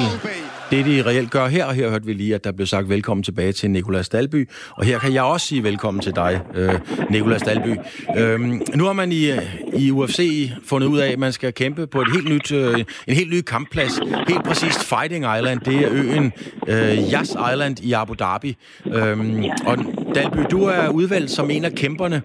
det, 0.72 0.86
de 0.86 1.04
reelt 1.10 1.32
gør 1.32 1.48
her, 1.48 1.66
og 1.66 1.74
her 1.74 1.90
hørte 1.90 2.06
vi 2.06 2.14
lige, 2.14 2.36
at 2.36 2.44
der 2.44 2.52
blev 2.52 2.68
sagt 2.68 2.90
velkommen 2.90 3.24
tilbage 3.24 3.52
til 3.52 3.72
Nikolas 3.72 4.10
Dalby, 4.10 4.50
og 4.72 4.86
her 4.86 5.00
kan 5.00 5.14
jeg 5.14 5.24
også 5.24 5.48
sige 5.48 5.64
velkommen 5.64 6.02
til 6.02 6.16
dig, 6.16 6.42
øh, 6.56 6.74
Nikolas 7.10 7.42
Dalby. 7.42 7.76
Øhm, 8.18 8.62
nu 8.76 8.86
har 8.86 8.94
man 8.94 9.12
i, 9.12 9.32
i 9.74 9.92
UFC 9.92 10.50
fundet 10.66 10.88
ud 10.88 11.00
af, 11.00 11.12
at 11.12 11.20
man 11.20 11.32
skal 11.32 11.54
kæmpe 11.54 11.88
på 11.88 12.02
et 12.02 12.08
helt 12.14 12.30
nyt, 12.30 12.52
øh, 12.52 12.80
en 13.08 13.16
helt 13.16 13.30
ny 13.34 13.42
kampplads, 13.42 14.00
helt 14.28 14.44
præcist 14.44 14.84
Fighting 14.84 15.26
Island, 15.38 15.60
det 15.60 15.76
er 15.76 15.90
øen 15.92 16.34
øh, 16.68 17.14
Yas 17.14 17.30
Island 17.54 17.80
i 17.84 17.94
Abu 17.94 18.14
Dhabi. 18.14 18.58
Øhm, 18.86 19.44
og 19.66 19.78
Dalby, 20.16 20.40
du 20.52 20.64
er 20.64 20.90
udvalgt 20.90 21.32
som 21.32 21.50
en 21.52 21.66
af 21.66 21.72
kæmperne. 21.72 22.22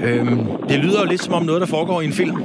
Øhm, 0.00 0.46
det 0.68 0.78
lyder 0.78 1.00
jo 1.00 1.06
lidt 1.06 1.22
som 1.22 1.34
om 1.34 1.42
noget, 1.42 1.60
der 1.60 1.66
foregår 1.66 2.00
i 2.00 2.04
en 2.04 2.12
film. 2.12 2.36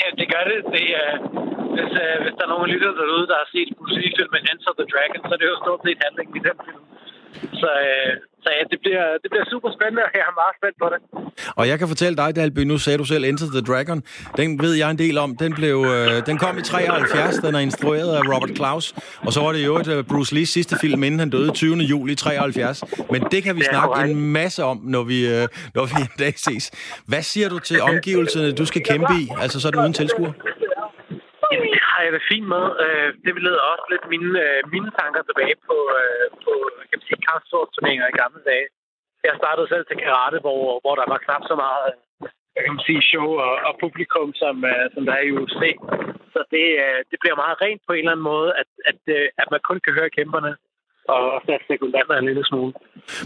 Ja, 0.00 0.08
det 0.18 0.26
gør 0.28 0.44
det. 0.50 0.72
Det 0.72 0.82
er, 0.82 1.33
hvis, 1.76 1.92
øh, 2.04 2.16
hvis 2.24 2.34
der 2.38 2.44
er 2.46 2.52
nogen 2.54 2.68
lytter 2.72 2.90
derude, 3.00 3.26
der 3.30 3.36
har 3.42 3.48
set 3.54 3.68
Bruce 3.76 4.10
filmen 4.18 4.42
Enter 4.50 4.72
the 4.78 4.86
Dragon, 4.92 5.20
så 5.26 5.32
er 5.34 5.40
det 5.40 5.48
jo 5.52 5.56
stort 5.64 5.80
set 5.86 5.98
handlingen 6.04 6.34
i 6.40 6.42
den 6.48 6.56
film. 6.66 6.82
Så, 7.60 7.70
øh, 7.86 8.12
så 8.42 8.48
ja, 8.56 8.62
det 8.72 8.78
bliver, 8.84 9.06
det 9.22 9.28
bliver 9.32 9.46
super 9.52 9.70
spændende, 9.76 10.02
og 10.06 10.10
jeg 10.14 10.24
er 10.32 10.36
meget 10.42 10.54
spændt 10.60 10.76
på 10.82 10.88
det. 10.92 11.00
Og 11.58 11.68
jeg 11.70 11.78
kan 11.78 11.88
fortælle 11.88 12.16
dig, 12.16 12.36
Dalby, 12.36 12.58
nu 12.58 12.78
sagde 12.78 12.98
du 12.98 13.04
selv 13.04 13.24
Enter 13.24 13.46
the 13.56 13.62
Dragon. 13.70 14.02
Den 14.36 14.62
ved 14.62 14.74
jeg 14.74 14.90
en 14.90 14.98
del 14.98 15.18
om. 15.18 15.36
Den, 15.36 15.54
blev, 15.54 15.76
øh, 15.94 16.26
den 16.26 16.38
kom 16.38 16.58
i 16.58 16.62
73, 16.62 17.36
den 17.36 17.54
er 17.54 17.58
instrueret 17.58 18.16
af 18.16 18.22
Robert 18.32 18.54
Klaus. 18.54 18.94
Og 19.26 19.32
så 19.32 19.40
var 19.40 19.52
det 19.52 19.64
jo 19.66 19.76
et 19.76 19.88
uh, 19.88 20.04
Bruce 20.10 20.34
Lees 20.34 20.48
sidste 20.48 20.76
film, 20.80 21.02
inden 21.02 21.20
han 21.20 21.30
døde 21.30 21.50
20. 21.50 21.76
juli 21.76 22.14
73. 22.14 22.84
Men 23.10 23.22
det 23.32 23.42
kan 23.42 23.54
vi 23.56 23.60
det 23.60 23.68
snakke 23.68 23.94
korrekt. 23.94 24.10
en 24.10 24.32
masse 24.32 24.64
om, 24.64 24.80
når 24.82 25.02
vi, 25.02 25.18
øh, 25.28 25.48
når 25.74 25.84
vi 25.84 25.94
en 26.00 26.08
dag 26.18 26.34
ses. 26.36 26.70
Hvad 27.06 27.22
siger 27.22 27.48
du 27.48 27.58
til 27.58 27.82
omgivelserne, 27.82 28.52
du 28.52 28.66
skal 28.66 28.82
kæmpe 28.82 29.12
i? 29.20 29.28
Altså 29.40 29.60
sådan 29.60 29.80
uden 29.80 29.92
tilskuer? 29.92 30.32
Jamen, 31.52 31.70
det 31.74 31.82
har 31.90 32.00
jeg 32.04 32.12
det 32.16 32.28
fint 32.32 32.48
med. 32.54 32.64
Øh, 32.84 33.08
det 33.24 33.32
leder 33.46 33.70
også 33.72 33.86
lidt 33.92 34.06
mine, 34.14 34.32
øh, 34.46 34.60
mine 34.74 34.90
tanker 35.00 35.22
tilbage 35.28 35.56
på, 35.68 35.76
øh, 36.00 36.26
på 36.44 36.52
kan 36.88 36.98
man 36.98 37.06
sige, 37.08 37.24
kampsportsturneringer 37.28 38.06
i 38.08 38.18
gamle 38.22 38.42
dage. 38.50 38.66
Jeg 39.28 39.34
startede 39.42 39.68
selv 39.68 39.84
til 39.86 39.96
karate, 40.04 40.38
hvor, 40.44 40.62
hvor 40.82 40.94
der 41.00 41.06
var 41.12 41.24
knap 41.26 41.42
så 41.50 41.56
meget 41.64 41.86
kan 42.64 42.74
man 42.76 42.86
sige, 42.88 43.02
show 43.10 43.28
og, 43.46 43.54
og 43.68 43.72
publikum, 43.84 44.28
som, 44.42 44.54
øh, 44.70 44.86
som 44.94 45.02
der 45.06 45.14
er 45.14 45.24
i 45.26 45.34
UFC. 45.38 45.62
Så 46.34 46.40
det, 46.54 46.66
øh, 46.84 47.00
det 47.10 47.18
bliver 47.22 47.36
meget 47.42 47.60
rent 47.64 47.82
på 47.86 47.92
en 47.92 47.98
eller 47.98 48.14
anden 48.14 48.30
måde, 48.32 48.50
at, 48.62 48.70
at, 48.90 49.00
øh, 49.16 49.26
at 49.42 49.48
man 49.54 49.60
kun 49.68 49.78
kan 49.84 49.92
høre 49.98 50.14
kæmperne 50.18 50.52
og 51.08 51.42
så 51.46 51.58
sekundanter 51.66 52.14
en 52.16 52.26
lille 52.30 52.44
smule. 52.44 52.72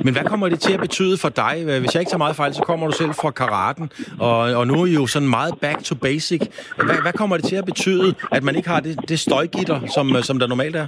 Men 0.04 0.12
hvad 0.14 0.24
kommer 0.24 0.48
det 0.48 0.60
til 0.60 0.74
at 0.74 0.80
betyde 0.80 1.16
for 1.24 1.28
dig? 1.28 1.54
Hvis 1.82 1.94
jeg 1.94 2.00
ikke 2.00 2.10
tager 2.10 2.26
meget 2.26 2.36
fejl, 2.36 2.54
så 2.54 2.62
kommer 2.62 2.86
du 2.86 2.92
selv 2.92 3.12
fra 3.20 3.30
karaten, 3.30 3.86
og, 4.28 4.38
og 4.60 4.66
nu 4.66 4.74
er 4.82 4.86
I 4.86 4.94
jo 5.00 5.06
sådan 5.06 5.30
meget 5.38 5.54
back 5.64 5.78
to 5.88 5.94
basic. 6.06 6.42
Hvad, 6.86 7.00
hvad 7.04 7.14
kommer 7.20 7.36
det 7.36 7.44
til 7.50 7.56
at 7.62 7.66
betyde, 7.72 8.08
at 8.36 8.42
man 8.46 8.56
ikke 8.56 8.68
har 8.74 8.80
det, 8.80 8.94
det 9.10 9.18
støjgitter, 9.26 9.78
som, 9.94 10.06
som 10.28 10.38
der 10.38 10.46
normalt 10.46 10.76
er? 10.76 10.86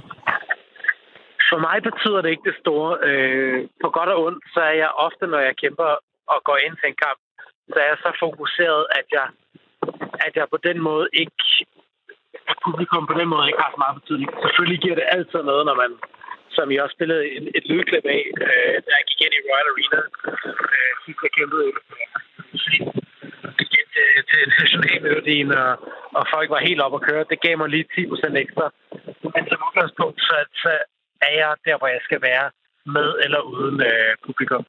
For 1.49 1.59
mig 1.67 1.77
betyder 1.89 2.19
det 2.21 2.29
ikke 2.29 2.49
det 2.49 2.57
store. 2.63 2.91
Øh, 3.07 3.57
på 3.83 3.87
godt 3.97 4.09
og 4.13 4.17
ondt, 4.25 4.43
så 4.53 4.59
er 4.71 4.75
jeg 4.83 4.91
ofte, 5.07 5.25
når 5.33 5.41
jeg 5.47 5.55
kæmper 5.63 5.89
og 6.33 6.39
går 6.47 6.57
ind 6.65 6.75
til 6.77 6.87
en 6.89 6.99
kamp, 7.05 7.19
så 7.71 7.77
er 7.83 7.87
jeg 7.91 7.99
så 8.05 8.11
fokuseret, 8.25 8.81
at 8.99 9.07
jeg, 9.17 9.27
at 10.27 10.33
jeg 10.39 10.45
på 10.53 10.59
den 10.67 10.77
måde 10.89 11.07
ikke 11.13 11.41
at 12.51 12.57
publikum 12.65 13.03
på 13.07 13.15
den 13.19 13.27
måde 13.33 13.47
ikke 13.47 13.63
har 13.63 13.71
så 13.73 13.79
meget 13.83 13.97
betydning. 13.99 14.29
Selvfølgelig 14.43 14.79
giver 14.83 14.97
det 14.99 15.11
altid 15.15 15.41
noget, 15.51 15.63
når 15.69 15.75
man 15.83 15.91
som 16.55 16.71
jeg 16.71 16.83
også 16.83 16.95
spillede 16.97 17.23
et, 17.35 17.45
et 17.57 17.65
lydklip 17.71 18.05
af, 18.17 18.23
øh, 18.45 18.75
da 18.85 18.91
jeg 18.97 19.05
gik 19.09 19.21
ind 19.25 19.33
i 19.37 19.45
Royal 19.47 19.71
Arena. 19.71 20.01
Øh, 20.75 20.91
sidst 21.03 21.19
jeg 21.25 21.33
kæmpede 21.37 21.65
til, 23.91 24.09
til 24.29 24.41
nationalmelodien, 24.59 25.49
og, 25.63 25.71
og 26.17 26.23
folk 26.33 26.49
var 26.49 26.67
helt 26.69 26.81
op 26.85 26.95
at 26.95 27.05
køre. 27.09 27.29
Det 27.31 27.41
gav 27.45 27.57
mig 27.57 27.69
lige 27.69 27.85
10 27.95 28.07
procent 28.11 28.37
ekstra. 28.37 28.65
Men 29.33 29.43
som 29.49 29.65
udgangspunkt, 29.67 30.19
så, 30.27 30.35
så 30.63 30.71
er 31.27 31.33
jeg 31.41 31.51
der, 31.65 31.77
hvor 31.77 31.87
jeg 31.95 32.01
skal 32.07 32.21
være 32.21 32.47
med 32.95 33.09
eller 33.25 33.41
uden 33.53 33.81
øh, 33.91 34.11
publikum. 34.25 34.65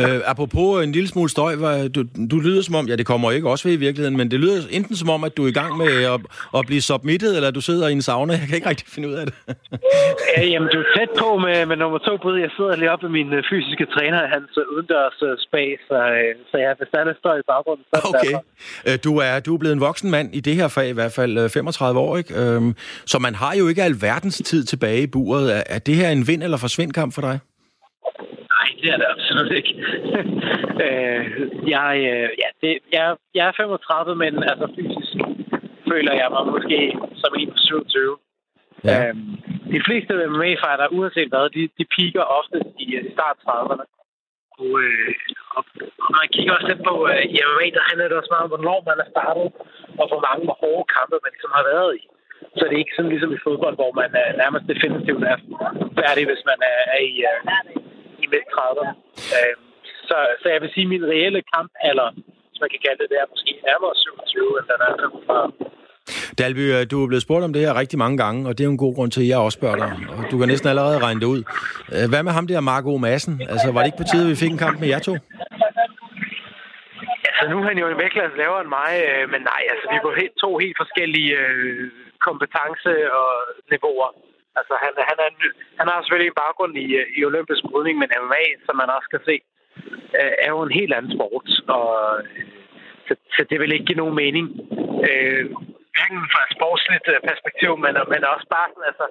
Øh, 0.00 0.20
apropos 0.32 0.84
en 0.84 0.92
lille 0.92 1.08
smule 1.08 1.30
støj, 1.30 1.54
du, 1.88 2.04
du 2.30 2.36
lyder 2.40 2.62
som 2.62 2.74
om, 2.74 2.88
ja 2.88 2.96
det 2.96 3.06
kommer 3.06 3.30
ikke 3.30 3.50
også 3.50 3.68
ved 3.68 3.74
i 3.74 3.76
virkeligheden, 3.86 4.16
men 4.16 4.30
det 4.30 4.40
lyder 4.40 4.62
enten 4.70 4.96
som 4.96 5.10
om, 5.10 5.24
at 5.24 5.36
du 5.36 5.44
er 5.44 5.48
i 5.48 5.52
gang 5.52 5.76
med 5.76 6.04
at, 6.14 6.20
at 6.58 6.66
blive 6.66 6.82
submittet, 6.82 7.36
eller 7.36 7.50
du 7.50 7.60
sidder 7.60 7.88
i 7.88 7.92
en 7.92 8.02
sauna. 8.02 8.32
Jeg 8.32 8.46
kan 8.48 8.54
ikke 8.54 8.68
rigtig 8.68 8.86
finde 8.88 9.08
ud 9.08 9.14
af 9.14 9.26
det. 9.26 9.34
ja, 10.36 10.44
jamen, 10.52 10.68
du 10.74 10.78
er 10.78 10.88
tæt 10.96 11.08
på 11.18 11.38
med, 11.38 11.66
med 11.66 11.76
nummer 11.76 11.98
to 11.98 12.16
bud. 12.22 12.36
Jeg 12.40 12.50
sidder 12.56 12.76
lige 12.76 12.90
oppe 12.90 13.02
med 13.08 13.12
min 13.24 13.32
øh, 13.32 13.42
fysiske 13.50 13.86
træner 13.94 14.18
hans 14.34 14.50
øh, 14.58 14.64
udendørs 14.74 15.22
uh, 15.22 15.28
spa, 15.46 15.64
så, 15.88 15.94
uh, 15.94 16.44
så 16.50 16.56
ja, 16.64 16.70
hvis 16.78 16.88
der 16.92 16.98
er 17.00 17.04
lidt 17.04 17.18
støj 17.18 17.36
i 17.38 17.46
baggrunden, 17.52 17.84
så 17.94 18.00
Okay. 18.10 18.34
Øh, 18.92 18.98
Du 19.04 19.18
er, 19.18 19.40
du 19.40 19.54
er 19.54 19.58
blevet 19.58 19.72
en 19.74 19.80
voksen 19.80 20.10
mand 20.10 20.34
i 20.34 20.40
det 20.40 20.54
her 20.54 20.68
fag, 20.68 20.88
i 20.88 20.92
hvert 20.92 21.12
fald 21.12 21.38
øh, 21.38 21.50
35 21.50 22.00
år, 22.00 22.16
ikke? 22.16 22.34
Øhm, 22.40 22.74
Så 23.06 23.18
man 23.18 23.34
har 23.34 23.54
jo 23.54 23.68
ikke 23.68 23.82
alverdens 23.82 24.42
tid 24.44 24.64
tilbage 24.64 25.02
i 25.02 25.06
buret. 25.06 25.56
Er, 25.56 25.62
er 25.66 25.78
det 25.78 25.94
her 25.94 26.08
en 26.10 26.26
vind- 26.26 26.42
eller 26.42 26.56
forsvindkamp 26.56 27.14
for 27.14 27.20
dig? 27.20 27.38
Nej, 28.68 28.80
det 28.82 28.90
er 28.92 28.96
det 28.96 29.06
absolut 29.14 29.52
ikke. 29.60 29.72
øh, 30.84 31.24
jeg, 31.74 31.92
øh, 32.12 32.28
ja, 32.42 32.48
det, 32.62 32.72
jeg, 32.92 33.16
jeg 33.34 33.46
er 33.48 33.52
35, 33.56 34.14
men 34.14 34.32
altså 34.50 34.66
fysisk 34.76 35.16
føler 35.90 36.12
jeg 36.20 36.28
mig 36.34 36.44
måske 36.54 36.78
som 37.22 37.32
en 37.40 37.50
på 37.50 37.58
27. 37.58 38.16
Ja. 38.84 39.08
Øhm, 39.08 39.30
de 39.74 39.80
fleste 39.86 40.12
MMA-fighter, 40.32 40.94
uanset 40.96 41.28
hvad, 41.32 41.50
de, 41.56 41.62
de 41.78 41.84
piker 41.94 42.24
ofte 42.38 42.58
i, 42.84 42.86
i 42.96 43.12
start 43.14 43.36
30'erne. 43.46 43.86
Og, 44.58 44.70
øh, 44.84 45.12
og, 45.56 45.62
og 46.02 46.08
når 46.12 46.20
man 46.22 46.34
kigger 46.34 46.52
også 46.56 46.68
lidt 46.70 46.82
på 46.90 46.94
øh, 47.12 47.24
i 47.34 47.36
MMA, 47.48 47.66
der 47.76 47.88
handler 47.88 48.08
det 48.08 48.16
også 48.20 48.32
meget 48.32 48.46
om, 48.46 48.52
hvornår 48.54 48.78
man 48.90 48.98
er 49.04 49.08
startet, 49.14 49.48
og 50.00 50.06
hvor 50.10 50.20
mange 50.28 50.44
hårde 50.60 50.84
kampe 50.96 51.16
man 51.24 51.32
ligesom 51.34 51.52
har 51.58 51.64
været 51.72 51.92
i. 52.00 52.02
Så 52.56 52.62
det 52.64 52.74
er 52.74 52.84
ikke 52.84 52.96
sådan 52.96 53.12
ligesom 53.12 53.32
i 53.36 53.44
fodbold, 53.46 53.76
hvor 53.80 53.92
man 54.00 54.10
er 54.22 54.28
nærmest 54.42 54.64
definitivt 54.72 55.22
er 55.32 55.38
færdig, 56.00 56.24
hvis 56.30 56.44
man 56.50 56.58
er, 56.72 56.78
er 56.96 57.00
i, 57.10 57.14
øh, 57.30 57.38
i 58.24 58.26
midt 58.32 58.46
30'erne. 58.56 58.92
Øh, 59.36 59.54
så, 60.08 60.16
så 60.42 60.46
jeg 60.54 60.60
vil 60.62 60.70
sige, 60.74 60.86
at 60.88 60.92
min 60.94 61.04
reelle 61.12 61.40
kampalder, 61.54 62.08
hvis 62.48 62.60
man 62.62 62.70
kan 62.72 62.80
kalde 62.84 62.98
det, 63.02 63.08
det 63.12 63.18
er 63.22 63.26
måske 63.34 63.50
nærmere 63.68 63.92
27, 63.94 64.58
end 64.58 64.66
den 64.70 64.78
er 64.86 64.92
35. 65.02 65.52
Dalby, 66.40 66.64
øh, 66.76 66.82
du 66.90 66.96
er 67.02 67.06
blevet 67.10 67.26
spurgt 67.26 67.44
om 67.44 67.52
det 67.52 67.62
her 67.66 67.74
rigtig 67.82 67.98
mange 68.04 68.16
gange, 68.24 68.38
og 68.48 68.52
det 68.54 68.60
er 68.64 68.68
jo 68.70 68.76
en 68.78 68.84
god 68.86 68.94
grund 68.96 69.10
til, 69.10 69.22
at 69.24 69.28
jeg 69.28 69.38
også 69.46 69.58
spørger 69.60 69.78
dig. 69.84 69.90
Og 70.16 70.22
du 70.30 70.34
kan 70.38 70.48
næsten 70.48 70.68
allerede 70.72 70.98
regne 71.06 71.20
det 71.22 71.26
ud. 71.34 71.42
Øh, 71.94 72.06
Hvad 72.12 72.22
med 72.22 72.32
ham 72.38 72.46
der, 72.46 72.60
Marco 72.60 72.96
Madsen? 72.96 73.34
Altså, 73.52 73.66
var 73.72 73.80
det 73.80 73.88
ikke 73.90 74.02
på 74.02 74.08
tide, 74.12 74.24
at 74.26 74.30
vi 74.32 74.36
fik 74.42 74.52
en 74.52 74.64
kamp 74.66 74.76
med 74.80 74.88
jer 74.92 74.98
to? 75.08 75.14
Altså, 77.28 77.44
nu 77.52 77.56
er 77.60 77.66
han 77.70 77.78
jo 77.82 77.86
en 77.88 77.98
vægtklasse 78.02 78.36
lavere 78.42 78.60
end 78.64 78.72
mig, 78.80 78.90
øh, 79.08 79.24
men 79.32 79.40
nej, 79.52 79.62
altså, 79.72 79.84
vi 79.90 79.96
er 79.98 80.04
på 80.08 80.12
helt, 80.20 80.34
to 80.44 80.50
helt 80.64 80.76
forskellige 80.82 81.32
kompetence- 82.26 83.06
og 83.20 83.28
niveauer. 83.72 84.10
Altså, 84.58 84.74
han, 84.84 84.92
han, 85.10 85.18
er, 85.24 85.30
han 85.80 85.86
har 85.90 85.98
selvfølgelig 86.00 86.30
en 86.30 86.42
baggrund 86.44 86.72
i, 86.84 86.86
øh, 87.00 87.06
i 87.18 87.20
olympisk 87.30 87.62
brydning, 87.70 87.96
men 87.98 88.10
MMA, 88.22 88.44
som 88.66 88.74
man 88.82 88.90
også 88.96 89.08
kan 89.14 89.22
se, 89.28 89.36
øh, 90.18 90.32
er 90.44 90.50
jo 90.54 90.60
en 90.62 90.78
helt 90.80 90.92
anden 90.94 91.14
sport. 91.16 91.48
Og, 91.76 91.88
øh, 92.10 92.24
så, 93.06 93.12
så 93.36 93.40
det 93.50 93.56
vil 93.60 93.72
ikke 93.72 93.88
give 93.88 94.02
nogen 94.02 94.20
mening. 94.22 94.46
Øh, 95.08 95.44
hverken 95.94 96.20
fra 96.32 96.40
et 96.46 96.54
sportsligt 96.56 97.06
perspektiv, 97.30 97.70
men, 97.84 97.94
men 98.12 98.22
også 98.32 98.46
bare 98.56 98.68
sådan, 98.70 98.88
altså, 98.90 99.06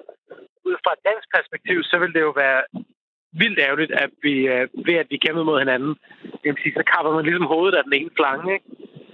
ud 0.68 0.76
fra 0.82 0.92
et 0.96 1.06
dansk 1.10 1.28
perspektiv, 1.36 1.78
så 1.90 1.96
vil 2.02 2.12
det 2.16 2.22
jo 2.28 2.32
være 2.44 2.60
vildt 3.42 3.58
ærgerligt, 3.66 3.92
at 4.04 4.10
vi, 4.26 4.34
ved 4.88 4.96
at 5.02 5.10
vi 5.10 5.22
kæmper 5.24 5.44
mod 5.48 5.58
hinanden, 5.64 5.92
det 6.40 6.48
vil 6.50 6.62
sige, 6.62 6.78
så 6.80 6.84
kapper 6.92 7.12
man 7.14 7.24
ligesom 7.24 7.52
hovedet 7.54 7.78
af 7.78 7.84
den 7.84 7.94
ene 7.98 8.12
flange. 8.18 8.48
Ikke? 8.56 8.66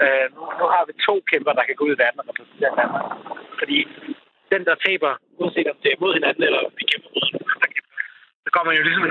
Øh, 0.05 0.27
nu, 0.35 0.43
nu 0.61 0.65
har 0.75 0.83
vi 0.89 0.93
to 1.09 1.15
kæmper, 1.31 1.53
der 1.53 1.65
kan 1.65 1.77
gå 1.77 1.85
ud 1.85 1.95
i 1.95 2.03
verden 2.03 2.21
og 2.21 2.27
repræsentere 2.29 2.79
Danmark. 2.81 3.07
Fordi 3.61 3.79
den, 4.53 4.63
der 4.69 4.83
taber, 4.87 5.13
uanset 5.41 5.69
om 5.73 5.79
det 5.83 5.91
er 5.93 6.03
mod 6.05 6.13
hinanden, 6.19 6.43
eller 6.47 6.61
om 6.67 6.73
vi 6.79 6.85
kæmper 6.91 7.09
mod 7.15 7.23
andre 7.27 7.69
kæmper, 7.75 7.95
så 8.45 8.49
kommer 8.55 8.69
man 8.71 8.79
jo 8.79 8.85
ligesom. 8.87 9.03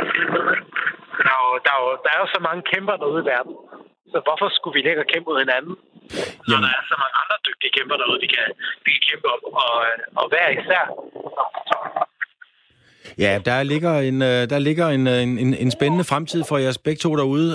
Der 1.25 1.31
er, 1.35 1.39
jo, 1.43 1.49
der, 1.65 1.71
er 1.75 1.79
jo, 1.83 1.89
der 2.03 2.09
er 2.15 2.19
jo 2.23 2.27
så 2.35 2.39
mange 2.47 2.61
kæmper 2.71 2.95
derude 3.01 3.21
i 3.23 3.29
verden. 3.33 3.53
Så 4.11 4.17
hvorfor 4.25 4.47
skulle 4.57 4.75
vi 4.77 4.81
ligge 4.87 5.03
og 5.05 5.09
kæmpe 5.13 5.27
mod 5.29 5.39
hinanden? 5.45 5.73
Når 6.49 6.59
der 6.63 6.69
er 6.77 6.83
så 6.91 6.95
mange 7.03 7.15
andre 7.21 7.37
dygtige 7.47 7.71
kæmper 7.77 7.95
derude, 8.01 8.19
vi 8.25 8.29
kan, 8.35 8.45
vi 8.85 8.89
kan 8.95 9.03
kæmpe 9.09 9.27
om. 9.35 9.41
Og, 9.63 9.73
og 10.19 10.25
hver 10.31 10.47
især. 10.59 10.83
Ja, 13.17 13.33
der 13.45 13.63
ligger 13.63 13.93
en, 14.09 14.21
øh, 14.21 14.41
der 14.53 14.59
ligger 14.59 14.87
en, 14.87 15.07
øh, 15.07 15.19
en, 15.25 15.31
en, 15.43 15.53
en 15.53 15.71
spændende 15.71 16.05
fremtid 16.11 16.41
for 16.49 16.57
jeres 16.57 16.77
begge 16.77 16.99
to 16.99 17.15
derude. 17.15 17.49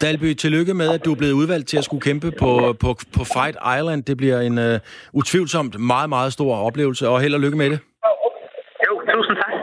Dalby, 0.00 0.34
tillykke 0.34 0.74
med, 0.74 0.88
at 0.88 1.04
du 1.04 1.12
er 1.12 1.16
blevet 1.16 1.32
udvalgt 1.32 1.68
til 1.68 1.76
at 1.76 1.84
skulle 1.84 2.00
kæmpe 2.00 2.30
på, 2.30 2.76
på, 2.80 2.98
på 3.12 3.24
Fight 3.24 3.56
Island. 3.78 4.02
Det 4.02 4.16
bliver 4.16 4.40
en 4.40 4.58
uh, 4.58 4.80
utvivlsomt 5.12 5.80
meget, 5.80 6.08
meget 6.08 6.32
stor 6.32 6.56
oplevelse, 6.56 7.08
og 7.08 7.20
held 7.20 7.34
og 7.34 7.40
lykke 7.40 7.56
med 7.56 7.70
det. 7.70 7.78
Jo, 8.86 9.00
tusind 9.14 9.36
tak. 9.36 9.60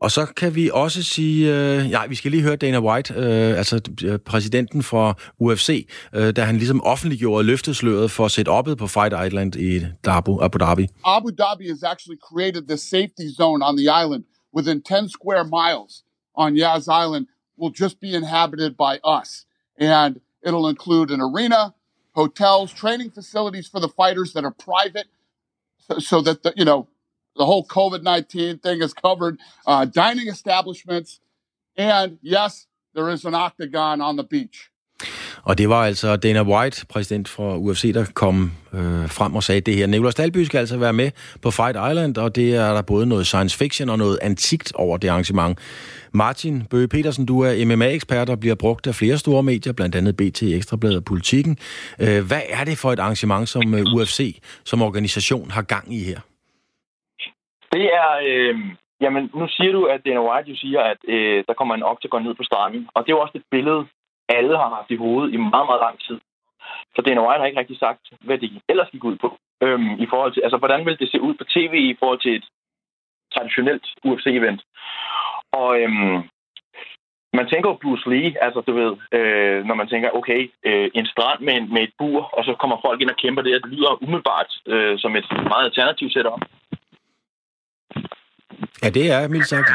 Og 0.00 0.10
så 0.10 0.26
kan 0.36 0.54
vi 0.54 0.70
også 0.72 1.02
sige, 1.02 1.54
øh, 1.54 1.90
ja, 1.90 2.06
vi 2.06 2.14
skal 2.14 2.30
lige 2.30 2.42
høre 2.42 2.56
Dana 2.56 2.80
White, 2.80 3.14
øh, 3.16 3.58
altså 3.58 3.80
øh, 4.04 4.18
præsidenten 4.18 4.82
for 4.82 5.20
UFC, 5.40 5.88
øh, 6.14 6.36
da 6.36 6.42
han 6.42 6.56
ligesom 6.56 6.82
offentliggjorde 6.84 7.44
løftesløret 7.44 8.10
for 8.10 8.28
setup'et 8.28 8.74
på 8.74 8.86
Fight 8.86 9.14
Island 9.26 9.56
i 9.56 9.80
Abu, 10.06 10.40
Abu 10.40 10.58
Dhabi. 10.58 10.86
Abu 11.04 11.30
Dhabi 11.38 11.68
has 11.68 11.82
actually 11.82 12.18
created 12.28 12.62
the 12.68 12.76
safety 12.76 13.26
zone 13.36 13.64
on 13.68 13.76
the 13.76 13.88
island 14.02 14.24
within 14.56 14.82
10 14.82 15.08
square 15.08 15.44
miles 15.44 15.92
on 16.34 16.56
Yaz 16.56 16.86
Island 17.02 17.26
will 17.56 17.70
just 17.70 18.00
be 18.00 18.14
inhabited 18.14 18.76
by 18.76 18.98
us. 19.04 19.46
And 19.76 20.20
it'll 20.42 20.68
include 20.68 21.10
an 21.10 21.20
arena, 21.20 21.74
hotels, 22.14 22.72
training 22.72 23.10
facilities 23.10 23.68
for 23.68 23.80
the 23.80 23.88
fighters 23.88 24.32
that 24.32 24.44
are 24.44 24.50
private 24.50 25.06
so, 25.78 25.98
so 25.98 26.20
that 26.22 26.42
the, 26.42 26.52
you 26.56 26.64
know, 26.64 26.88
the 27.36 27.46
whole 27.46 27.66
COVID-19 27.66 28.62
thing 28.62 28.82
is 28.82 28.92
covered, 28.92 29.38
uh, 29.66 29.84
dining 29.86 30.28
establishments, 30.28 31.20
and 31.76 32.18
yes, 32.20 32.66
there 32.94 33.08
is 33.08 33.24
an 33.24 33.34
octagon 33.34 34.00
on 34.00 34.16
the 34.16 34.24
beach. 34.24 34.71
Og 35.44 35.58
det 35.58 35.68
var 35.68 35.84
altså 35.84 36.16
Dana 36.16 36.42
White, 36.42 36.86
præsident 36.92 37.28
for 37.28 37.56
UFC, 37.56 37.94
der 37.94 38.04
kom 38.14 38.36
øh, 38.74 39.08
frem 39.18 39.34
og 39.34 39.42
sagde 39.42 39.60
det 39.60 39.74
her. 39.74 39.86
Nicolas 39.86 40.14
Dalby 40.14 40.42
skal 40.44 40.58
altså 40.58 40.78
være 40.78 40.92
med 40.92 41.10
på 41.42 41.50
Fight 41.50 41.76
Island, 41.90 42.18
og 42.18 42.36
det 42.36 42.54
er 42.54 42.74
der 42.74 42.82
både 42.82 43.06
noget 43.06 43.26
science 43.26 43.58
fiction 43.58 43.88
og 43.88 43.98
noget 43.98 44.18
antikt 44.22 44.72
over 44.74 44.96
det 44.96 45.08
arrangement. 45.08 45.58
Martin 46.14 46.66
Bøge 46.70 46.88
Petersen, 46.88 47.26
du 47.26 47.40
er 47.40 47.52
MMA-ekspert 47.66 48.30
og 48.30 48.40
bliver 48.40 48.54
brugt 48.54 48.86
af 48.86 48.94
flere 48.94 49.18
store 49.18 49.42
medier, 49.42 49.72
blandt 49.72 49.94
andet 49.94 50.16
BT, 50.16 50.42
Ekstrabladet 50.42 50.96
og 50.96 51.04
Politiken. 51.04 51.58
Øh, 52.00 52.20
hvad 52.28 52.44
er 52.58 52.64
det 52.64 52.78
for 52.82 52.92
et 52.92 52.98
arrangement, 52.98 53.48
som 53.48 53.74
øh, 53.74 53.94
UFC 53.94 54.18
som 54.64 54.82
organisation 54.82 55.50
har 55.50 55.62
gang 55.62 55.94
i 55.94 56.00
her? 56.10 56.20
Det 57.72 57.84
er, 58.00 58.10
øh, 58.28 58.54
jamen 59.00 59.30
nu 59.34 59.44
siger 59.48 59.72
du, 59.72 59.84
at 59.84 60.00
Dana 60.04 60.22
White 60.28 60.50
jo 60.50 60.56
siger, 60.56 60.80
at 60.92 61.00
øh, 61.14 61.44
der 61.48 61.54
kommer 61.58 61.74
en 61.74 61.82
oktagon 61.82 62.22
ned 62.22 62.34
på 62.34 62.42
stranden. 62.42 62.88
Og 62.94 62.98
det 63.02 63.08
er 63.08 63.16
jo 63.16 63.24
også 63.26 63.38
et 63.38 63.48
billede, 63.50 63.80
alle 64.36 64.56
har 64.56 64.68
haft 64.76 64.90
i 64.90 65.02
hovedet 65.04 65.34
i 65.34 65.36
meget, 65.36 65.66
meget 65.70 65.84
lang 65.86 65.96
tid. 66.06 66.18
For 66.94 67.02
Dana 67.02 67.20
White 67.24 67.40
har 67.40 67.46
ikke 67.46 67.60
rigtig 67.60 67.78
sagt, 67.78 68.02
hvad 68.26 68.38
det 68.38 68.62
ellers 68.68 68.90
gik 68.92 69.04
ud 69.04 69.16
på. 69.16 69.28
Øhm, 69.62 69.92
i 70.04 70.06
forhold 70.10 70.32
til, 70.32 70.42
altså, 70.46 70.58
hvordan 70.58 70.86
vil 70.86 70.98
det 70.98 71.10
se 71.10 71.20
ud 71.20 71.34
på 71.34 71.44
tv 71.44 71.74
i 71.74 71.96
forhold 71.98 72.20
til 72.20 72.34
et 72.36 72.44
traditionelt 73.34 73.84
UFC-event? 74.08 74.60
Og 75.52 75.80
øhm, 75.80 76.18
man 77.38 77.46
tænker 77.48 77.68
jo 77.70 77.78
Bruce 77.82 78.10
Lee, 78.10 78.44
altså 78.44 78.60
du 78.60 78.72
ved, 78.80 78.92
øh, 79.18 79.64
når 79.64 79.74
man 79.74 79.88
tænker, 79.88 80.10
okay, 80.10 80.50
øh, 80.66 80.90
en 80.94 81.06
strand 81.06 81.40
med, 81.40 81.54
en, 81.54 81.72
med 81.74 81.82
et 81.82 81.92
bur, 81.98 82.20
og 82.36 82.44
så 82.44 82.52
kommer 82.60 82.76
folk 82.86 83.00
ind 83.00 83.10
og 83.10 83.16
kæmper 83.16 83.42
det, 83.42 83.62
det 83.62 83.72
lyder 83.72 84.02
umiddelbart 84.02 84.50
øh, 84.66 84.98
som 84.98 85.16
et 85.16 85.26
meget 85.32 85.64
alternativt 85.64 86.12
setup. 86.12 86.42
Ja, 88.82 88.88
det 88.90 89.04
er 89.12 89.28
mildt 89.28 89.48
sagt 89.48 89.68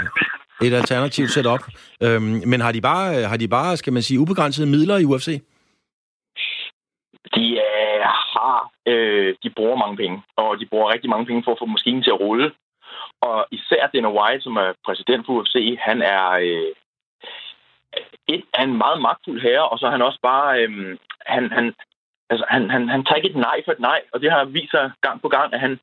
et 0.62 0.74
alternativt 0.74 1.32
setup. 1.32 1.64
Øhm, 2.04 2.42
men 2.52 2.62
har 2.62 2.72
de, 2.72 2.82
bare, 2.82 3.24
har 3.24 3.38
de 3.38 3.48
bare, 3.48 3.78
skal 3.78 3.94
man 3.94 4.02
sige, 4.02 4.20
ubegrænsede 4.20 4.68
midler 4.68 4.98
i 4.98 5.06
UFC? 5.06 5.42
De 7.36 7.46
øh, 7.68 8.02
har, 8.34 8.72
øh, 8.86 9.36
de 9.44 9.50
bruger 9.50 9.78
mange 9.78 9.98
penge, 9.98 10.22
og 10.36 10.60
de 10.60 10.66
bruger 10.66 10.94
rigtig 10.94 11.10
mange 11.10 11.26
penge 11.26 11.44
for 11.46 11.52
at 11.52 11.60
få 11.62 11.66
maskinen 11.66 12.04
til 12.04 12.12
at 12.16 12.20
rulle. 12.20 12.52
Og 13.22 13.48
især 13.52 13.88
Dana 13.88 14.10
White, 14.18 14.44
som 14.44 14.56
er 14.56 14.74
præsident 14.86 15.26
for 15.26 15.34
UFC, 15.34 15.78
han 15.80 16.02
er 16.02 16.30
øh, 16.32 16.72
et, 18.28 18.44
er 18.54 18.64
en 18.64 18.78
meget 18.78 19.02
magtfuld 19.02 19.42
herre, 19.42 19.70
og 19.70 19.80
så 19.80 19.86
er 19.86 19.92
han 19.92 20.02
også 20.02 20.20
bare, 20.22 20.62
øh, 20.62 20.98
han, 21.26 21.52
han, 21.52 21.74
altså, 22.30 22.46
han, 22.50 22.70
han, 22.70 22.90
han 22.90 23.04
tager 23.04 23.16
ikke 23.16 23.30
et 23.30 23.44
nej 23.48 23.58
for 23.66 23.72
et 23.72 23.80
nej, 23.80 24.02
og 24.14 24.22
det 24.22 24.32
har 24.32 24.46
vist 24.46 24.72
sig 24.72 24.92
gang 25.02 25.22
på 25.22 25.30
gang, 25.30 25.54
at 25.54 25.60
han, 25.60 25.80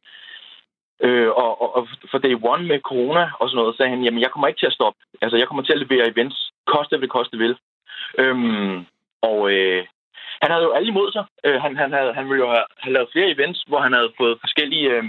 Øh, 1.03 1.29
og, 1.29 1.63
og, 1.63 1.77
og 1.77 1.89
for 2.11 2.19
day 2.19 2.35
one 2.43 2.65
med 2.67 2.81
corona 2.81 3.31
og 3.41 3.49
sådan 3.49 3.61
noget, 3.61 3.77
sagde 3.77 3.91
han, 3.91 4.05
jamen 4.05 4.21
jeg 4.21 4.31
kommer 4.31 4.49
ikke 4.49 4.61
til 4.61 4.67
at 4.67 4.79
stoppe. 4.79 4.99
Altså 5.23 5.37
jeg 5.37 5.47
kommer 5.47 5.63
til 5.65 5.73
at 5.73 5.83
levere 5.85 6.11
events, 6.13 6.53
koste 6.67 6.91
hvad 6.97 7.07
det 7.07 7.11
koste 7.11 7.37
vil. 7.39 7.57
Øhm, 8.19 8.87
og 9.23 9.53
øh, 9.53 9.87
han 10.43 10.51
havde 10.51 10.65
jo 10.65 10.73
alle 10.73 10.89
imod 10.89 11.13
sig. 11.13 11.25
Øh, 11.45 11.61
han, 11.63 11.77
han, 11.77 11.93
havde, 11.93 12.15
han 12.15 12.29
ville 12.29 12.45
jo 12.45 12.51
have, 12.51 12.67
have 12.79 12.93
lavet 12.93 13.13
flere 13.13 13.31
events, 13.31 13.65
hvor 13.69 13.81
han 13.81 13.93
havde 13.93 14.13
fået 14.19 14.41
forskellige 14.41 14.91
øh, 14.91 15.05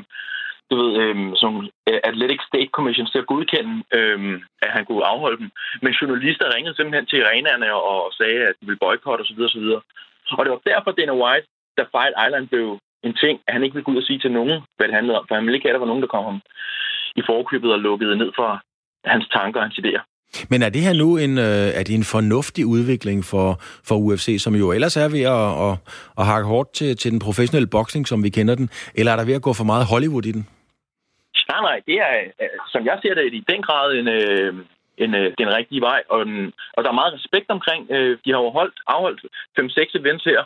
du 0.70 0.76
ved, 0.82 0.92
øhm, 1.02 1.30
øh, 1.30 1.36
som 1.42 1.70
Athletic 2.10 2.42
State 2.50 2.72
Commission 2.78 3.08
til 3.08 3.20
at 3.20 3.30
godkende, 3.32 3.74
øh, 3.98 4.42
at 4.66 4.72
han 4.76 4.86
kunne 4.86 5.06
afholde 5.06 5.38
dem. 5.42 5.50
Men 5.82 5.92
journalister 6.00 6.56
ringede 6.56 6.76
simpelthen 6.76 7.06
til 7.06 7.24
arenaerne 7.24 7.74
og, 7.74 8.06
og 8.06 8.14
sagde, 8.14 8.40
at 8.50 8.56
de 8.60 8.66
ville 8.66 8.84
boykotte 8.86 9.22
osv. 9.22 9.42
osv. 9.48 9.68
Og 10.38 10.42
det 10.46 10.52
var 10.52 10.62
derfor, 10.72 10.92
Dana 10.92 11.16
White, 11.24 11.48
da 11.78 11.84
Fight 11.94 12.16
Island 12.26 12.48
blev 12.48 12.80
en 13.06 13.16
ting, 13.24 13.36
at 13.48 13.54
han 13.54 13.64
ikke 13.64 13.74
ville 13.74 13.88
gå 13.88 13.92
ud 13.92 14.04
og 14.04 14.08
sige 14.10 14.20
til 14.20 14.32
nogen, 14.32 14.58
hvad 14.78 14.88
det 14.88 14.96
handlede 14.96 15.18
om. 15.20 15.26
For 15.28 15.36
han 15.36 15.44
ville 15.46 15.58
ikke 15.58 15.68
have, 15.68 15.74
at 15.74 15.78
der 15.80 15.86
var 15.86 15.92
nogen, 15.92 16.06
der 16.06 16.14
kom 16.16 16.26
ham 16.32 16.42
i 17.20 17.22
forkøbet 17.32 17.74
og 17.74 17.80
lukkede 17.80 18.18
ned 18.18 18.32
for 18.36 18.50
hans 19.12 19.26
tanker 19.36 19.60
og 19.60 19.66
hans 19.66 19.80
idéer. 19.82 20.04
Men 20.50 20.64
er 20.64 20.70
det 20.70 20.82
her 20.82 20.94
nu 20.94 21.18
en, 21.18 21.38
øh, 21.38 21.80
er 21.80 21.84
det 21.88 21.96
en 21.96 22.12
fornuftig 22.16 22.66
udvikling 22.66 23.20
for, 23.32 23.50
for 23.88 23.96
UFC, 23.96 24.28
som 24.40 24.56
jo 24.56 24.72
ellers 24.72 24.98
er 24.98 25.10
ved 25.16 25.26
at, 25.38 25.48
at, 25.68 25.74
at 26.20 26.26
hakke 26.32 26.48
hårdt 26.48 26.70
til, 26.74 26.98
til 26.98 27.12
den 27.12 27.20
professionelle 27.20 27.68
boksning, 27.68 28.08
som 28.08 28.24
vi 28.24 28.30
kender 28.30 28.56
den, 28.56 28.70
eller 28.96 29.12
er 29.12 29.16
der 29.16 29.26
ved 29.26 29.40
at 29.40 29.48
gå 29.48 29.54
for 29.54 29.64
meget 29.64 29.90
Hollywood 29.92 30.26
i 30.26 30.32
den? 30.32 30.48
Nej, 31.52 31.62
nej, 31.62 31.78
det 31.88 31.96
er, 32.06 32.12
øh, 32.42 32.50
som 32.74 32.86
jeg 32.86 32.98
ser 33.02 33.14
det, 33.14 33.34
i 33.34 33.44
den 33.52 33.62
grad 33.62 33.88
en, 34.00 34.08
øh, 34.08 34.54
en, 34.98 35.12
den 35.42 35.50
rigtige 35.58 35.82
vej, 35.82 36.02
og, 36.10 36.20
og 36.76 36.84
der 36.84 36.90
er 36.90 37.02
meget 37.02 37.14
respekt 37.14 37.50
omkring. 37.50 37.82
De 38.24 38.30
har 38.34 38.42
jo 38.46 38.50
holdt, 38.50 38.78
afholdt 38.88 39.22
5-6 39.60 40.00
events 40.00 40.24
her 40.24 40.42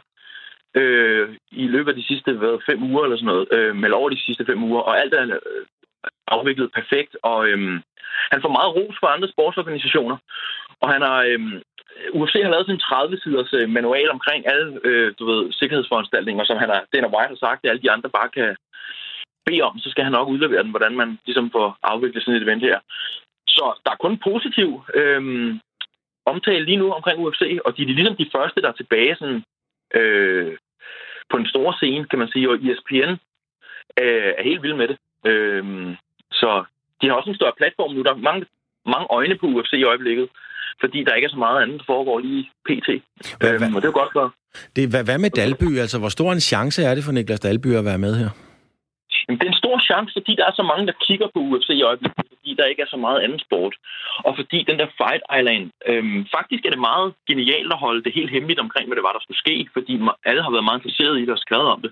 øh, 0.76 1.36
i 1.51 1.67
løbet 1.67 1.91
af 1.91 1.95
de 1.95 2.07
sidste 2.07 2.34
hvad, 2.34 2.59
fem 2.70 2.84
uger 2.84 3.03
eller 3.03 3.17
sådan 3.17 3.32
noget, 3.34 3.47
øh, 3.51 3.76
eller 3.84 3.97
over 3.97 4.09
de 4.09 4.26
sidste 4.26 4.45
fem 4.45 4.63
uger, 4.63 4.82
og 4.82 4.99
alt 4.99 5.13
er 5.13 5.24
øh, 5.24 5.65
afviklet 6.28 6.72
perfekt, 6.72 7.17
og 7.24 7.47
øh, 7.49 7.59
han 8.32 8.41
får 8.41 8.51
meget 8.57 8.76
ros 8.76 8.97
fra 8.99 9.13
andre 9.13 9.28
sportsorganisationer, 9.28 10.17
og 10.82 10.93
han 10.93 11.01
har... 11.01 11.20
Øh, 11.24 11.61
UFC 12.20 12.34
har 12.43 12.51
lavet 12.51 12.65
sådan 12.65 12.80
en 12.80 12.88
30-siders 12.89 13.53
øh, 13.59 13.70
manual 13.70 14.09
omkring 14.11 14.41
alle 14.51 14.80
øh, 14.84 15.13
du 15.20 15.24
ved, 15.32 15.51
sikkerhedsforanstaltninger, 15.51 16.43
som 16.43 16.57
han 16.57 16.70
har, 16.70 16.82
Dana 16.93 17.07
White 17.13 17.34
har 17.34 17.41
sagt, 17.45 17.59
at 17.63 17.70
alle 17.70 17.82
de 17.82 17.91
andre 17.91 18.09
bare 18.09 18.30
kan 18.30 18.55
bede 19.45 19.61
om, 19.61 19.80
så 19.80 19.89
skal 19.89 20.03
han 20.03 20.13
nok 20.13 20.28
udlevere 20.28 20.63
den, 20.63 20.70
hvordan 20.76 20.95
man 20.95 21.20
ligesom 21.26 21.51
får 21.51 21.78
afviklet 21.84 22.24
sådan 22.24 22.38
et 22.38 22.43
event 22.43 22.63
her. 22.63 22.80
Så 23.47 23.65
der 23.84 23.91
er 23.91 24.03
kun 24.05 24.17
positiv 24.30 24.70
øh, 24.99 25.22
omtale 26.26 26.65
lige 26.65 26.82
nu 26.82 26.88
omkring 26.91 27.17
UFC, 27.20 27.41
og 27.65 27.78
de 27.78 27.82
er 27.82 27.97
ligesom 27.99 28.15
de 28.15 28.32
første, 28.36 28.61
der 28.61 28.70
er 28.70 28.80
tilbage 28.80 29.15
sådan, 29.15 29.43
øh, 29.95 30.57
på 31.29 31.37
den 31.37 31.47
store 31.47 31.73
scene, 31.73 32.05
kan 32.05 32.19
man 32.19 32.31
sige, 32.33 32.49
og 32.49 32.55
ESPN 32.55 33.11
øh, 34.03 34.31
er 34.37 34.43
helt 34.43 34.63
vild 34.63 34.73
med 34.73 34.87
det. 34.87 34.97
Øh, 35.25 35.63
så 36.31 36.63
de 37.01 37.07
har 37.07 37.13
også 37.13 37.29
en 37.29 37.35
større 37.35 37.57
platform 37.57 37.91
nu. 37.93 38.03
Der 38.03 38.11
er 38.13 38.27
mange, 38.29 38.45
mange 38.85 39.07
øjne 39.09 39.35
på 39.37 39.45
UFC 39.45 39.73
i 39.73 39.83
øjeblikket, 39.83 40.27
fordi 40.81 41.03
der 41.03 41.13
ikke 41.13 41.25
er 41.25 41.29
så 41.29 41.43
meget 41.45 41.61
andet, 41.61 41.79
der 41.79 41.85
foregår 41.85 42.19
lige 42.19 42.49
pt. 42.67 42.87
Hvad, 43.39 43.53
øhm, 43.53 43.75
og 43.75 43.81
det 43.81 43.87
er 43.87 43.93
jo 43.93 43.99
godt 44.01 44.13
for... 44.13 44.33
Det, 44.75 44.89
hvad, 44.89 45.03
hvad 45.03 45.17
med 45.17 45.29
Dalby? 45.29 45.79
Altså, 45.83 45.99
hvor 45.99 46.09
stor 46.09 46.31
en 46.31 46.39
chance 46.39 46.83
er 46.83 46.95
det 46.95 47.03
for 47.03 47.11
Niklas 47.11 47.39
Dalby 47.39 47.75
at 47.75 47.85
være 47.85 47.97
med 47.97 48.15
her? 48.15 48.29
Jamen, 49.30 49.39
det 49.39 49.47
er 49.47 49.53
en 49.53 49.63
stor 49.63 49.77
chance, 49.89 50.11
fordi 50.17 50.36
der 50.36 50.45
er 50.47 50.55
så 50.59 50.63
mange, 50.71 50.88
der 50.88 51.01
kigger 51.07 51.27
på 51.34 51.39
UFC 51.39 51.69
i 51.69 51.88
øjeblikket, 51.89 52.25
fordi 52.30 52.53
der 52.59 52.65
ikke 52.65 52.82
er 52.82 52.91
så 52.93 52.97
meget 53.05 53.19
anden 53.21 53.39
sport. 53.39 53.75
Og 54.27 54.36
fordi 54.39 54.59
den 54.69 54.80
der 54.80 54.89
Fight 54.99 55.23
Island, 55.38 55.65
øhm, 55.89 56.27
faktisk 56.38 56.65
er 56.65 56.71
det 56.71 56.88
meget 56.89 57.13
genialt 57.30 57.71
at 57.73 57.82
holde 57.86 58.03
det 58.03 58.13
helt 58.13 58.32
hemmeligt 58.36 58.59
omkring, 58.59 58.86
hvad 58.88 58.95
det 58.95 59.07
var, 59.07 59.13
der 59.13 59.23
skulle 59.23 59.43
ske, 59.45 59.69
fordi 59.73 59.93
alle 60.25 60.43
har 60.43 60.51
været 60.51 60.63
meget 60.63 60.80
interesserede 60.80 61.19
i 61.21 61.25
det 61.25 61.34
og 61.38 61.43
skrevet 61.45 61.67
om 61.75 61.82
det. 61.82 61.91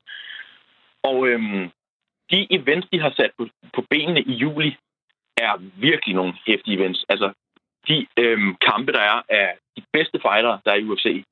Og 1.09 1.27
øhm, 1.27 1.63
de 2.31 2.39
events, 2.57 2.87
de 2.93 2.99
har 3.05 3.13
sat 3.19 3.31
på, 3.37 3.43
på 3.75 3.81
benene 3.91 4.21
i 4.21 4.33
juli, 4.43 4.71
er 5.37 5.53
virkelig 5.87 6.15
nogle 6.15 6.33
hæftige 6.47 6.77
events. 6.77 7.05
Altså, 7.09 7.27
de 7.87 8.07
øhm, 8.19 8.55
kampe, 8.69 8.91
der 8.91 9.03
er 9.13 9.21
af 9.29 9.57
de 9.77 9.81
bedste 9.93 10.19
fightere, 10.25 10.59
der 10.65 10.71
er 10.71 10.79
i 10.79 10.87
UFC. 10.89 11.23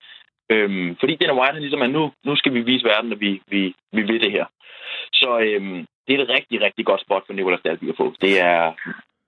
Øhm, 0.52 0.96
fordi 1.00 1.16
Dana 1.16 1.34
White, 1.40 1.54
han 1.54 1.62
ligesom 1.62 1.82
er, 1.82 1.88
nu, 1.88 2.12
nu 2.24 2.36
skal 2.36 2.54
vi 2.54 2.62
vise 2.62 2.86
verden, 2.86 3.12
at 3.12 3.20
vi, 3.20 3.42
vi, 3.48 3.76
vi 3.92 4.02
vil 4.02 4.22
det 4.22 4.32
her. 4.32 4.46
Så 5.14 5.40
øhm, 5.40 5.86
det 6.08 6.16
er 6.16 6.20
et 6.24 6.30
rigtig, 6.30 6.62
rigtig 6.62 6.86
godt 6.86 7.02
spot 7.02 7.24
for 7.26 7.34
Nicolas 7.34 7.62
Dalby 7.66 7.90
at 7.90 7.98
få. 7.98 8.14
Det 8.22 8.34
er 8.40 8.62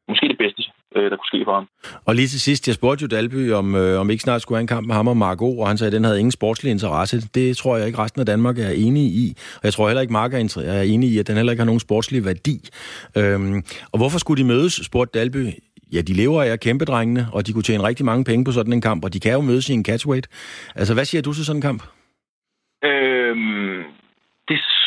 måske 0.09 0.27
det 0.27 0.37
bedste, 0.37 0.63
øh, 0.95 1.11
der 1.11 1.17
kunne 1.17 1.31
ske 1.33 1.41
for 1.45 1.53
ham. 1.53 1.67
Og 2.05 2.15
lige 2.15 2.27
til 2.27 2.41
sidst, 2.41 2.67
jeg 2.67 2.75
spurgte 2.75 3.01
jo 3.01 3.07
Dalby, 3.07 3.51
om, 3.51 3.75
øh, 3.75 3.99
om 3.99 4.09
ikke 4.09 4.23
snart 4.23 4.41
skulle 4.41 4.57
have 4.57 4.61
en 4.61 4.67
kamp 4.75 4.87
med 4.87 4.95
ham 4.95 5.07
og 5.07 5.17
Marco, 5.17 5.59
og 5.59 5.67
han 5.67 5.77
sagde, 5.77 5.89
at 5.89 5.93
den 5.93 6.03
havde 6.03 6.19
ingen 6.19 6.31
sportslig 6.31 6.71
interesse. 6.71 7.21
Det 7.35 7.57
tror 7.57 7.77
jeg 7.77 7.87
ikke 7.87 7.99
resten 7.99 8.19
af 8.19 8.25
Danmark 8.25 8.59
er 8.59 8.69
enige 8.69 9.09
i. 9.09 9.35
Og 9.55 9.63
jeg 9.63 9.73
tror 9.73 9.87
heller 9.87 10.01
ikke, 10.01 10.13
Mark 10.13 10.33
er 10.33 10.81
enig 10.81 11.09
i, 11.09 11.19
at 11.19 11.27
den 11.27 11.35
heller 11.35 11.51
ikke 11.51 11.61
har 11.61 11.65
nogen 11.65 11.79
sportslig 11.79 12.25
værdi. 12.25 12.69
Øhm, 13.17 13.63
og 13.91 13.97
hvorfor 13.97 14.19
skulle 14.19 14.43
de 14.43 14.47
mødes, 14.47 14.73
spurgte 14.73 15.19
Dalby. 15.19 15.47
Ja, 15.93 16.01
de 16.01 16.13
lever 16.13 16.43
af 16.43 16.59
kæmpedrengene, 16.59 17.27
og 17.33 17.47
de 17.47 17.53
kunne 17.53 17.63
tjene 17.63 17.83
rigtig 17.83 18.05
mange 18.05 18.23
penge 18.23 18.45
på 18.45 18.51
sådan 18.51 18.73
en 18.73 18.81
kamp, 18.81 19.03
og 19.03 19.13
de 19.13 19.19
kan 19.19 19.33
jo 19.33 19.41
mødes 19.41 19.69
i 19.69 19.73
en 19.73 19.85
catchweight. 19.85 20.27
Altså, 20.75 20.93
hvad 20.93 21.05
siger 21.05 21.21
du 21.21 21.33
til 21.33 21.45
sådan 21.45 21.57
en 21.57 21.61
kamp? 21.61 21.83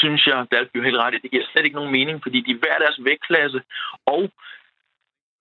Synes 0.00 0.26
jeg, 0.26 0.46
der 0.50 0.56
er 0.58 0.82
helt 0.82 1.02
ret 1.02 1.14
i. 1.14 1.18
Det 1.22 1.30
giver 1.30 1.44
slet 1.46 1.64
ikke 1.64 1.80
nogen 1.80 1.92
mening, 1.92 2.22
fordi 2.22 2.40
de 2.40 2.50
er 2.50 2.60
hver 2.62 2.78
deres 2.78 2.98
vægtklasse, 3.04 3.60
og 4.06 4.22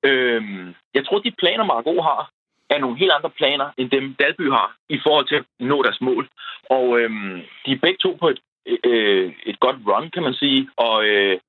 øhm, 0.09 0.75
jeg 0.93 1.05
tror, 1.05 1.19
de 1.19 1.39
planer, 1.41 1.63
Marco 1.63 2.01
har, 2.01 2.31
er 2.69 2.79
nogle 2.79 2.97
helt 2.97 3.11
andre 3.11 3.29
planer, 3.29 3.67
end 3.77 3.89
dem 3.89 4.13
Dalby 4.13 4.49
har, 4.51 4.75
i 4.89 4.99
forhold 5.03 5.27
til 5.27 5.35
at 5.35 5.45
nå 5.59 5.83
deres 5.83 6.01
mål. 6.01 6.29
Og 6.69 6.99
øhm, 6.99 7.41
de 7.65 7.71
er 7.71 7.83
begge 7.85 7.97
to 8.01 8.17
på 8.19 8.27
et, 8.29 8.39
øh, 8.83 9.33
et 9.45 9.59
godt 9.59 9.77
run, 9.87 10.11
kan 10.11 10.23
man 10.23 10.33
sige, 10.33 10.69
og 10.77 11.05
øh, 11.05 11.39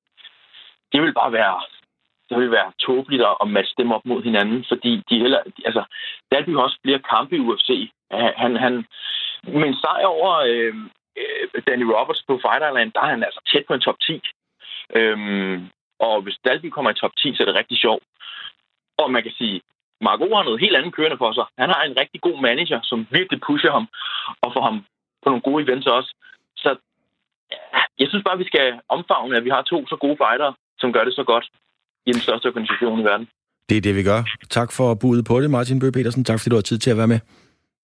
det 0.91 1.01
vil 1.01 1.13
bare 1.13 1.31
være 1.31 1.61
det 2.31 2.39
vil 2.39 2.51
være 2.51 2.71
tåbeligt 2.79 3.23
at 3.41 3.47
matche 3.47 3.75
dem 3.77 3.91
op 3.91 4.05
mod 4.05 4.23
hinanden, 4.23 4.65
fordi 4.67 5.03
de 5.09 5.19
heller, 5.19 5.39
altså, 5.65 5.83
Dalby 6.31 6.49
har 6.49 6.61
også 6.61 6.79
flere 6.83 7.01
kampe 7.13 7.35
i 7.35 7.39
UFC. 7.39 7.91
Han, 8.11 8.55
han, 8.55 8.73
men 9.43 9.75
sejr 9.75 10.05
over 10.05 10.31
øh, 10.51 10.75
øh, 11.19 11.61
Danny 11.67 11.85
Roberts 11.95 12.23
på 12.27 12.33
Fight 12.43 12.63
Island, 12.69 12.91
der 12.95 13.01
er 13.01 13.09
han 13.15 13.23
altså 13.23 13.41
tæt 13.51 13.65
på 13.67 13.73
en 13.73 13.85
top 13.87 13.99
10. 13.99 14.21
Øhm, 14.99 15.57
og 15.99 16.21
hvis 16.21 16.37
Dalby 16.45 16.69
kommer 16.69 16.91
i 16.91 16.99
top 17.01 17.13
10, 17.17 17.35
så 17.35 17.43
er 17.43 17.47
det 17.47 17.59
rigtig 17.61 17.77
sjovt. 17.77 18.03
Og 19.01 19.11
man 19.11 19.23
kan 19.23 19.31
sige, 19.39 19.61
Marco 20.01 20.35
har 20.35 20.43
noget 20.43 20.63
helt 20.63 20.75
andet 20.75 20.95
kørende 20.95 21.17
for 21.17 21.31
sig. 21.33 21.45
Han 21.57 21.69
har 21.69 21.81
en 21.83 21.99
rigtig 22.01 22.21
god 22.21 22.37
manager, 22.41 22.79
som 22.83 23.07
virkelig 23.11 23.41
pusher 23.47 23.71
ham 23.71 23.87
og 24.43 24.53
får 24.53 24.63
ham 24.69 24.77
på 25.23 25.27
nogle 25.29 25.45
gode 25.47 25.63
events 25.63 25.87
også. 25.87 26.11
Så 26.63 26.69
jeg 27.99 28.07
synes 28.09 28.23
bare, 28.27 28.37
vi 28.37 28.51
skal 28.51 28.67
omfavne, 28.89 29.37
at 29.37 29.43
vi 29.43 29.49
har 29.49 29.61
to 29.61 29.87
så 29.87 29.95
gode 29.95 30.17
fightere, 30.23 30.53
som 30.79 30.93
gør 30.93 31.03
det 31.03 31.13
så 31.13 31.23
godt 31.23 31.45
i 32.05 32.11
den 32.11 32.21
største 32.21 32.45
organisation 32.45 32.99
i 32.99 33.03
verden. 33.03 33.27
Det 33.69 33.77
er 33.77 33.81
det, 33.81 33.95
vi 33.95 34.03
gør. 34.03 34.21
Tak 34.49 34.69
for 34.77 34.93
budet 35.01 35.25
på 35.25 35.41
det, 35.41 35.49
Martin 35.49 35.79
Bøge 35.79 35.91
Petersen. 35.91 36.23
Tak, 36.23 36.39
fordi 36.39 36.49
du 36.49 36.55
har 36.55 36.61
tid 36.69 36.77
til 36.77 36.91
at 36.91 36.97
være 36.97 37.07
med. 37.07 37.19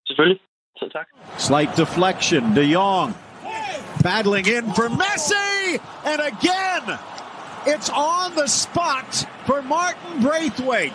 Selvfølgelig. 0.07 0.39
Så 0.79 0.89
tak. 0.89 1.07
Slight 1.37 1.75
deflection. 1.75 2.53
De 2.55 2.63
Jong 2.63 3.13
battling 4.01 4.47
in 4.47 4.71
for 4.73 4.89
Messi! 4.89 5.81
And 6.05 6.21
again, 6.21 6.99
it's 7.65 7.89
on 7.89 8.35
the 8.35 8.47
spot 8.47 9.27
for 9.45 9.61
Martin 9.61 10.21
Braithwaite. 10.21 10.93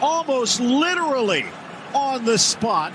Almost 0.00 0.60
literally 0.60 1.44
on 1.94 2.24
the 2.24 2.38
spot. 2.38 2.92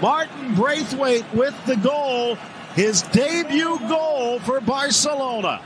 Martin 0.00 0.54
Braithwaite 0.54 1.30
with 1.34 1.54
the 1.66 1.76
goal, 1.76 2.36
his 2.74 3.02
debut 3.02 3.78
goal 3.88 4.38
for 4.40 4.60
Barcelona. 4.60 5.60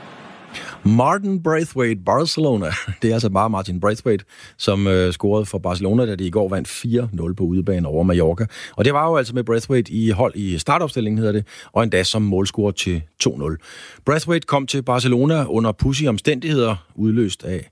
Martin 0.83 1.43
Braithwaite, 1.43 2.01
Barcelona. 2.05 2.65
Det 3.01 3.09
er 3.09 3.13
altså 3.13 3.29
bare 3.29 3.49
Martin 3.49 3.79
Braithwaite, 3.79 4.25
som 4.57 4.87
øh, 4.87 5.13
scorede 5.13 5.45
for 5.45 5.57
Barcelona, 5.57 6.05
da 6.05 6.15
de 6.15 6.27
i 6.27 6.29
går 6.29 6.49
vandt 6.49 6.67
4-0 6.67 7.33
på 7.33 7.43
udebane 7.43 7.87
over 7.87 8.03
Mallorca. 8.03 8.45
Og 8.75 8.85
det 8.85 8.93
var 8.93 9.09
jo 9.09 9.17
altså 9.17 9.35
med 9.35 9.43
Braithwaite 9.43 9.91
i 9.91 10.09
hold 10.09 10.35
i 10.35 10.57
startopstillingen, 10.57 11.17
hedder 11.17 11.33
det, 11.33 11.47
og 11.71 11.83
endda 11.83 12.03
som 12.03 12.21
målscorer 12.21 12.71
til 12.71 13.01
2-0. 13.23 13.55
Braithwaite 14.05 14.47
kom 14.47 14.67
til 14.67 14.83
Barcelona 14.83 15.45
under 15.45 15.71
pussy 15.71 16.03
omstændigheder, 16.03 16.75
udløst 16.95 17.43
af 17.43 17.69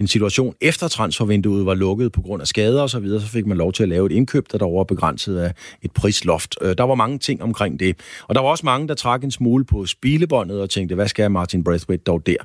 en 0.00 0.06
situation 0.06 0.54
efter 0.60 0.88
transfervinduet 0.88 1.66
var 1.66 1.74
lukket 1.74 2.12
på 2.12 2.22
grund 2.22 2.42
af 2.42 2.48
skader 2.48 2.82
osv., 2.82 2.88
så, 2.88 3.00
videre, 3.00 3.20
så 3.20 3.26
fik 3.26 3.46
man 3.46 3.56
lov 3.56 3.72
til 3.72 3.82
at 3.82 3.88
lave 3.88 4.06
et 4.06 4.12
indkøb, 4.12 4.44
der 4.52 4.58
dog 4.58 4.76
var 4.76 4.84
begrænset 4.84 5.38
af 5.38 5.52
et 5.82 5.92
prisloft. 5.92 6.56
Øh, 6.62 6.74
der 6.78 6.84
var 6.84 6.94
mange 6.94 7.18
ting 7.18 7.42
omkring 7.42 7.80
det. 7.80 7.96
Og 8.28 8.34
der 8.34 8.40
var 8.40 8.48
også 8.48 8.66
mange, 8.66 8.88
der 8.88 8.94
trak 8.94 9.24
en 9.24 9.30
smule 9.30 9.64
på 9.64 9.86
spilebåndet 9.86 10.60
og 10.60 10.70
tænkte, 10.70 10.94
hvad 10.94 11.08
skal 11.08 11.30
Martin 11.30 11.64
Braithwaite 11.64 12.04
dog 12.04 12.26
der? 12.26 12.36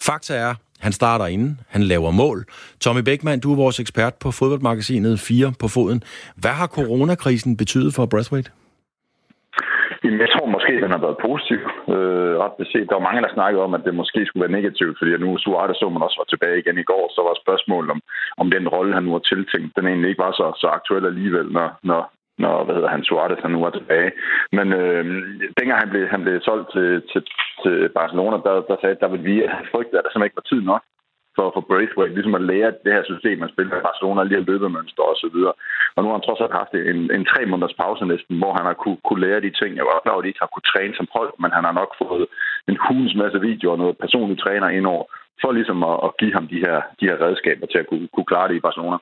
Fakta 0.00 0.34
er, 0.34 0.54
han 0.78 0.92
starter 0.92 1.26
inden, 1.26 1.60
han 1.68 1.82
laver 1.82 2.10
mål. 2.10 2.44
Tommy 2.80 3.00
Beckmann, 3.00 3.40
du 3.40 3.52
er 3.52 3.56
vores 3.56 3.80
ekspert 3.80 4.14
på 4.14 4.30
fodboldmagasinet 4.30 5.20
4 5.20 5.52
på 5.58 5.68
foden. 5.68 6.02
Hvad 6.36 6.50
har 6.50 6.66
coronakrisen 6.66 7.56
betydet 7.56 7.94
for 7.94 8.06
Braithwaite? 8.06 8.50
Jamen, 10.04 10.20
jeg 10.20 10.28
tror 10.80 10.88
den 10.88 10.98
har 10.98 11.06
været 11.06 11.24
positiv. 11.28 11.60
Øh, 11.94 12.34
ret 12.44 12.56
beset. 12.60 12.88
Der 12.88 12.96
var 12.98 13.08
mange, 13.08 13.22
der 13.22 13.36
snakkede 13.36 13.62
om, 13.66 13.74
at 13.74 13.84
det 13.86 13.94
måske 13.94 14.20
skulle 14.26 14.44
være 14.44 14.58
negativt, 14.58 14.98
fordi 14.98 15.10
nu 15.16 15.38
Suarez 15.38 15.76
så 15.76 15.88
man 15.88 16.06
også 16.06 16.18
var 16.22 16.28
tilbage 16.30 16.60
igen 16.60 16.78
i 16.78 16.88
går, 16.90 17.04
så 17.16 17.20
var 17.28 17.42
spørgsmålet 17.44 17.90
om, 17.94 18.00
om 18.42 18.50
den 18.50 18.68
rolle, 18.74 18.94
han 18.94 19.04
nu 19.04 19.12
har 19.12 19.24
tiltænkt, 19.32 19.76
den 19.76 19.86
egentlig 19.86 20.08
ikke 20.10 20.24
var 20.26 20.32
så, 20.40 20.46
så 20.60 20.66
aktuel 20.78 21.06
alligevel, 21.06 21.46
når, 21.56 21.68
når, 21.90 22.02
når 22.38 22.64
hvad 22.64 22.74
hedder 22.74 22.94
han, 22.94 23.04
Suarez 23.04 23.42
han 23.42 23.50
nu 23.50 23.64
er 23.64 23.70
tilbage. 23.70 24.10
Men 24.56 24.66
øh, 24.80 25.04
dengang 25.58 25.78
han 25.84 25.90
blev, 25.92 26.04
han 26.14 26.22
blev 26.22 26.36
solgt 26.48 26.68
til, 26.74 26.88
til, 27.10 27.22
til 27.62 27.76
Barcelona, 27.98 28.36
der, 28.46 28.54
der 28.68 28.76
sagde 28.80 28.96
at 28.96 29.02
der 29.02 29.12
ville 29.12 29.26
vi 29.30 29.36
frygte, 29.72 29.94
at 29.98 30.04
der 30.04 30.10
simpelthen 30.10 30.30
ikke 30.30 30.40
var 30.42 30.50
tid 30.52 30.62
nok 30.72 30.82
for, 31.40 31.48
for 31.56 31.64
Braithwaite, 31.70 32.16
ligesom 32.16 32.38
at 32.38 32.46
lære 32.52 32.70
det 32.84 32.92
her 32.96 33.04
system, 33.12 33.36
man 33.38 33.52
spiller 33.54 33.74
i 33.76 33.86
Barcelona, 33.88 34.20
lige 34.22 34.40
at 34.42 34.48
løbemønster 34.50 35.04
og 35.12 35.16
så 35.22 35.28
videre. 35.34 35.54
Og 35.94 35.98
nu 36.00 36.06
har 36.08 36.16
han 36.18 36.26
trods 36.26 36.42
alt 36.44 36.58
haft 36.60 36.72
en, 36.92 37.00
en 37.16 37.24
tre 37.32 37.40
måneders 37.50 37.78
pause 37.82 38.02
næsten, 38.12 38.34
hvor 38.40 38.52
han 38.58 38.66
har 38.70 38.76
kunne, 38.82 39.00
kunne 39.06 39.22
lære 39.26 39.44
de 39.46 39.52
ting. 39.60 39.70
Jeg 39.76 39.86
var 39.88 40.02
klar 40.02 40.14
over, 40.14 40.22
at 40.22 40.26
de 40.26 40.32
ikke 40.32 40.44
har 40.44 40.52
kunne 40.52 40.70
træne 40.72 40.94
som 40.96 41.08
hold, 41.16 41.32
men 41.42 41.50
han 41.56 41.64
har 41.68 41.74
nok 41.80 41.90
fået 42.02 42.24
en 42.70 42.76
hulens 42.84 43.14
masse 43.22 43.38
videoer 43.48 43.74
og 43.74 43.80
noget 43.82 44.00
personlig 44.04 44.36
træner 44.40 44.68
indover, 44.78 45.04
for 45.42 45.50
ligesom 45.58 45.78
at, 45.90 45.96
at 46.06 46.10
give 46.20 46.32
ham 46.38 46.46
de 46.52 46.58
her, 46.64 46.76
de 47.00 47.08
her 47.08 47.16
redskaber 47.24 47.66
til 47.66 47.78
at 47.82 47.88
kunne, 47.90 48.06
kunne 48.14 48.30
klare 48.32 48.48
det 48.48 48.56
i 48.58 48.66
Barcelona. 48.66 48.98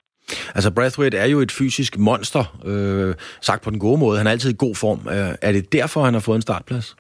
Altså, 0.57 0.71
Brathwaite 0.77 1.17
er 1.25 1.29
jo 1.35 1.39
et 1.47 1.53
fysisk 1.61 1.93
monster, 2.09 2.45
øh, 2.71 3.15
sagt 3.49 3.61
på 3.65 3.71
den 3.71 3.81
gode 3.87 3.99
måde. 4.03 4.19
Han 4.19 4.27
er 4.27 4.31
altid 4.31 4.51
i 4.55 4.65
god 4.67 4.75
form. 4.85 5.01
Øh, 5.15 5.33
er 5.47 5.53
det 5.57 5.73
derfor, 5.79 6.01
han 6.09 6.15
har 6.15 6.25
fået 6.29 6.37
en 6.37 6.49
startplads? 6.49 6.97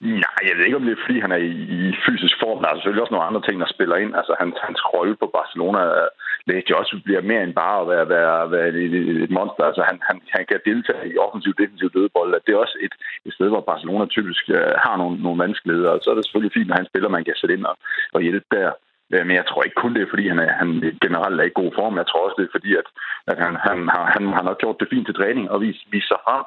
Nej, 0.00 0.40
jeg 0.48 0.54
ved 0.56 0.64
ikke, 0.64 0.80
om 0.80 0.86
det 0.86 0.92
er, 0.92 1.04
fordi 1.04 1.20
han 1.20 1.32
er 1.32 1.42
i, 1.50 1.52
i 1.78 1.80
fysisk 2.06 2.36
form. 2.42 2.58
Der 2.60 2.68
er 2.68 2.74
selvfølgelig 2.74 3.02
også 3.02 3.14
nogle 3.14 3.28
andre 3.28 3.42
ting, 3.44 3.60
der 3.60 3.74
spiller 3.74 3.96
ind. 3.96 4.12
Altså, 4.20 4.32
hans, 4.40 4.54
hans 4.68 4.80
rolle 4.94 5.16
på 5.16 5.26
Barcelona 5.38 5.80
øh, 5.84 6.02
er, 6.02 6.08
læste 6.48 6.76
også 6.76 7.00
bliver 7.04 7.22
mere 7.30 7.42
end 7.42 7.54
bare 7.62 7.76
at 7.80 7.88
være, 7.92 8.08
være, 8.08 8.50
være 8.50 8.68
et, 8.68 8.94
et 9.24 9.30
monster. 9.30 9.64
Altså 9.64 9.82
han, 9.88 9.98
han, 10.08 10.16
han 10.36 10.44
kan 10.50 10.60
deltage 10.70 11.12
i 11.12 11.18
offensiv 11.24 11.52
defensiv 11.62 11.88
dødebold. 11.96 12.30
Det 12.46 12.52
er 12.52 12.64
også 12.64 12.78
et, 12.86 12.94
et 13.26 13.32
sted, 13.34 13.48
hvor 13.48 13.68
Barcelona 13.70 14.06
typisk 14.06 14.44
øh, 14.56 14.72
har 14.84 14.96
nogle, 14.96 15.16
nogle 15.24 15.42
vanskeligheder. 15.44 15.90
Og 15.90 16.00
så 16.02 16.10
er 16.10 16.14
det 16.14 16.24
selvfølgelig 16.24 16.56
fint, 16.56 16.68
når 16.68 16.80
han 16.80 16.90
spiller, 16.90 17.08
man 17.16 17.24
kan 17.24 17.36
sætte 17.36 17.54
ind 17.54 17.64
og, 17.64 17.76
og 18.12 18.20
hjælpe 18.20 18.48
der. 18.56 18.70
Øh, 19.12 19.26
men 19.26 19.34
jeg 19.36 19.46
tror 19.46 19.62
ikke 19.62 19.82
kun 19.82 19.94
det 19.94 20.02
er, 20.02 20.12
fordi 20.12 20.28
han, 20.28 20.38
er, 20.38 20.52
han 20.60 20.68
generelt 21.04 21.40
er 21.40 21.46
i 21.48 21.58
god 21.60 21.70
form. 21.78 21.96
Jeg 21.96 22.06
tror 22.06 22.24
også, 22.24 22.38
det 22.38 22.46
er 22.46 22.56
fordi, 22.56 22.70
at, 22.80 22.88
at 23.30 23.38
han, 23.44 23.52
han, 23.68 23.78
har, 23.94 24.04
han 24.16 24.24
har 24.36 24.42
nok 24.42 24.58
gjort 24.58 24.80
det 24.80 24.88
fint 24.92 25.06
til 25.06 25.14
træning 25.14 25.50
og 25.50 25.60
vist, 25.60 25.82
vist 25.92 26.08
sig 26.08 26.20
frem. 26.24 26.44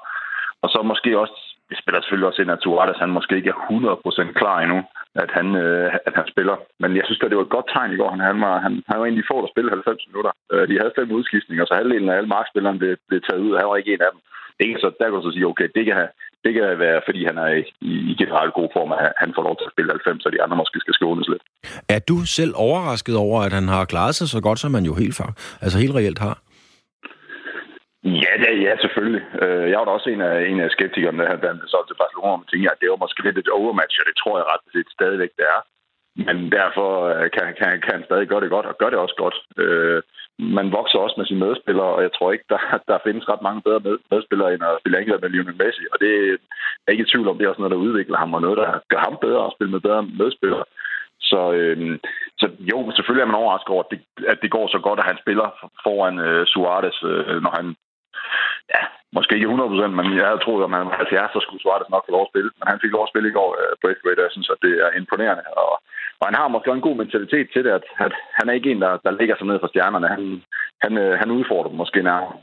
Og 0.64 0.70
så 0.70 0.80
måske 0.82 1.20
også, 1.20 1.53
det 1.70 1.78
spiller 1.82 2.00
selvfølgelig 2.02 2.30
også 2.30 2.42
ind, 2.42 2.52
at 2.56 2.64
Suarez 2.64 3.00
han 3.04 3.16
måske 3.18 3.36
ikke 3.38 3.54
er 3.56 3.60
100% 4.30 4.40
klar 4.40 4.58
endnu, 4.60 4.80
at 5.24 5.30
han, 5.38 5.48
øh, 5.64 5.88
at 6.08 6.14
han 6.20 6.28
spiller. 6.34 6.56
Men 6.82 6.90
jeg 6.98 7.06
synes, 7.06 7.20
at 7.24 7.30
det 7.32 7.40
var 7.40 7.48
et 7.48 7.58
godt 7.58 7.70
tegn 7.76 7.94
i 7.94 8.00
går. 8.02 8.10
Han, 8.14 8.22
han, 8.30 8.38
var, 8.46 8.56
han, 8.66 8.74
han 8.90 8.98
var 9.00 9.06
egentlig 9.06 9.30
få, 9.32 9.36
der 9.42 9.54
spille 9.54 9.70
90 9.70 10.10
minutter. 10.10 10.32
Øh, 10.54 10.64
de 10.70 10.80
havde 10.82 10.98
fem 11.00 11.10
udskiftninger, 11.18 11.66
så 11.66 11.74
halvdelen 11.80 12.10
af 12.10 12.16
alle 12.18 12.34
markspillerne 12.36 12.80
blev, 12.82 12.94
blev 13.10 13.22
taget 13.22 13.46
ud. 13.46 13.58
Han 13.60 13.70
var 13.70 13.78
ikke 13.78 13.94
en 13.94 14.06
af 14.08 14.12
dem. 14.14 14.22
Ikke? 14.66 14.78
Så 14.82 14.88
der 14.98 15.06
kan 15.06 15.16
du 15.18 15.24
så 15.26 15.32
sige, 15.36 15.48
okay, 15.52 15.68
det 15.76 15.84
kan, 15.88 15.96
have, 16.00 16.12
det 16.46 16.52
kan 16.58 16.80
være, 16.86 17.00
fordi 17.08 17.22
han 17.30 17.38
er 17.44 17.50
i, 17.60 17.64
i 18.12 18.14
generelt 18.22 18.54
god 18.60 18.70
form, 18.76 18.92
at 18.92 19.14
han 19.24 19.30
får 19.36 19.44
lov 19.48 19.56
til 19.58 19.68
at 19.68 19.74
spille 19.76 19.92
90, 19.92 20.24
så 20.24 20.30
de 20.36 20.44
andre 20.44 20.58
måske 20.62 20.78
skal 20.84 20.94
skånes 21.00 21.28
lidt. 21.34 21.44
Er 21.96 22.02
du 22.10 22.18
selv 22.38 22.54
overrasket 22.68 23.16
over, 23.26 23.38
at 23.48 23.54
han 23.60 23.68
har 23.76 23.86
klaret 23.94 24.16
sig 24.16 24.28
så 24.36 24.40
godt, 24.48 24.60
som 24.60 24.72
man 24.72 24.86
jo 24.90 24.94
helt, 25.02 25.16
altså 25.64 25.78
helt 25.84 25.96
reelt 26.00 26.20
har? 26.20 26.36
Ja, 28.04 28.34
ja, 28.46 28.52
ja, 28.66 28.74
selvfølgelig. 28.78 29.24
Øh, 29.42 29.70
jeg 29.70 29.78
var 29.80 29.86
da 29.86 29.92
også 29.92 30.10
en 30.10 30.22
af, 30.22 30.36
en 30.52 30.60
af 30.60 30.70
skeptikerne, 30.72 31.18
der 31.18 31.28
havde 31.28 31.42
været 31.42 31.62
solgt 31.68 31.88
til 31.88 32.02
Barcelona, 32.02 32.34
og 32.44 32.48
tænkte, 32.48 32.72
at 32.72 32.82
det 32.82 32.90
var 32.90 33.04
måske 33.04 33.24
lidt 33.24 33.38
et 33.38 33.56
overmatch, 33.60 33.96
og 34.00 34.06
det 34.10 34.16
tror 34.18 34.38
jeg 34.38 34.46
ret 34.54 34.66
set 34.74 34.90
stadigvæk, 34.98 35.32
det 35.38 35.46
er. 35.56 35.62
Men 36.26 36.52
derfor 36.52 36.90
øh, 37.14 37.28
kan, 37.36 37.48
kan, 37.60 37.82
kan 37.84 37.94
han 37.98 38.04
stadig 38.06 38.28
gøre 38.28 38.42
det 38.44 38.50
godt, 38.56 38.66
og 38.66 38.78
gør 38.78 38.90
det 38.90 39.00
også 39.00 39.16
godt. 39.24 39.38
Øh, 39.64 40.02
man 40.58 40.68
vokser 40.72 41.00
også 41.00 41.16
med 41.18 41.26
sine 41.26 41.44
medspillere, 41.46 41.92
og 41.96 42.02
jeg 42.06 42.12
tror 42.14 42.32
ikke, 42.32 42.46
der, 42.50 42.62
der 42.90 43.04
findes 43.06 43.30
ret 43.30 43.42
mange 43.48 43.62
bedre 43.62 43.82
med, 43.88 43.96
medspillere, 44.12 44.54
end 44.54 44.64
at 44.64 44.80
spille 44.80 45.00
enkelt 45.00 45.22
med 45.22 45.30
Lionel 45.30 45.60
Messi. 45.62 45.84
Og 45.94 45.98
det 46.04 46.12
er 46.86 46.92
ikke 46.92 47.06
i 47.06 47.12
tvivl 47.12 47.28
om, 47.28 47.38
det 47.38 47.46
er 47.46 47.50
også 47.50 47.62
noget, 47.62 47.76
der 47.76 47.86
udvikler 47.88 48.18
ham, 48.18 48.34
og 48.34 48.42
noget, 48.42 48.58
der 48.58 48.70
gør 48.92 49.02
ham 49.08 49.18
bedre 49.22 49.46
at 49.46 49.54
spille 49.56 49.72
med 49.72 49.86
bedre 49.88 50.04
medspillere. 50.04 50.66
Så, 51.20 51.52
øh, 51.52 52.00
så 52.40 52.46
jo, 52.72 52.78
selvfølgelig 52.96 53.24
er 53.24 53.32
man 53.32 53.42
overrasket 53.42 53.70
over, 53.70 53.84
at 53.84 53.92
det, 53.92 54.00
at 54.28 54.40
det 54.42 54.52
går 54.52 54.68
så 54.68 54.80
godt, 54.88 55.00
at 55.00 55.10
han 55.12 55.18
spiller 55.24 55.48
foran 55.84 56.20
øh, 56.20 56.46
Suarez, 56.46 56.98
øh, 57.04 57.42
når 57.46 57.54
han 57.60 57.76
ja, 58.74 58.82
måske 59.16 59.36
ikke 59.36 59.54
100%, 59.54 59.98
men 60.00 60.06
jeg 60.18 60.26
havde 60.30 60.44
troet, 60.46 60.64
at 60.64 60.74
man 60.74 60.82
altså, 60.82 61.16
var 61.16 61.30
70, 61.30 61.34
så 61.36 61.40
skulle 61.44 61.62
Suarez 61.62 61.90
nok 61.90 62.06
få 62.06 62.12
lov 62.16 62.24
at 62.26 62.32
spille. 62.32 62.52
Men 62.58 62.66
han 62.72 62.82
fik 62.82 62.92
lov 62.94 63.04
at 63.04 63.12
spille 63.12 63.30
i 63.30 63.38
går, 63.40 63.50
øh, 63.60 63.72
uh, 63.72 63.76
Braithwaite, 63.82 64.22
og 64.22 64.28
jeg 64.28 64.36
synes, 64.36 64.50
at 64.54 64.64
det 64.66 64.74
er 64.86 64.90
imponerende. 65.00 65.46
Og, 65.64 65.72
og 66.20 66.26
han 66.30 66.38
har 66.40 66.48
måske 66.48 66.70
en 66.72 66.88
god 66.88 66.98
mentalitet 67.02 67.48
til 67.54 67.62
det, 67.66 67.72
at, 67.80 67.86
at 68.06 68.14
han 68.38 68.46
er 68.50 68.54
ikke 68.58 68.72
en, 68.72 68.82
der, 68.86 68.94
der 69.06 69.12
ligger 69.20 69.36
sig 69.38 69.48
ned 69.48 69.58
for 69.60 69.70
stjernerne. 69.72 70.08
Han, 70.16 70.24
han, 70.84 70.94
øh, 71.04 71.14
han 71.22 71.30
udfordrer 71.38 71.70
dem 71.70 71.78
måske 71.84 72.00
nærmere. 72.10 72.36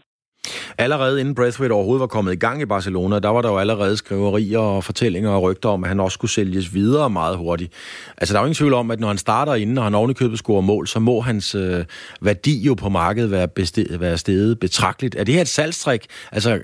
Allerede 0.79 1.21
inden 1.21 1.35
Braithwaite 1.35 1.73
overhovedet 1.73 2.01
var 2.01 2.07
kommet 2.07 2.33
i 2.33 2.37
gang 2.37 2.63
i 2.63 2.65
Barcelona, 2.65 3.19
der 3.19 3.29
var 3.29 3.43
der 3.43 3.49
jo 3.49 3.59
allerede 3.59 3.97
skriverier 3.97 4.59
og 4.59 4.85
fortællinger 4.85 5.31
og 5.31 5.43
rygter 5.43 5.69
om, 5.69 5.85
at 5.85 5.89
han 5.89 6.01
også 6.01 6.15
skulle 6.15 6.31
sælges 6.31 6.75
videre 6.75 7.11
meget 7.11 7.37
hurtigt. 7.37 7.73
Altså, 8.17 8.33
der 8.33 8.39
er 8.39 8.43
jo 8.43 8.47
ingen 8.47 8.55
tvivl 8.55 8.75
om, 8.75 8.91
at 8.91 9.01
når 9.01 9.09
han 9.09 9.19
starter 9.19 9.55
inden, 9.55 9.79
og 9.79 9.85
han 9.85 9.95
ovenikøbet 9.95 10.39
scorer 10.39 10.61
mål, 10.61 10.89
så 10.89 11.01
må 11.01 11.21
hans 11.21 11.55
øh, 11.55 11.85
værdi 12.21 12.63
jo 12.63 12.75
på 12.75 12.89
markedet 12.89 13.31
være, 13.31 13.49
bestedet, 13.49 14.01
være 14.01 14.19
steget 14.19 14.61
betragteligt. 14.61 15.15
Er 15.15 15.25
det 15.25 15.35
her 15.35 15.41
et 15.41 15.49
salgstrik? 15.49 16.07
Altså, 16.33 16.61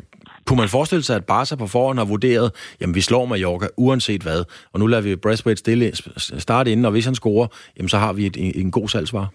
kunne 0.47 0.57
man 0.57 0.69
forestille 0.69 1.03
sig, 1.03 1.17
at 1.17 1.25
Barca 1.25 1.57
på 1.57 1.67
forhånd 1.67 1.99
har 1.99 2.05
vurderet, 2.05 2.53
jamen 2.81 2.95
vi 2.95 3.01
slår 3.01 3.27
Mallorca 3.27 3.69
uanset 3.77 4.23
hvad, 4.23 4.45
og 4.73 4.81
nu 4.81 4.87
lader 4.87 5.03
vi 5.03 5.17
Braithwaite 5.17 5.59
stille, 5.59 5.93
starte 6.17 6.73
inden, 6.73 6.85
og 6.85 6.91
hvis 6.91 7.05
han 7.05 7.15
scorer, 7.15 7.47
jamen 7.79 7.89
så 7.89 7.99
har 7.99 8.13
vi 8.13 8.27
et, 8.27 8.37
en, 8.37 8.53
en 8.55 8.71
god 8.71 8.89
salgsvar? 8.89 9.29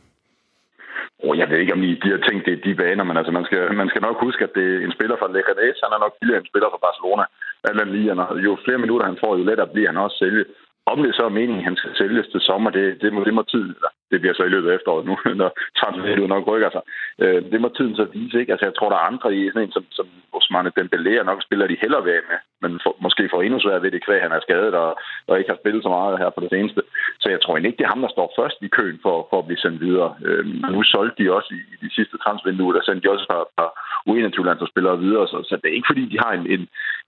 Oh, 1.24 1.38
jeg 1.38 1.50
ved 1.50 1.58
ikke, 1.58 1.74
om 1.78 1.84
I, 1.84 1.92
de 2.04 2.10
har 2.14 2.22
tænkt 2.28 2.46
det 2.46 2.54
i 2.58 2.64
de 2.68 2.76
baner, 2.76 3.04
men 3.04 3.18
altså, 3.18 3.32
man, 3.38 3.46
skal, 3.46 3.74
man 3.82 3.90
skal 3.90 4.02
nok 4.02 4.18
huske, 4.26 4.44
at 4.44 4.54
det 4.58 4.66
er 4.70 4.86
en 4.86 4.96
spiller 4.98 5.16
fra 5.18 5.32
Leganés, 5.36 5.78
Han 5.84 5.96
er 5.96 6.04
nok 6.06 6.14
billigere 6.20 6.42
en 6.42 6.52
spiller 6.52 6.70
fra 6.72 6.86
Barcelona. 6.88 7.24
Eller 7.70 7.84
lige, 7.86 8.10
jo 8.46 8.52
flere 8.66 8.84
minutter 8.84 9.06
han 9.06 9.22
får, 9.24 9.32
jo 9.38 9.44
lettere 9.44 9.74
bliver 9.74 9.90
han 9.92 10.04
også 10.06 10.18
sælge. 10.24 10.46
Om 10.92 10.98
det 11.04 11.16
så 11.16 11.24
er 11.26 11.38
meningen, 11.40 11.64
at 11.64 11.70
han 11.70 11.76
skal 11.76 11.96
sælges 12.02 12.28
til 12.28 12.42
sommer, 12.42 12.70
det, 12.78 13.02
det, 13.02 13.14
må, 13.14 13.24
det 13.24 13.34
må 13.34 13.44
tid, 13.44 13.68
det 14.12 14.22
bliver 14.22 14.36
så 14.36 14.44
i 14.44 14.54
løbet 14.54 14.70
af 14.70 14.76
efteråret 14.76 15.06
nu, 15.06 15.16
når 15.42 15.50
transfervinduet 15.80 16.30
nok 16.30 16.48
rykker 16.48 16.70
sig. 16.76 16.84
Øh, 17.24 17.42
det 17.52 17.62
må 17.62 17.68
tiden 17.78 17.96
så 17.96 18.06
vise, 18.14 18.40
ikke? 18.40 18.52
Altså, 18.54 18.66
jeg 18.66 18.76
tror, 18.76 18.90
der 18.90 18.98
er 19.00 19.10
andre 19.12 19.36
i 19.36 19.50
sådan 19.50 19.64
en, 19.68 19.72
som, 19.72 19.86
som 19.98 20.08
Osmane 20.38 20.72
Dembélé 20.80 21.12
er 21.20 21.24
nok 21.24 21.42
spiller, 21.44 21.68
de 21.68 21.82
hellere 21.84 22.06
ved 22.06 22.20
med, 22.30 22.40
men 22.64 22.72
for, 22.84 22.94
måske 23.06 23.30
får 23.32 23.42
endnu 23.42 23.60
svært 23.60 23.84
ved 23.84 23.92
det, 23.92 24.06
kvæg 24.06 24.22
han 24.22 24.32
er 24.32 24.46
skadet 24.48 24.74
og, 24.84 24.92
og 25.28 25.38
ikke 25.40 25.52
har 25.54 25.62
spillet 25.62 25.84
så 25.84 25.90
meget 25.90 26.20
her 26.22 26.30
på 26.30 26.42
det 26.44 26.50
seneste. 26.56 26.82
Så 27.22 27.28
jeg 27.30 27.42
tror 27.42 27.58
ikke, 27.58 27.78
det 27.78 27.86
er 27.86 27.94
ham, 27.96 28.02
der 28.06 28.12
står 28.16 28.28
først 28.40 28.58
i 28.62 28.68
køen 28.78 29.00
for, 29.06 29.16
for 29.30 29.38
at 29.40 29.48
blive 29.48 29.64
sendt 29.64 29.80
videre. 29.88 30.10
Øh, 30.26 30.46
nu 30.74 30.84
solgte 30.84 31.24
de 31.24 31.34
også 31.38 31.50
i, 31.58 31.62
i 31.74 31.76
de 31.86 31.90
sidste 31.98 32.18
transfervinduer, 32.18 32.74
der 32.74 32.84
sendte 32.84 33.04
de 33.04 33.12
også 33.14 33.26
et 33.26 33.34
par, 33.34 33.46
par 33.60 33.72
U21-landsspillere 34.10 35.00
videre, 35.06 35.28
så, 35.28 35.38
så 35.50 35.56
det 35.62 35.68
er 35.70 35.78
ikke 35.78 35.92
fordi, 35.92 36.04
de 36.14 36.18
har 36.24 36.32
en, 36.34 36.46
en, 36.56 36.64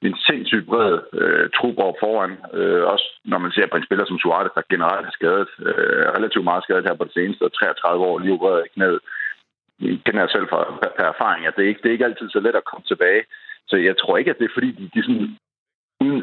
en 0.08 0.16
sindssygt 0.28 0.66
bred 0.72 0.93
øh, 1.20 1.45
trup 1.58 1.78
over 1.86 1.95
foran. 2.04 2.32
Øh, 2.60 2.84
også 2.93 3.08
når 3.32 3.38
man 3.38 3.51
ser 3.51 3.68
på 3.68 3.78
en 3.78 3.88
spiller 3.88 4.06
som 4.06 4.20
Suarez, 4.20 4.51
der 4.56 4.72
generelt 4.74 5.06
er 5.08 5.16
skadet, 5.20 5.49
øh, 5.68 6.04
relativt 6.18 6.43
meget 6.49 6.64
skadet 6.64 6.88
her 6.88 6.93
på 6.98 7.04
det 7.04 7.14
seneste, 7.14 7.50
33 7.50 8.06
år 8.06 8.20
lige 8.20 8.34
opereret 8.34 8.66
i 8.66 8.74
knæet. 8.74 9.00
Kender 10.06 10.22
jeg 10.22 10.34
selv 10.36 10.48
fra 10.50 10.60
per 10.98 11.08
erfaring, 11.14 11.46
at 11.46 11.56
det 11.56 11.64
er, 11.64 11.70
ikke, 11.72 11.82
det 11.82 11.89
er 11.89 11.98
ikke 11.98 12.10
altid 12.10 12.30
så 12.30 12.39
let 12.39 12.56
at 12.56 12.70
komme 12.70 12.86
tilbage. 12.88 13.24
Så 13.70 13.76
jeg 13.76 13.96
tror 13.98 14.18
ikke, 14.18 14.32
at 14.32 14.39
det 14.39 14.46
er 14.46 14.56
fordi, 14.58 14.72
de, 14.72 14.84
de 14.94 15.04
sådan, 15.04 15.38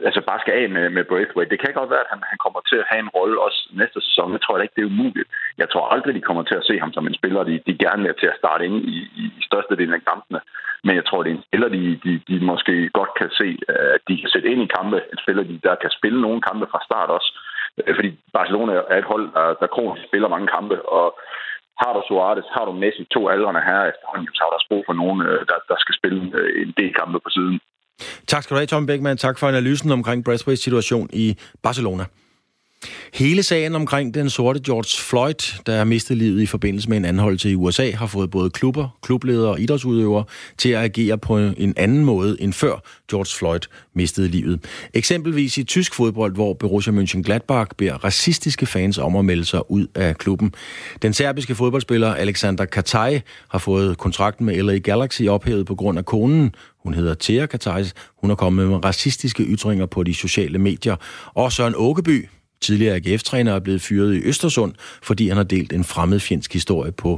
altså 0.08 0.20
bare 0.28 0.40
skal 0.40 0.54
af 0.62 0.68
med, 0.76 0.90
med 0.96 1.04
Braithwaite. 1.04 1.50
Det 1.50 1.60
kan 1.60 1.74
godt 1.74 1.90
være, 1.90 2.04
at 2.06 2.12
han, 2.12 2.20
han 2.32 2.38
kommer 2.44 2.60
til 2.60 2.78
at 2.82 2.88
have 2.90 3.02
en 3.06 3.14
rolle 3.18 3.36
også 3.46 3.60
næste 3.80 4.00
sæson. 4.06 4.32
Jeg 4.36 4.42
tror 4.42 4.58
ikke, 4.58 4.76
det 4.76 4.82
er 4.82 4.92
umuligt. 4.94 5.28
Jeg 5.58 5.68
tror 5.70 5.84
aldrig, 5.94 6.14
de 6.14 6.28
kommer 6.28 6.42
til 6.42 6.60
at 6.60 6.66
se 6.68 6.74
ham 6.82 6.92
som 6.92 7.06
en 7.06 7.18
spiller, 7.20 7.42
de, 7.44 7.54
de 7.66 7.74
gerne 7.84 8.02
vil 8.02 8.14
til 8.20 8.32
at 8.32 8.40
starte 8.42 8.64
ind 8.66 8.76
i, 8.94 8.98
i, 9.22 9.24
i 9.38 9.42
størstedelen 9.48 9.94
af 9.94 10.04
kampene. 10.10 10.40
Men 10.84 10.94
jeg 10.96 11.04
tror, 11.06 11.22
det 11.22 11.30
er 11.30 11.36
en 11.36 11.48
spiller, 11.48 11.68
de, 11.68 11.82
de, 12.04 12.12
de 12.28 12.36
måske 12.52 12.74
godt 12.98 13.12
kan 13.20 13.30
se, 13.40 13.48
at 13.68 14.00
de 14.08 14.14
kan 14.20 14.30
sætte 14.34 14.50
ind 14.52 14.62
i 14.62 14.74
kampe. 14.78 14.96
En 15.12 15.18
spiller, 15.24 15.42
de, 15.42 15.60
der 15.62 15.74
kan 15.82 15.90
spille 15.98 16.20
nogle 16.20 16.40
kampe 16.48 16.66
fra 16.72 16.80
start 16.88 17.10
også. 17.16 17.30
Øh, 17.78 17.94
fordi 17.96 18.10
Barcelona 18.38 18.72
er 18.92 18.98
et 19.02 19.10
hold, 19.12 19.26
der, 19.36 19.46
der 19.60 19.74
kronisk 19.74 20.02
spiller 20.08 20.28
mange 20.34 20.48
kampe, 20.56 20.76
og 20.98 21.06
har 21.82 21.92
du 21.96 22.00
Suarez, 22.08 22.48
har 22.56 22.64
du 22.68 22.72
Messi, 22.82 23.04
to 23.14 23.20
aldrende 23.34 23.62
her 23.70 23.80
efterhånden, 23.92 24.28
så 24.36 24.42
har 24.44 24.50
der 24.52 24.68
brug 24.70 24.82
for 24.88 24.96
nogen, 25.02 25.18
øh, 25.28 25.40
der, 25.50 25.58
der 25.70 25.76
skal 25.82 25.94
spille 26.00 26.20
øh, 26.38 26.62
en 26.62 26.72
del 26.80 26.92
kampe 27.00 27.18
på 27.24 27.30
siden. 27.36 27.56
Tak 28.26 28.42
skal 28.42 28.54
du 28.54 28.58
have, 28.60 28.66
Tom 28.66 28.86
Beckmann. 28.86 29.18
Tak 29.18 29.38
for 29.38 29.46
analysen 29.48 29.90
omkring 29.98 30.24
Braithwaites 30.24 30.62
situation 30.64 31.06
i 31.12 31.26
Barcelona. 31.62 32.04
Hele 33.14 33.42
sagen 33.42 33.74
omkring 33.74 34.14
den 34.14 34.30
sorte 34.30 34.60
George 34.60 35.02
Floyd, 35.08 35.62
der 35.66 35.76
har 35.76 35.84
mistet 35.84 36.16
livet 36.16 36.42
i 36.42 36.46
forbindelse 36.46 36.88
med 36.88 36.96
en 36.96 37.04
anholdelse 37.04 37.50
i 37.50 37.54
USA, 37.54 37.90
har 37.90 38.06
fået 38.06 38.30
både 38.30 38.50
klubber, 38.50 38.98
klubledere 39.02 39.50
og 39.50 39.60
idrætsudøvere 39.60 40.24
til 40.58 40.68
at 40.68 40.82
agere 40.82 41.18
på 41.18 41.38
en 41.38 41.74
anden 41.76 42.04
måde 42.04 42.36
end 42.40 42.52
før 42.52 42.82
George 43.10 43.38
Floyd 43.38 43.60
mistede 43.94 44.28
livet. 44.28 44.60
Eksempelvis 44.94 45.58
i 45.58 45.64
tysk 45.64 45.94
fodbold, 45.94 46.34
hvor 46.34 46.54
Borussia 46.54 46.92
Mönchengladbach 46.92 47.66
beder 47.76 48.04
racistiske 48.04 48.66
fans 48.66 48.98
om 48.98 49.16
at 49.16 49.24
melde 49.24 49.44
sig 49.44 49.70
ud 49.70 49.86
af 49.94 50.18
klubben. 50.18 50.54
Den 51.02 51.12
serbiske 51.12 51.54
fodboldspiller 51.54 52.14
Alexander 52.14 52.64
Kataj 52.64 53.20
har 53.48 53.58
fået 53.58 53.98
kontrakten 53.98 54.46
med 54.46 54.62
LA 54.62 54.78
Galaxy 54.78 55.22
ophævet 55.22 55.66
på 55.66 55.74
grund 55.74 55.98
af 55.98 56.04
konen. 56.04 56.54
Hun 56.82 56.94
hedder 56.94 57.14
Thea 57.20 57.46
Katajs. 57.46 57.94
Hun 58.20 58.30
er 58.30 58.34
kommet 58.34 58.68
med 58.68 58.84
racistiske 58.84 59.42
ytringer 59.42 59.86
på 59.86 60.02
de 60.02 60.14
sociale 60.14 60.58
medier. 60.58 60.96
Og 61.34 61.52
Søren 61.52 61.74
Åkeby, 61.76 62.28
tidligere 62.66 62.94
AGF-træner, 62.96 63.52
er 63.54 63.60
blevet 63.60 63.86
fyret 63.88 64.14
i 64.14 64.28
Østersund, 64.28 64.72
fordi 65.08 65.28
han 65.28 65.36
har 65.36 65.44
delt 65.44 65.72
en 65.72 65.84
fremmedfjendsk 65.84 66.52
historie 66.52 66.92
på 67.02 67.10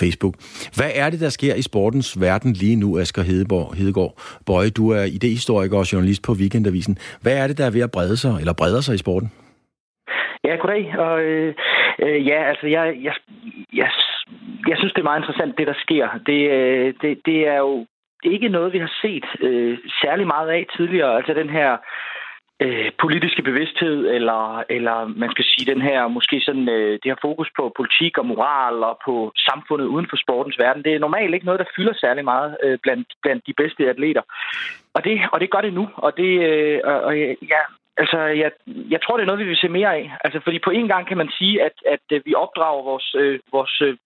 Facebook. 0.00 0.34
Hvad 0.78 0.90
er 0.94 1.10
det, 1.10 1.20
der 1.20 1.28
sker 1.28 1.54
i 1.54 1.62
sportens 1.62 2.20
verden 2.20 2.52
lige 2.52 2.76
nu, 2.76 2.98
Asger 2.98 3.22
Hedeborg, 3.22 3.74
Hedegaard? 3.78 4.14
Bøje, 4.46 4.70
du 4.70 4.84
er 4.90 5.04
idehistoriker 5.04 5.78
og 5.78 5.92
journalist 5.92 6.22
på 6.26 6.32
Weekendavisen. 6.32 6.94
Hvad 7.22 7.36
er 7.42 7.46
det, 7.46 7.58
der 7.58 7.66
er 7.66 7.70
ved 7.70 7.82
at 7.88 7.90
brede 7.90 8.16
sig, 8.16 8.34
eller 8.40 8.54
breder 8.60 8.80
sig 8.80 8.94
i 8.94 9.04
sporten? 9.04 9.30
Ja, 10.44 10.56
goddag. 10.56 10.98
Og, 10.98 11.20
øh, 11.20 11.54
øh, 12.04 12.26
ja, 12.26 12.38
altså, 12.50 12.66
jeg, 12.66 12.84
jeg, 13.02 13.14
jeg, 13.72 13.90
jeg 14.68 14.76
synes, 14.78 14.92
det 14.92 15.00
er 15.00 15.10
meget 15.10 15.20
interessant, 15.20 15.58
det 15.58 15.66
der 15.66 15.78
sker. 15.84 16.06
Det, 16.26 16.40
øh, 16.56 16.94
det, 17.02 17.18
det 17.26 17.38
er 17.48 17.58
jo 17.58 17.86
ikke 18.24 18.48
noget, 18.48 18.72
vi 18.72 18.78
har 18.78 18.92
set 19.02 19.26
øh, 19.40 19.78
særlig 20.02 20.26
meget 20.26 20.48
af 20.48 20.66
tidligere. 20.76 21.16
Altså 21.16 21.34
den 21.34 21.50
her 21.50 21.76
øh, 22.64 22.90
politiske 23.04 23.42
bevidsthed, 23.42 23.98
eller, 24.16 24.64
eller 24.76 24.96
man 25.22 25.30
skal 25.30 25.44
sige 25.44 25.72
den 25.72 25.82
her, 25.82 26.08
måske 26.08 26.40
sådan, 26.40 26.68
øh, 26.68 26.92
det 26.92 27.10
her 27.10 27.24
fokus 27.28 27.50
på 27.56 27.72
politik 27.76 28.18
og 28.18 28.26
moral 28.26 28.76
og 28.90 28.98
på 29.04 29.32
samfundet 29.48 29.86
uden 29.86 30.06
for 30.10 30.16
sportens 30.16 30.58
verden, 30.58 30.84
det 30.84 30.94
er 30.94 30.98
normalt 31.06 31.34
ikke 31.34 31.46
noget, 31.46 31.60
der 31.60 31.72
fylder 31.76 31.94
særlig 31.94 32.24
meget 32.24 32.56
øh, 32.64 32.78
blandt, 32.82 33.08
blandt 33.22 33.46
de 33.46 33.54
bedste 33.56 33.90
atleter. 33.90 34.22
Og 34.94 35.04
det, 35.04 35.20
og 35.32 35.40
det 35.40 35.50
gør 35.50 35.60
det 35.60 35.72
nu, 35.72 35.88
og 35.96 36.16
det, 36.16 36.32
øh, 36.50 36.80
og, 36.84 37.00
og 37.00 37.16
ja, 37.54 37.62
Altså, 38.02 38.18
jeg, 38.42 38.50
jeg 38.94 39.00
tror, 39.02 39.16
det 39.16 39.22
er 39.22 39.30
noget, 39.30 39.44
vi 39.44 39.50
vil 39.50 39.62
se 39.62 39.68
mere 39.68 39.94
af. 39.96 40.16
Altså, 40.24 40.40
fordi 40.44 40.58
på 40.64 40.70
en 40.70 40.88
gang 40.88 41.08
kan 41.08 41.16
man 41.16 41.30
sige, 41.38 41.62
at, 41.62 41.76
at 41.94 42.04
øh, 42.12 42.20
vi 42.24 42.34
opdrager 42.34 42.82
vores, 42.90 43.14
øh, 43.18 43.40
vores 43.52 43.80
øh, 43.86 43.96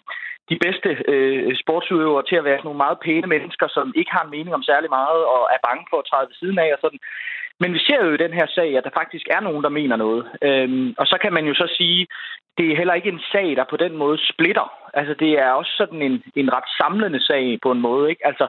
de 0.51 0.57
bedste 0.65 0.89
øh, 1.13 1.57
sportsudøvere 1.63 2.25
til 2.29 2.37
at 2.37 2.45
være 2.45 2.59
sådan 2.59 2.69
nogle 2.69 2.85
meget 2.85 2.99
pæne 3.05 3.29
mennesker, 3.35 3.69
som 3.77 3.93
ikke 3.97 4.13
har 4.17 4.25
en 4.25 4.35
mening 4.37 4.55
om 4.55 4.63
særlig 4.71 4.91
meget 4.99 5.23
og 5.35 5.43
er 5.55 5.61
bange 5.69 5.85
for 5.91 5.99
at 6.01 6.09
træde 6.11 6.29
ved 6.29 6.37
siden 6.39 6.59
af 6.59 6.71
og 6.75 6.81
sådan. 6.81 7.01
Men 7.63 7.75
vi 7.75 7.81
ser 7.87 8.01
jo 8.05 8.11
i 8.13 8.23
den 8.25 8.33
her 8.39 8.47
sag, 8.47 8.77
at 8.79 8.85
der 8.85 8.99
faktisk 9.01 9.27
er 9.37 9.41
nogen, 9.41 9.63
der 9.67 9.79
mener 9.79 9.97
noget. 9.97 10.23
Øhm, 10.43 10.95
og 10.99 11.07
så 11.07 11.17
kan 11.23 11.33
man 11.33 11.45
jo 11.51 11.55
så 11.55 11.67
sige, 11.79 12.07
det 12.59 12.67
er 12.73 12.77
heller 12.77 12.95
ikke 12.95 13.09
en 13.09 13.23
sag, 13.33 13.57
der 13.57 13.65
på 13.71 13.77
den 13.77 13.97
måde 13.97 14.19
splitter. 14.33 14.69
Altså, 14.95 15.15
det 15.15 15.33
er 15.45 15.51
også 15.51 15.73
sådan 15.77 16.03
en, 16.03 16.23
en 16.37 16.53
ret 16.57 16.69
samlende 16.81 17.21
sag 17.27 17.59
på 17.63 17.71
en 17.73 17.81
måde, 17.81 18.11
ikke? 18.11 18.27
Altså, 18.27 18.47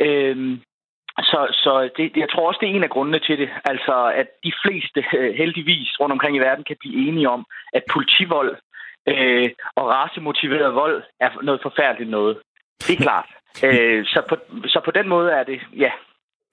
øhm, 0.00 0.60
så, 1.18 1.40
så 1.52 1.90
det, 1.96 2.16
jeg 2.16 2.28
tror 2.30 2.48
også, 2.48 2.58
det 2.60 2.68
er 2.68 2.74
en 2.74 2.88
af 2.88 2.90
grundene 2.90 3.18
til 3.18 3.38
det. 3.38 3.50
Altså, 3.64 4.12
at 4.20 4.28
de 4.44 4.52
fleste 4.64 5.00
heldigvis 5.40 6.00
rundt 6.00 6.12
omkring 6.12 6.36
i 6.36 6.44
verden 6.48 6.64
kan 6.64 6.76
blive 6.80 7.08
enige 7.08 7.28
om, 7.28 7.46
at 7.72 7.82
politivold 7.92 8.56
øh, 9.08 9.50
og 9.76 9.84
racemotiveret 9.88 10.74
vold 10.74 11.02
er 11.20 11.30
noget 11.42 11.60
forfærdeligt 11.62 12.10
noget. 12.10 12.38
Det 12.78 12.94
er 12.94 13.02
klart. 13.02 13.28
øh, 13.66 14.06
så, 14.06 14.22
på, 14.28 14.36
så 14.66 14.80
på 14.84 14.90
den 14.90 15.08
måde 15.08 15.30
er 15.32 15.44
det, 15.44 15.60
ja, 15.76 15.90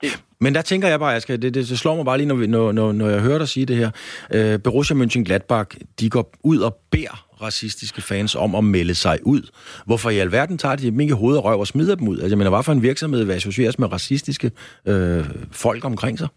det. 0.01 0.19
Men 0.39 0.55
der 0.55 0.61
tænker 0.61 0.87
jeg 0.87 0.99
bare, 0.99 1.09
jeg 1.09 1.21
skal, 1.21 1.41
det, 1.41 1.53
det, 1.53 1.69
det 1.69 1.79
slår 1.79 1.95
mig 1.95 2.05
bare 2.05 2.17
lige, 2.17 2.27
når, 2.27 2.35
vi, 2.35 2.47
når, 2.47 2.71
når, 2.71 2.91
når 2.91 3.09
jeg 3.09 3.19
hører 3.19 3.37
dig 3.37 3.47
sige 3.47 3.65
det 3.65 3.77
her. 3.77 3.91
Øh, 4.31 4.59
Borussia 4.63 4.95
Mönchengladbach, 4.95 5.77
de 5.99 6.09
går 6.09 6.33
ud 6.43 6.57
og 6.57 6.77
beder 6.91 7.27
racistiske 7.41 8.01
fans 8.01 8.35
om 8.35 8.55
at 8.55 8.63
melde 8.63 8.95
sig 8.95 9.19
ud. 9.23 9.41
Hvorfor 9.85 10.09
i 10.09 10.17
alverden 10.17 10.57
tager 10.57 10.75
de 10.75 10.85
dem 10.85 10.99
ikke 10.99 11.13
hovedet 11.13 11.37
og 11.37 11.45
røv 11.45 11.59
og 11.59 11.67
smider 11.67 11.95
dem 11.95 12.07
ud? 12.07 12.17
Altså, 12.17 12.27
jeg 12.27 12.37
mener, 12.37 12.49
hvad 12.49 12.63
for 12.63 12.71
en 12.71 12.81
virksomhed 12.81 13.23
vil 13.23 13.33
associeres 13.33 13.79
med 13.79 13.91
racistiske 13.91 14.51
øh, 14.85 15.25
folk 15.51 15.85
omkring 15.85 16.19
sig? 16.19 16.27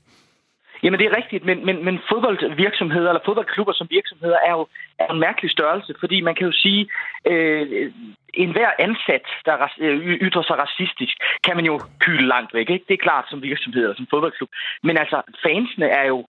Jamen, 0.82 1.00
det 1.00 1.06
er 1.06 1.16
rigtigt, 1.16 1.44
men, 1.44 1.66
men, 1.66 1.84
men 1.84 2.00
fodboldvirksomheder 2.08 3.08
eller 3.08 3.24
fodboldklubber 3.24 3.72
som 3.72 3.86
virksomheder 3.90 4.38
er 4.46 4.50
jo 4.50 4.66
er 4.98 5.12
en 5.12 5.20
mærkelig 5.20 5.50
størrelse, 5.50 5.94
fordi 6.00 6.20
man 6.20 6.34
kan 6.34 6.46
jo 6.46 6.52
sige, 6.52 6.88
øh, 7.26 7.92
en 8.34 8.50
hver 8.52 8.70
ansat, 8.78 9.26
der 9.44 9.68
øh, 9.78 9.98
ytrer 10.26 10.42
sig 10.42 10.56
racistisk, 10.58 11.16
kan 11.44 11.56
man 11.56 11.64
jo 11.64 11.80
kyle 11.98 12.26
langt 12.28 12.54
væk. 12.54 12.70
Ikke? 12.70 12.84
Det 12.88 12.94
er 12.94 13.06
klart 13.08 13.26
som 13.30 13.42
virksomhed 13.42 13.82
eller 13.82 13.96
som 13.96 14.06
fodboldklub. 14.10 14.48
Men 14.82 14.98
altså, 14.98 15.22
fansene 15.42 15.86
er 15.86 16.04
jo 16.04 16.26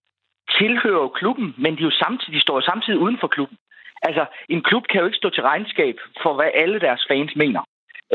tilhører 0.57 1.07
klubben, 1.07 1.55
men 1.57 1.77
de, 1.77 1.83
jo 1.83 1.91
samtidig, 1.91 2.33
de 2.33 2.41
står 2.41 2.55
jo 2.55 2.61
samtidig 2.61 2.99
uden 2.99 3.17
for 3.21 3.27
klubben. 3.27 3.57
Altså, 4.01 4.25
en 4.49 4.61
klub 4.61 4.83
kan 4.87 4.99
jo 4.99 5.05
ikke 5.05 5.17
stå 5.17 5.29
til 5.29 5.43
regnskab 5.43 5.95
for, 6.23 6.33
hvad 6.33 6.49
alle 6.53 6.79
deres 6.79 7.05
fans 7.09 7.35
mener. 7.35 7.61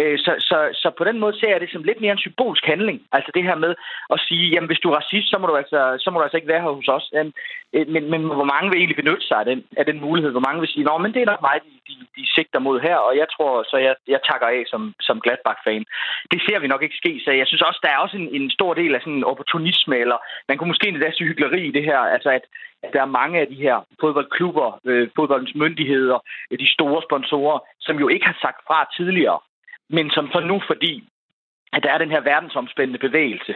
Øh, 0.01 0.19
så, 0.19 0.33
så, 0.49 0.59
så 0.83 0.89
på 0.99 1.05
den 1.05 1.19
måde 1.19 1.39
ser 1.41 1.51
jeg 1.51 1.61
det 1.61 1.71
som 1.73 1.83
lidt 1.83 2.01
mere 2.01 2.13
en 2.13 2.25
symbolsk 2.27 2.65
handling. 2.65 2.99
Altså 3.13 3.31
det 3.35 3.43
her 3.49 3.57
med 3.65 3.75
at 4.15 4.19
sige, 4.29 4.47
jamen 4.53 4.69
hvis 4.71 4.83
du 4.83 4.89
er 4.91 4.97
racist, 4.97 5.31
så 5.31 5.37
må 5.39 5.47
du 5.47 5.57
altså, 5.57 5.81
så 6.03 6.11
må 6.11 6.19
du 6.19 6.25
altså 6.25 6.37
ikke 6.37 6.53
være 6.53 6.63
her 6.63 6.79
hos 6.79 6.89
os. 6.89 7.07
Øh, 7.17 7.27
men, 7.95 8.03
men 8.13 8.21
hvor 8.39 8.49
mange 8.53 8.69
vil 8.71 8.79
egentlig 8.79 9.01
benytte 9.03 9.27
sig 9.27 9.39
af 9.39 9.45
den, 9.45 9.65
af 9.81 9.85
den 9.87 10.01
mulighed? 10.01 10.31
Hvor 10.31 10.47
mange 10.47 10.61
vil 10.61 10.73
sige, 10.73 10.85
nå, 10.85 10.99
men 10.99 11.13
det 11.15 11.21
er 11.23 11.31
nok 11.33 11.43
mig, 11.49 11.57
de, 11.67 11.73
de, 11.89 11.95
de 12.17 12.25
sigter 12.35 12.59
mod 12.59 12.81
her, 12.81 12.97
og 12.97 13.17
jeg 13.17 13.29
tror, 13.35 13.53
så 13.71 13.77
jeg, 13.87 13.95
jeg 14.09 14.21
takker 14.31 14.47
af 14.47 14.63
som, 14.73 14.95
som 15.01 15.21
Gladbach-fan. 15.21 15.85
Det 16.33 16.41
ser 16.47 16.59
vi 16.61 16.67
nok 16.67 16.83
ikke 16.83 17.01
ske, 17.03 17.13
så 17.25 17.31
jeg 17.31 17.47
synes 17.47 17.63
også, 17.69 17.81
der 17.83 17.91
er 17.93 17.99
også 18.05 18.17
en, 18.17 18.29
en 18.39 18.51
stor 18.51 18.75
del 18.75 18.95
af 18.95 19.01
sådan 19.01 19.19
en 19.21 19.31
opportunisme, 19.33 19.97
eller 19.99 20.19
man 20.49 20.59
kunne 20.59 20.73
måske 20.73 20.89
endda 20.89 21.11
sige 21.13 21.29
hyggeleri 21.29 21.63
i 21.67 21.75
det 21.77 21.85
her, 21.85 21.99
altså 21.99 22.31
at, 22.31 22.45
at 22.83 22.93
der 22.93 23.01
er 23.03 23.17
mange 23.21 23.41
af 23.41 23.47
de 23.47 23.55
her 23.67 23.77
fodboldklubber, 24.01 24.81
øh, 24.85 25.09
fodboldens 25.17 25.55
myndigheder, 25.55 26.19
øh, 26.51 26.59
de 26.59 26.73
store 26.73 27.03
sponsorer, 27.09 27.59
som 27.81 27.99
jo 27.99 28.09
ikke 28.09 28.27
har 28.27 28.39
sagt 28.45 28.61
fra 28.69 28.89
tidligere, 28.97 29.39
men 29.91 30.11
som 30.11 30.29
så 30.33 30.41
nu, 30.41 30.61
fordi 30.67 31.05
at 31.73 31.83
der 31.83 31.91
er 31.93 31.99
den 31.99 32.11
her 32.11 32.21
verdensomspændende 32.21 32.99
bevægelse 32.99 33.55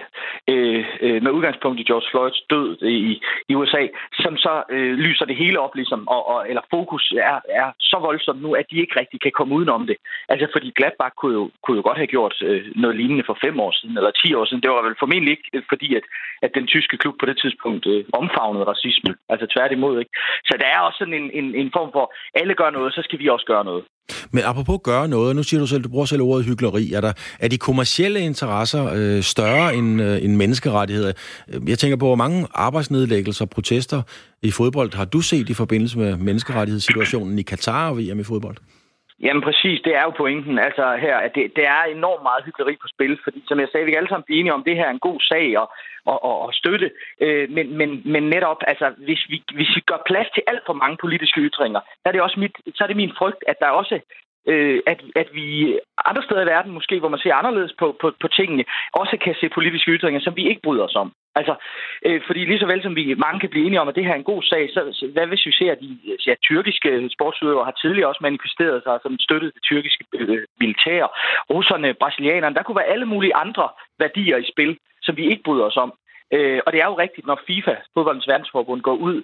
øh, 0.49 0.85
øh, 1.01 1.23
med 1.23 1.31
udgangspunkt 1.31 1.81
i 1.81 1.89
George 1.91 2.09
Floyds 2.11 2.41
død 2.51 2.83
i, 2.83 3.23
i 3.49 3.55
USA, 3.55 3.83
som 4.23 4.37
så 4.37 4.63
øh, 4.71 4.93
lyser 5.07 5.25
det 5.25 5.37
hele 5.37 5.61
op, 5.61 5.75
ligesom, 5.75 6.09
og, 6.09 6.29
og, 6.29 6.49
eller 6.49 6.63
fokus 6.71 7.13
er, 7.17 7.39
er 7.49 7.69
så 7.81 7.99
voldsomt 8.01 8.43
nu, 8.43 8.51
at 8.55 8.67
de 8.71 8.81
ikke 8.81 9.01
rigtig 9.01 9.21
kan 9.21 9.33
komme 9.33 9.55
udenom 9.55 9.87
det. 9.87 9.97
Altså, 10.29 10.47
fordi 10.55 10.73
Gladbach 10.77 11.15
kunne 11.17 11.35
jo, 11.35 11.51
kunne 11.63 11.77
jo 11.77 11.83
godt 11.83 11.97
have 12.03 12.15
gjort 12.17 12.35
øh, 12.43 12.63
noget 12.77 12.97
lignende 12.97 13.25
for 13.27 13.37
fem 13.45 13.61
år 13.61 13.73
siden, 13.73 13.97
eller 13.97 14.11
ti 14.11 14.35
år 14.35 14.45
siden. 14.45 14.63
Det 14.63 14.71
var 14.71 14.83
vel 14.83 15.01
formentlig 15.03 15.31
ikke, 15.31 15.49
øh, 15.55 15.63
fordi 15.69 15.95
at, 15.95 16.05
at 16.43 16.51
den 16.55 16.67
tyske 16.67 16.97
klub 16.97 17.15
på 17.21 17.27
det 17.27 17.39
tidspunkt 17.43 17.87
øh, 17.87 18.05
omfavnede 18.13 18.65
racisme. 18.65 19.15
Altså 19.29 19.47
tværtimod, 19.55 19.99
ikke? 19.99 20.13
Så 20.45 20.55
der 20.61 20.67
er 20.67 20.81
også 20.81 20.99
sådan 20.99 21.19
en, 21.23 21.31
en, 21.31 21.55
en 21.55 21.71
form 21.77 21.91
for, 21.93 22.15
alle 22.35 22.55
gør 22.55 22.71
noget, 22.71 22.95
så 22.95 23.03
skal 23.03 23.19
vi 23.19 23.29
også 23.29 23.47
gøre 23.47 23.65
noget. 23.65 23.85
Men 24.31 24.45
apropos 24.45 24.79
gøre 24.85 25.09
noget, 25.09 25.37
nu 25.37 25.43
siger 25.43 25.61
du 25.61 25.67
selv, 25.67 25.83
du 25.83 25.89
bruger 25.89 26.07
selv 26.07 26.23
ordet 26.23 26.47
hyggeleri. 26.47 26.93
Er, 26.93 27.01
der, 27.01 27.13
er 27.39 27.49
de 27.49 27.59
kommercielle 27.59 28.21
interesser 28.21 28.93
øh, 28.95 29.23
større 29.23 29.75
end, 29.75 30.03
øh, 30.03 30.25
end 30.25 30.37
menneskerettigheder? 30.37 31.13
Jeg 31.67 31.79
tænker 31.79 31.97
på, 31.97 32.07
hvor 32.07 32.15
mange 32.15 32.47
arbejdsnedlæggelser 32.55 33.45
og 33.45 33.51
protester 33.51 34.03
i 34.43 34.51
fodbold 34.51 34.95
har 34.95 35.05
du 35.05 35.21
set 35.21 35.49
i 35.49 35.55
forbindelse 35.55 35.99
med 35.99 36.17
menneskerettighedssituationen 36.17 37.39
i 37.39 37.43
Katar 37.43 37.91
og 37.91 37.99
VM 37.99 38.21
i 38.21 38.25
fodbold? 38.25 38.57
Jamen 39.23 39.43
præcis, 39.43 39.81
det 39.85 39.93
er 39.97 40.03
jo 40.03 40.11
pointen. 40.11 40.59
Altså 40.59 40.97
her, 40.97 41.17
at 41.17 41.35
det, 41.35 41.57
det 41.57 41.67
er 41.67 41.83
enormt 41.83 42.23
meget 42.23 42.45
hyggeleri 42.45 42.77
på 42.83 42.89
spil, 42.89 43.19
fordi 43.25 43.43
som 43.49 43.61
jeg 43.61 43.69
sagde, 43.69 43.85
vi 43.85 43.91
kan 43.91 43.99
alle 43.99 44.09
sammen 44.09 44.29
blive 44.29 44.41
enige 44.41 44.55
om, 44.55 44.65
det 44.65 44.77
her 44.77 44.87
er 44.87 44.91
en 44.91 45.07
god 45.09 45.21
sag 45.21 45.59
og, 45.59 45.69
og, 46.05 46.25
og, 46.25 46.37
og 46.47 46.55
støtte. 46.55 46.91
Øh, 47.21 47.51
men, 47.51 47.77
men, 47.79 48.03
men 48.05 48.23
netop, 48.23 48.61
altså 48.67 48.87
hvis 48.99 49.23
vi, 49.29 49.43
hvis 49.55 49.77
vi 49.77 49.81
gør 49.81 50.01
plads 50.07 50.29
til 50.35 50.43
alt 50.47 50.63
for 50.67 50.73
mange 50.73 50.97
politiske 51.01 51.41
ytringer, 51.41 51.81
så 51.81 52.05
er 52.05 52.13
det 52.13 52.23
også 52.23 52.41
mit, 52.41 52.57
så 52.75 52.85
er 52.85 52.89
det 52.89 52.97
min 52.97 53.13
frygt, 53.19 53.45
at 53.49 53.57
der 53.61 53.69
også 53.81 54.01
øh, 54.49 54.81
at, 54.87 55.01
at 55.17 55.29
vi 55.33 55.79
andre 56.05 56.23
steder 56.23 56.43
i 56.43 56.47
verden, 56.47 56.73
måske 56.73 56.99
hvor 56.99 57.09
man 57.09 57.21
ser 57.21 57.35
anderledes 57.35 57.73
på, 57.79 57.97
på, 58.01 58.13
på 58.21 58.29
tingene, 58.29 58.65
også 58.93 59.17
kan 59.25 59.35
se 59.41 59.49
politiske 59.49 59.91
ytringer, 59.91 60.21
som 60.21 60.37
vi 60.37 60.49
ikke 60.49 60.63
bryder 60.65 60.85
os 60.85 60.97
om. 60.97 61.13
Altså, 61.35 61.55
øh, 62.07 62.21
fordi 62.27 62.41
lige 62.45 62.59
så 62.59 62.67
vel 62.67 62.83
som 62.83 62.97
vi 62.97 63.15
mange 63.15 63.41
kan 63.41 63.51
blive 63.51 63.67
enige 63.67 63.81
om, 63.81 63.89
at 63.89 63.95
det 63.95 64.05
her 64.05 64.13
er 64.13 64.21
en 64.21 64.33
god 64.33 64.43
sag, 64.43 64.71
så, 64.75 64.81
så 64.93 65.07
hvad 65.13 65.27
hvis 65.27 65.47
vi 65.47 65.53
ser, 65.53 65.73
at 65.73 65.81
de 65.81 65.99
ja, 66.27 66.35
tyrkiske 66.43 67.11
sportsudøvere 67.17 67.65
har 67.65 67.77
tidligere 67.83 68.09
også 68.09 68.23
manifesteret 68.23 68.83
sig 68.83 68.99
som 69.03 69.19
støttet 69.19 69.55
det 69.55 69.63
tyrkiske 69.63 70.05
øh, 70.15 70.45
militær. 70.61 71.07
Russerne, 71.51 71.95
brasilianerne, 71.95 72.55
der 72.55 72.63
kunne 72.63 72.81
være 72.81 72.93
alle 72.95 73.07
mulige 73.07 73.37
andre 73.37 73.69
værdier 73.99 74.37
i 74.37 74.51
spil, 74.53 74.79
som 75.03 75.17
vi 75.17 75.25
ikke 75.31 75.43
bryder 75.43 75.65
os 75.65 75.77
om. 75.77 75.93
Øh, 76.35 76.61
og 76.67 76.73
det 76.73 76.81
er 76.81 76.87
jo 76.87 76.99
rigtigt, 77.05 77.27
når 77.27 77.41
FIFA, 77.47 77.75
fodboldens 77.95 78.29
verdensforbund, 78.29 78.81
går 78.81 78.95
ud 78.95 79.23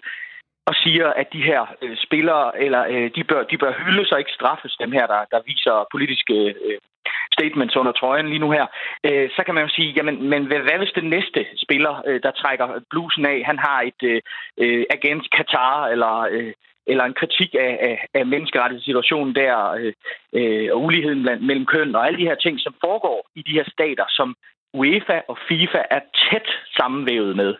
og 0.66 0.74
siger, 0.74 1.08
at 1.20 1.28
de 1.32 1.42
her 1.42 1.60
øh, 1.82 1.96
spillere, 2.06 2.60
eller 2.64 2.82
øh, 2.94 3.10
de, 3.16 3.24
bør, 3.24 3.42
de 3.42 3.58
bør 3.58 3.72
hyldes 3.72 4.12
og 4.12 4.18
ikke 4.18 4.36
straffes, 4.38 4.76
dem 4.82 4.92
her, 4.92 5.06
der, 5.06 5.20
der 5.30 5.40
viser 5.46 5.88
politiske 5.94 6.36
øh, 6.66 6.78
statements 7.36 7.76
under 7.76 7.92
trøjen 7.92 8.28
lige 8.28 8.44
nu 8.44 8.50
her, 8.50 8.66
øh, 9.06 9.30
så 9.36 9.42
kan 9.44 9.54
man 9.54 9.64
jo 9.64 9.70
sige, 9.76 9.92
jamen, 9.96 10.16
men 10.30 10.42
hvad, 10.46 10.58
hvad 10.58 10.78
hvis 10.78 10.98
den 11.00 11.08
næste 11.16 11.46
spiller, 11.64 12.02
øh, 12.06 12.22
der 12.22 12.30
trækker 12.30 12.66
blusen 12.90 13.26
af, 13.26 13.42
han 13.50 13.58
har 13.58 13.78
et 13.90 14.00
øh, 14.02 14.20
øh 14.62 14.84
agent 14.96 15.24
Katar, 15.36 15.86
eller, 15.86 16.14
øh, 16.30 16.52
eller 16.86 17.04
en 17.04 17.18
kritik 17.20 17.54
af, 17.54 17.72
af, 17.88 18.06
af 18.14 18.26
menneskerettighedssituationen 18.26 19.34
der, 19.34 19.70
øh, 19.80 19.92
øh, 20.38 20.68
og 20.72 20.82
uligheden 20.82 21.22
blandt, 21.22 21.42
mellem 21.46 21.66
køn, 21.66 21.94
og 21.94 22.06
alle 22.06 22.18
de 22.18 22.28
her 22.30 22.34
ting, 22.34 22.60
som 22.60 22.74
foregår 22.84 23.28
i 23.34 23.42
de 23.42 23.56
her 23.58 23.64
stater, 23.76 24.04
som 24.08 24.36
UEFA 24.80 25.18
og 25.28 25.38
FIFA 25.48 25.80
er 25.90 26.00
tæt 26.30 26.48
sammenvævet 26.76 27.36
med, 27.36 27.54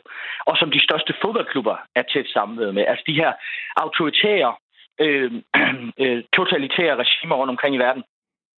og 0.47 0.57
som 0.57 0.71
de 0.71 0.81
største 0.87 1.15
fodboldklubber 1.23 1.77
er 1.95 2.03
tæt 2.03 2.29
sammenvævet 2.37 2.75
med. 2.75 2.85
Altså 2.87 3.05
de 3.07 3.21
her 3.21 3.33
autoritære, 3.77 4.55
øh, 5.01 5.33
øh, 6.03 6.23
totalitære 6.37 6.97
regimer 7.03 7.37
rundt 7.37 7.51
omkring 7.51 7.75
i 7.75 7.79
verden, 7.79 8.05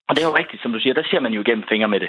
og 0.09 0.17
det 0.17 0.23
er 0.23 0.27
jo 0.27 0.37
rigtigt, 0.37 0.63
som 0.63 0.73
du 0.73 0.79
siger, 0.81 0.95
der 0.95 1.03
ser 1.11 1.21
man 1.21 1.33
jo 1.33 1.41
igennem 1.41 1.65
fingre 1.69 1.89
med 1.89 2.01
det. 2.01 2.09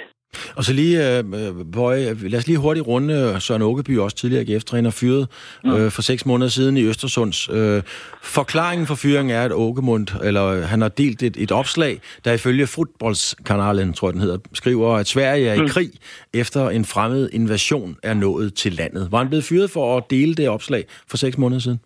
Og 0.56 0.64
så 0.64 0.72
lige, 0.72 0.98
uh, 1.18 1.72
Boy, 1.72 1.96
lad 2.28 2.38
os 2.38 2.46
lige 2.46 2.58
hurtigt 2.58 2.86
runde 2.86 3.40
Søren 3.40 3.62
Åkeby, 3.62 3.98
også 3.98 4.16
tidligere 4.16 4.44
GF-træner, 4.44 4.90
fyret 4.90 5.28
mm. 5.64 5.72
uh, 5.72 5.90
for 5.90 6.02
seks 6.02 6.26
måneder 6.26 6.50
siden 6.50 6.76
i 6.76 6.82
Østersunds. 6.82 7.48
Uh, 7.50 7.80
forklaringen 8.22 8.86
for 8.86 8.94
fyringen 8.94 9.36
er, 9.36 9.42
at 9.42 9.52
Åkemund, 9.52 10.06
eller 10.24 10.66
han 10.66 10.80
har 10.80 10.88
delt 10.88 11.22
et, 11.22 11.36
et 11.36 11.52
opslag, 11.52 12.00
der 12.24 12.32
ifølge 12.32 12.66
fodboldskanalen, 12.66 13.92
tror 13.92 14.08
jeg 14.08 14.12
den 14.12 14.22
hedder, 14.22 14.38
skriver, 14.52 14.96
at 14.96 15.06
Sverige 15.06 15.48
er 15.48 15.54
i 15.54 15.60
mm. 15.60 15.68
krig 15.68 15.90
efter 16.34 16.68
en 16.68 16.84
fremmed 16.84 17.30
invasion 17.32 17.96
er 18.02 18.14
nået 18.14 18.54
til 18.54 18.72
landet. 18.72 19.08
Var 19.12 19.18
han 19.18 19.28
blevet 19.28 19.44
fyret 19.44 19.70
for 19.70 19.96
at 19.96 20.10
dele 20.10 20.34
det 20.34 20.48
opslag 20.48 20.84
for 21.08 21.16
seks 21.16 21.38
måneder 21.38 21.60
siden? 21.60 21.80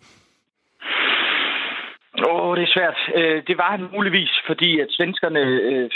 Åh, 2.55 2.59
det 2.59 2.67
er 2.67 2.77
svært. 2.77 2.99
Øh, 3.19 3.43
det 3.47 3.57
var 3.57 3.71
han 3.71 3.89
muligvis, 3.95 4.31
fordi 4.45 4.79
at 4.79 4.87
svenskerne 4.97 5.43
øh, 5.69 5.89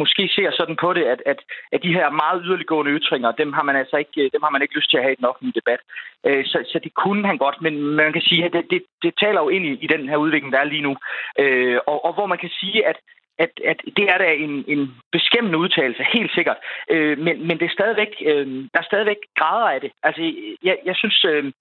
måske 0.00 0.28
ser 0.36 0.50
sådan 0.50 0.76
på 0.76 0.92
det, 0.92 1.04
at, 1.04 1.20
at, 1.26 1.40
at 1.72 1.82
de 1.82 1.96
her 1.98 2.10
meget 2.10 2.42
yderliggående 2.44 2.92
ytringer, 2.98 3.30
dem 3.32 3.52
har 3.52 3.62
man 3.62 3.76
altså 3.76 3.96
ikke, 3.96 4.20
øh, 4.22 4.30
dem 4.34 4.42
har 4.42 4.50
man 4.50 4.62
ikke 4.62 4.76
lyst 4.76 4.90
til 4.90 4.96
at 4.96 5.02
have 5.02 5.12
i 5.12 5.20
den 5.20 5.30
offentlige 5.30 5.58
debat. 5.60 5.80
Øh, 6.26 6.44
så, 6.46 6.58
så 6.72 6.78
det 6.84 6.94
kunne 6.94 7.26
han 7.26 7.38
godt, 7.38 7.62
men 7.62 7.74
man 7.80 8.12
kan 8.12 8.22
sige, 8.22 8.44
at 8.44 8.52
det, 8.52 8.64
det, 8.70 8.82
det 9.02 9.12
taler 9.22 9.40
jo 9.40 9.48
ind 9.48 9.64
i, 9.66 9.72
i 9.84 9.86
den 9.86 10.08
her 10.08 10.16
udvikling, 10.16 10.52
der 10.52 10.60
er 10.60 10.72
lige 10.72 10.86
nu. 10.88 10.96
Øh, 11.38 11.78
og, 11.86 12.04
og 12.04 12.12
hvor 12.14 12.26
man 12.26 12.38
kan 12.38 12.50
sige, 12.60 12.86
at 12.86 12.96
at, 13.38 13.52
at 13.64 13.80
det 13.96 14.04
er 14.12 14.18
da 14.18 14.32
en, 14.32 14.64
en 14.68 14.94
beskæmmende 15.12 15.58
udtalelse, 15.58 16.02
helt 16.12 16.32
sikkert. 16.34 16.56
Øh, 16.90 17.18
men, 17.18 17.46
men 17.46 17.58
det 17.58 17.66
er 17.66 17.76
stadigvæk, 17.78 18.12
øh, 18.26 18.46
der 18.72 18.78
er 18.80 18.90
stadigvæk 18.90 19.20
grader 19.38 19.68
af 19.74 19.80
det. 19.80 19.90
Altså, 20.02 20.22
jeg, 20.62 20.76
jeg 20.84 20.96
synes, 20.96 21.24
øh, 21.24 21.52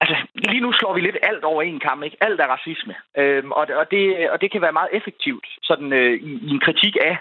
Altså, 0.00 0.16
lige 0.34 0.60
nu 0.60 0.72
slår 0.72 0.94
vi 0.94 1.00
lidt 1.00 1.18
alt 1.22 1.44
over 1.44 1.62
en 1.62 1.80
kamp, 1.80 2.02
ikke? 2.02 2.16
Alt 2.20 2.40
er 2.40 2.46
racisme. 2.46 2.94
Øhm, 3.18 3.52
og, 3.52 3.66
og, 3.80 3.90
det, 3.90 4.30
og 4.30 4.40
det 4.40 4.52
kan 4.52 4.62
være 4.62 4.72
meget 4.72 4.88
effektivt 4.92 5.46
sådan, 5.62 5.92
øh, 5.92 6.14
i, 6.14 6.32
i 6.46 6.50
en 6.50 6.60
kritik 6.60 6.96
af 7.00 7.16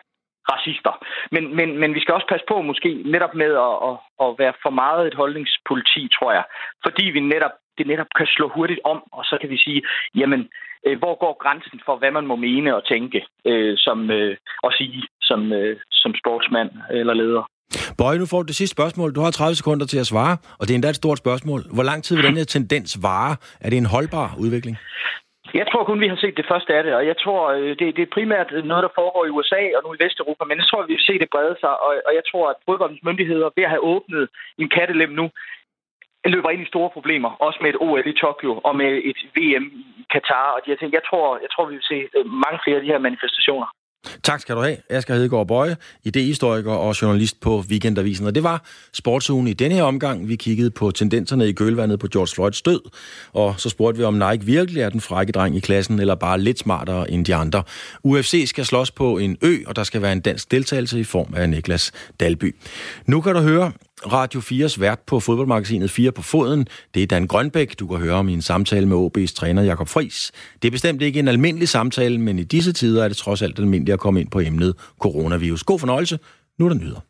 racister. 0.51 0.93
Men, 1.31 1.55
men, 1.55 1.77
men 1.77 1.95
vi 1.95 1.99
skal 1.99 2.13
også 2.13 2.27
passe 2.27 2.45
på 2.47 2.61
måske 2.61 3.01
netop 3.05 3.33
med 3.35 3.51
at, 3.67 3.75
at, 3.89 3.95
at 4.25 4.29
være 4.41 4.53
for 4.63 4.69
meget 4.69 5.07
et 5.07 5.13
holdningspoliti, 5.13 6.09
tror 6.17 6.31
jeg. 6.31 6.43
Fordi 6.85 7.05
vi 7.05 7.19
netop, 7.19 7.55
det 7.77 7.87
netop 7.87 8.11
kan 8.17 8.27
slå 8.27 8.47
hurtigt 8.47 8.79
om, 8.83 9.03
og 9.11 9.23
så 9.25 9.37
kan 9.41 9.49
vi 9.49 9.57
sige, 9.57 9.81
jamen, 10.15 10.49
øh, 10.85 10.97
hvor 10.99 11.15
går 11.23 11.37
grænsen 11.43 11.81
for, 11.85 11.95
hvad 11.95 12.11
man 12.11 12.25
må 12.27 12.35
mene 12.35 12.75
og 12.75 12.87
tænke 12.87 13.25
øh, 13.45 13.77
som, 13.77 14.11
øh, 14.11 14.37
og 14.63 14.73
sige 14.73 15.03
som, 15.21 15.53
øh, 15.53 15.77
som 15.91 16.15
sportsmand 16.15 16.71
eller 16.91 17.13
leder. 17.13 17.43
Bøje, 17.97 18.17
nu 18.17 18.25
får 18.31 18.41
du 18.41 18.47
det 18.51 18.55
sidste 18.55 18.75
spørgsmål. 18.77 19.15
Du 19.15 19.21
har 19.21 19.31
30 19.31 19.55
sekunder 19.55 19.85
til 19.85 19.99
at 20.03 20.07
svare, 20.13 20.37
og 20.59 20.63
det 20.65 20.71
er 20.71 20.75
endda 20.75 20.89
et 20.89 21.01
stort 21.03 21.17
spørgsmål. 21.17 21.61
Hvor 21.75 21.83
lang 21.83 22.03
tid 22.03 22.15
vil 22.15 22.25
den 22.25 22.37
her 22.37 22.49
tendens 22.57 22.89
vare? 23.07 23.35
Er 23.63 23.69
det 23.69 23.77
en 23.77 23.91
holdbar 23.95 24.27
udvikling? 24.43 24.75
Jeg 25.53 25.67
tror 25.71 25.83
kun, 25.83 25.99
vi 26.03 26.07
har 26.13 26.19
set 26.23 26.37
det 26.37 26.49
første 26.51 26.71
af 26.77 26.83
det, 26.83 26.93
og 26.99 27.03
jeg 27.11 27.17
tror, 27.23 27.41
øh, 27.57 27.69
det, 27.79 27.87
det 27.97 28.03
er 28.03 28.15
primært 28.17 28.49
noget, 28.71 28.83
der 28.87 28.97
foregår 28.99 29.23
i 29.25 29.33
USA 29.37 29.61
og 29.75 29.81
nu 29.83 29.89
i 29.93 30.01
Vesteuropa, 30.03 30.43
men 30.45 30.57
jeg 30.57 30.67
tror, 30.67 30.85
vi 30.87 30.93
vil 30.93 31.09
se 31.09 31.19
det 31.23 31.29
brede 31.33 31.55
sig, 31.63 31.73
og, 31.85 31.91
og 32.07 32.11
jeg 32.19 32.25
tror, 32.31 32.45
at 32.49 32.57
fodboldens 32.67 33.03
myndigheder 33.07 33.49
ved 33.55 33.63
at 33.67 33.73
have 33.73 33.87
åbnet 33.93 34.23
en 34.61 34.69
kattelem 34.77 35.11
nu, 35.19 35.25
løber 36.25 36.49
ind 36.49 36.61
i 36.63 36.71
store 36.73 36.89
problemer, 36.97 37.31
også 37.45 37.59
med 37.61 37.69
et 37.69 37.81
OL 37.85 38.07
i 38.13 38.19
Tokyo 38.23 38.51
og 38.67 38.73
med 38.81 38.91
et 39.09 39.19
VM 39.35 39.65
i 40.01 40.03
Katar 40.13 40.47
og 40.55 40.59
de 40.61 40.71
her 40.71 40.77
ting. 40.77 40.93
Jeg 40.93 41.05
tror, 41.09 41.25
jeg 41.43 41.49
tror 41.51 41.65
vi 41.69 41.75
vil 41.75 41.89
se 41.91 41.99
øh, 42.17 42.25
mange 42.45 42.59
flere 42.63 42.77
af 42.77 42.83
de 42.83 42.91
her 42.93 43.05
manifestationer. 43.07 43.67
Tak 44.23 44.41
skal 44.41 44.55
du 44.55 44.61
have, 44.61 44.77
Asger 44.89 45.15
Hedegaard 45.15 45.47
Bøje, 45.47 45.75
idehistoriker 46.03 46.71
og 46.71 47.01
journalist 47.01 47.39
på 47.39 47.63
Weekendavisen. 47.69 48.25
Og 48.25 48.35
det 48.35 48.43
var 48.43 48.63
sportsugen 48.93 49.47
i 49.47 49.53
denne 49.53 49.75
her 49.75 49.83
omgang. 49.83 50.27
Vi 50.27 50.35
kiggede 50.35 50.71
på 50.71 50.91
tendenserne 50.91 51.49
i 51.49 51.51
kølvandet 51.51 51.99
på 51.99 52.07
George 52.07 52.35
Floyds 52.35 52.61
død, 52.61 52.81
og 53.33 53.55
så 53.57 53.69
spurgte 53.69 53.97
vi, 53.97 54.03
om 54.03 54.13
Nike 54.13 54.45
virkelig 54.45 54.81
er 54.81 54.89
den 54.89 55.01
frække 55.01 55.31
dreng 55.31 55.55
i 55.57 55.59
klassen, 55.59 55.99
eller 55.99 56.15
bare 56.15 56.39
lidt 56.39 56.59
smartere 56.59 57.11
end 57.11 57.25
de 57.25 57.35
andre. 57.35 57.63
UFC 58.03 58.45
skal 58.47 58.65
slås 58.65 58.91
på 58.91 59.17
en 59.17 59.37
ø, 59.41 59.57
og 59.67 59.75
der 59.75 59.83
skal 59.83 60.01
være 60.01 60.13
en 60.13 60.21
dansk 60.21 60.51
deltagelse 60.51 60.99
i 60.99 61.03
form 61.03 61.33
af 61.35 61.49
Niklas 61.49 61.91
Dalby. 62.19 62.55
Nu 63.05 63.21
kan 63.21 63.35
du 63.35 63.41
høre 63.41 63.71
Radio 64.05 64.39
4's 64.39 64.79
vært 64.79 64.99
på 65.07 65.19
fodboldmagasinet 65.19 65.91
4 65.91 66.11
på 66.11 66.21
foden. 66.21 66.67
Det 66.93 67.03
er 67.03 67.07
Dan 67.07 67.27
Grønbæk. 67.27 67.79
Du 67.79 67.87
kan 67.87 67.97
høre 67.97 68.13
om 68.13 68.29
en 68.29 68.41
samtale 68.41 68.85
med 68.85 68.97
OB's 68.97 69.35
træner 69.35 69.61
Jakob 69.63 69.87
Friis. 69.87 70.31
Det 70.61 70.67
er 70.67 70.71
bestemt 70.71 71.01
ikke 71.01 71.19
en 71.19 71.27
almindelig 71.27 71.69
samtale, 71.69 72.17
men 72.17 72.39
i 72.39 72.43
disse 72.43 72.73
tider 72.73 73.03
er 73.03 73.07
det 73.07 73.17
trods 73.17 73.41
alt 73.41 73.59
almindeligt 73.59 73.93
at 73.93 73.99
komme 73.99 74.21
ind 74.21 74.29
på 74.31 74.39
emnet 74.39 74.75
coronavirus. 74.99 75.63
God 75.63 75.79
fornøjelse. 75.79 76.19
Nu 76.57 76.65
er 76.65 76.69
der 76.69 76.77
nyheder. 76.77 77.08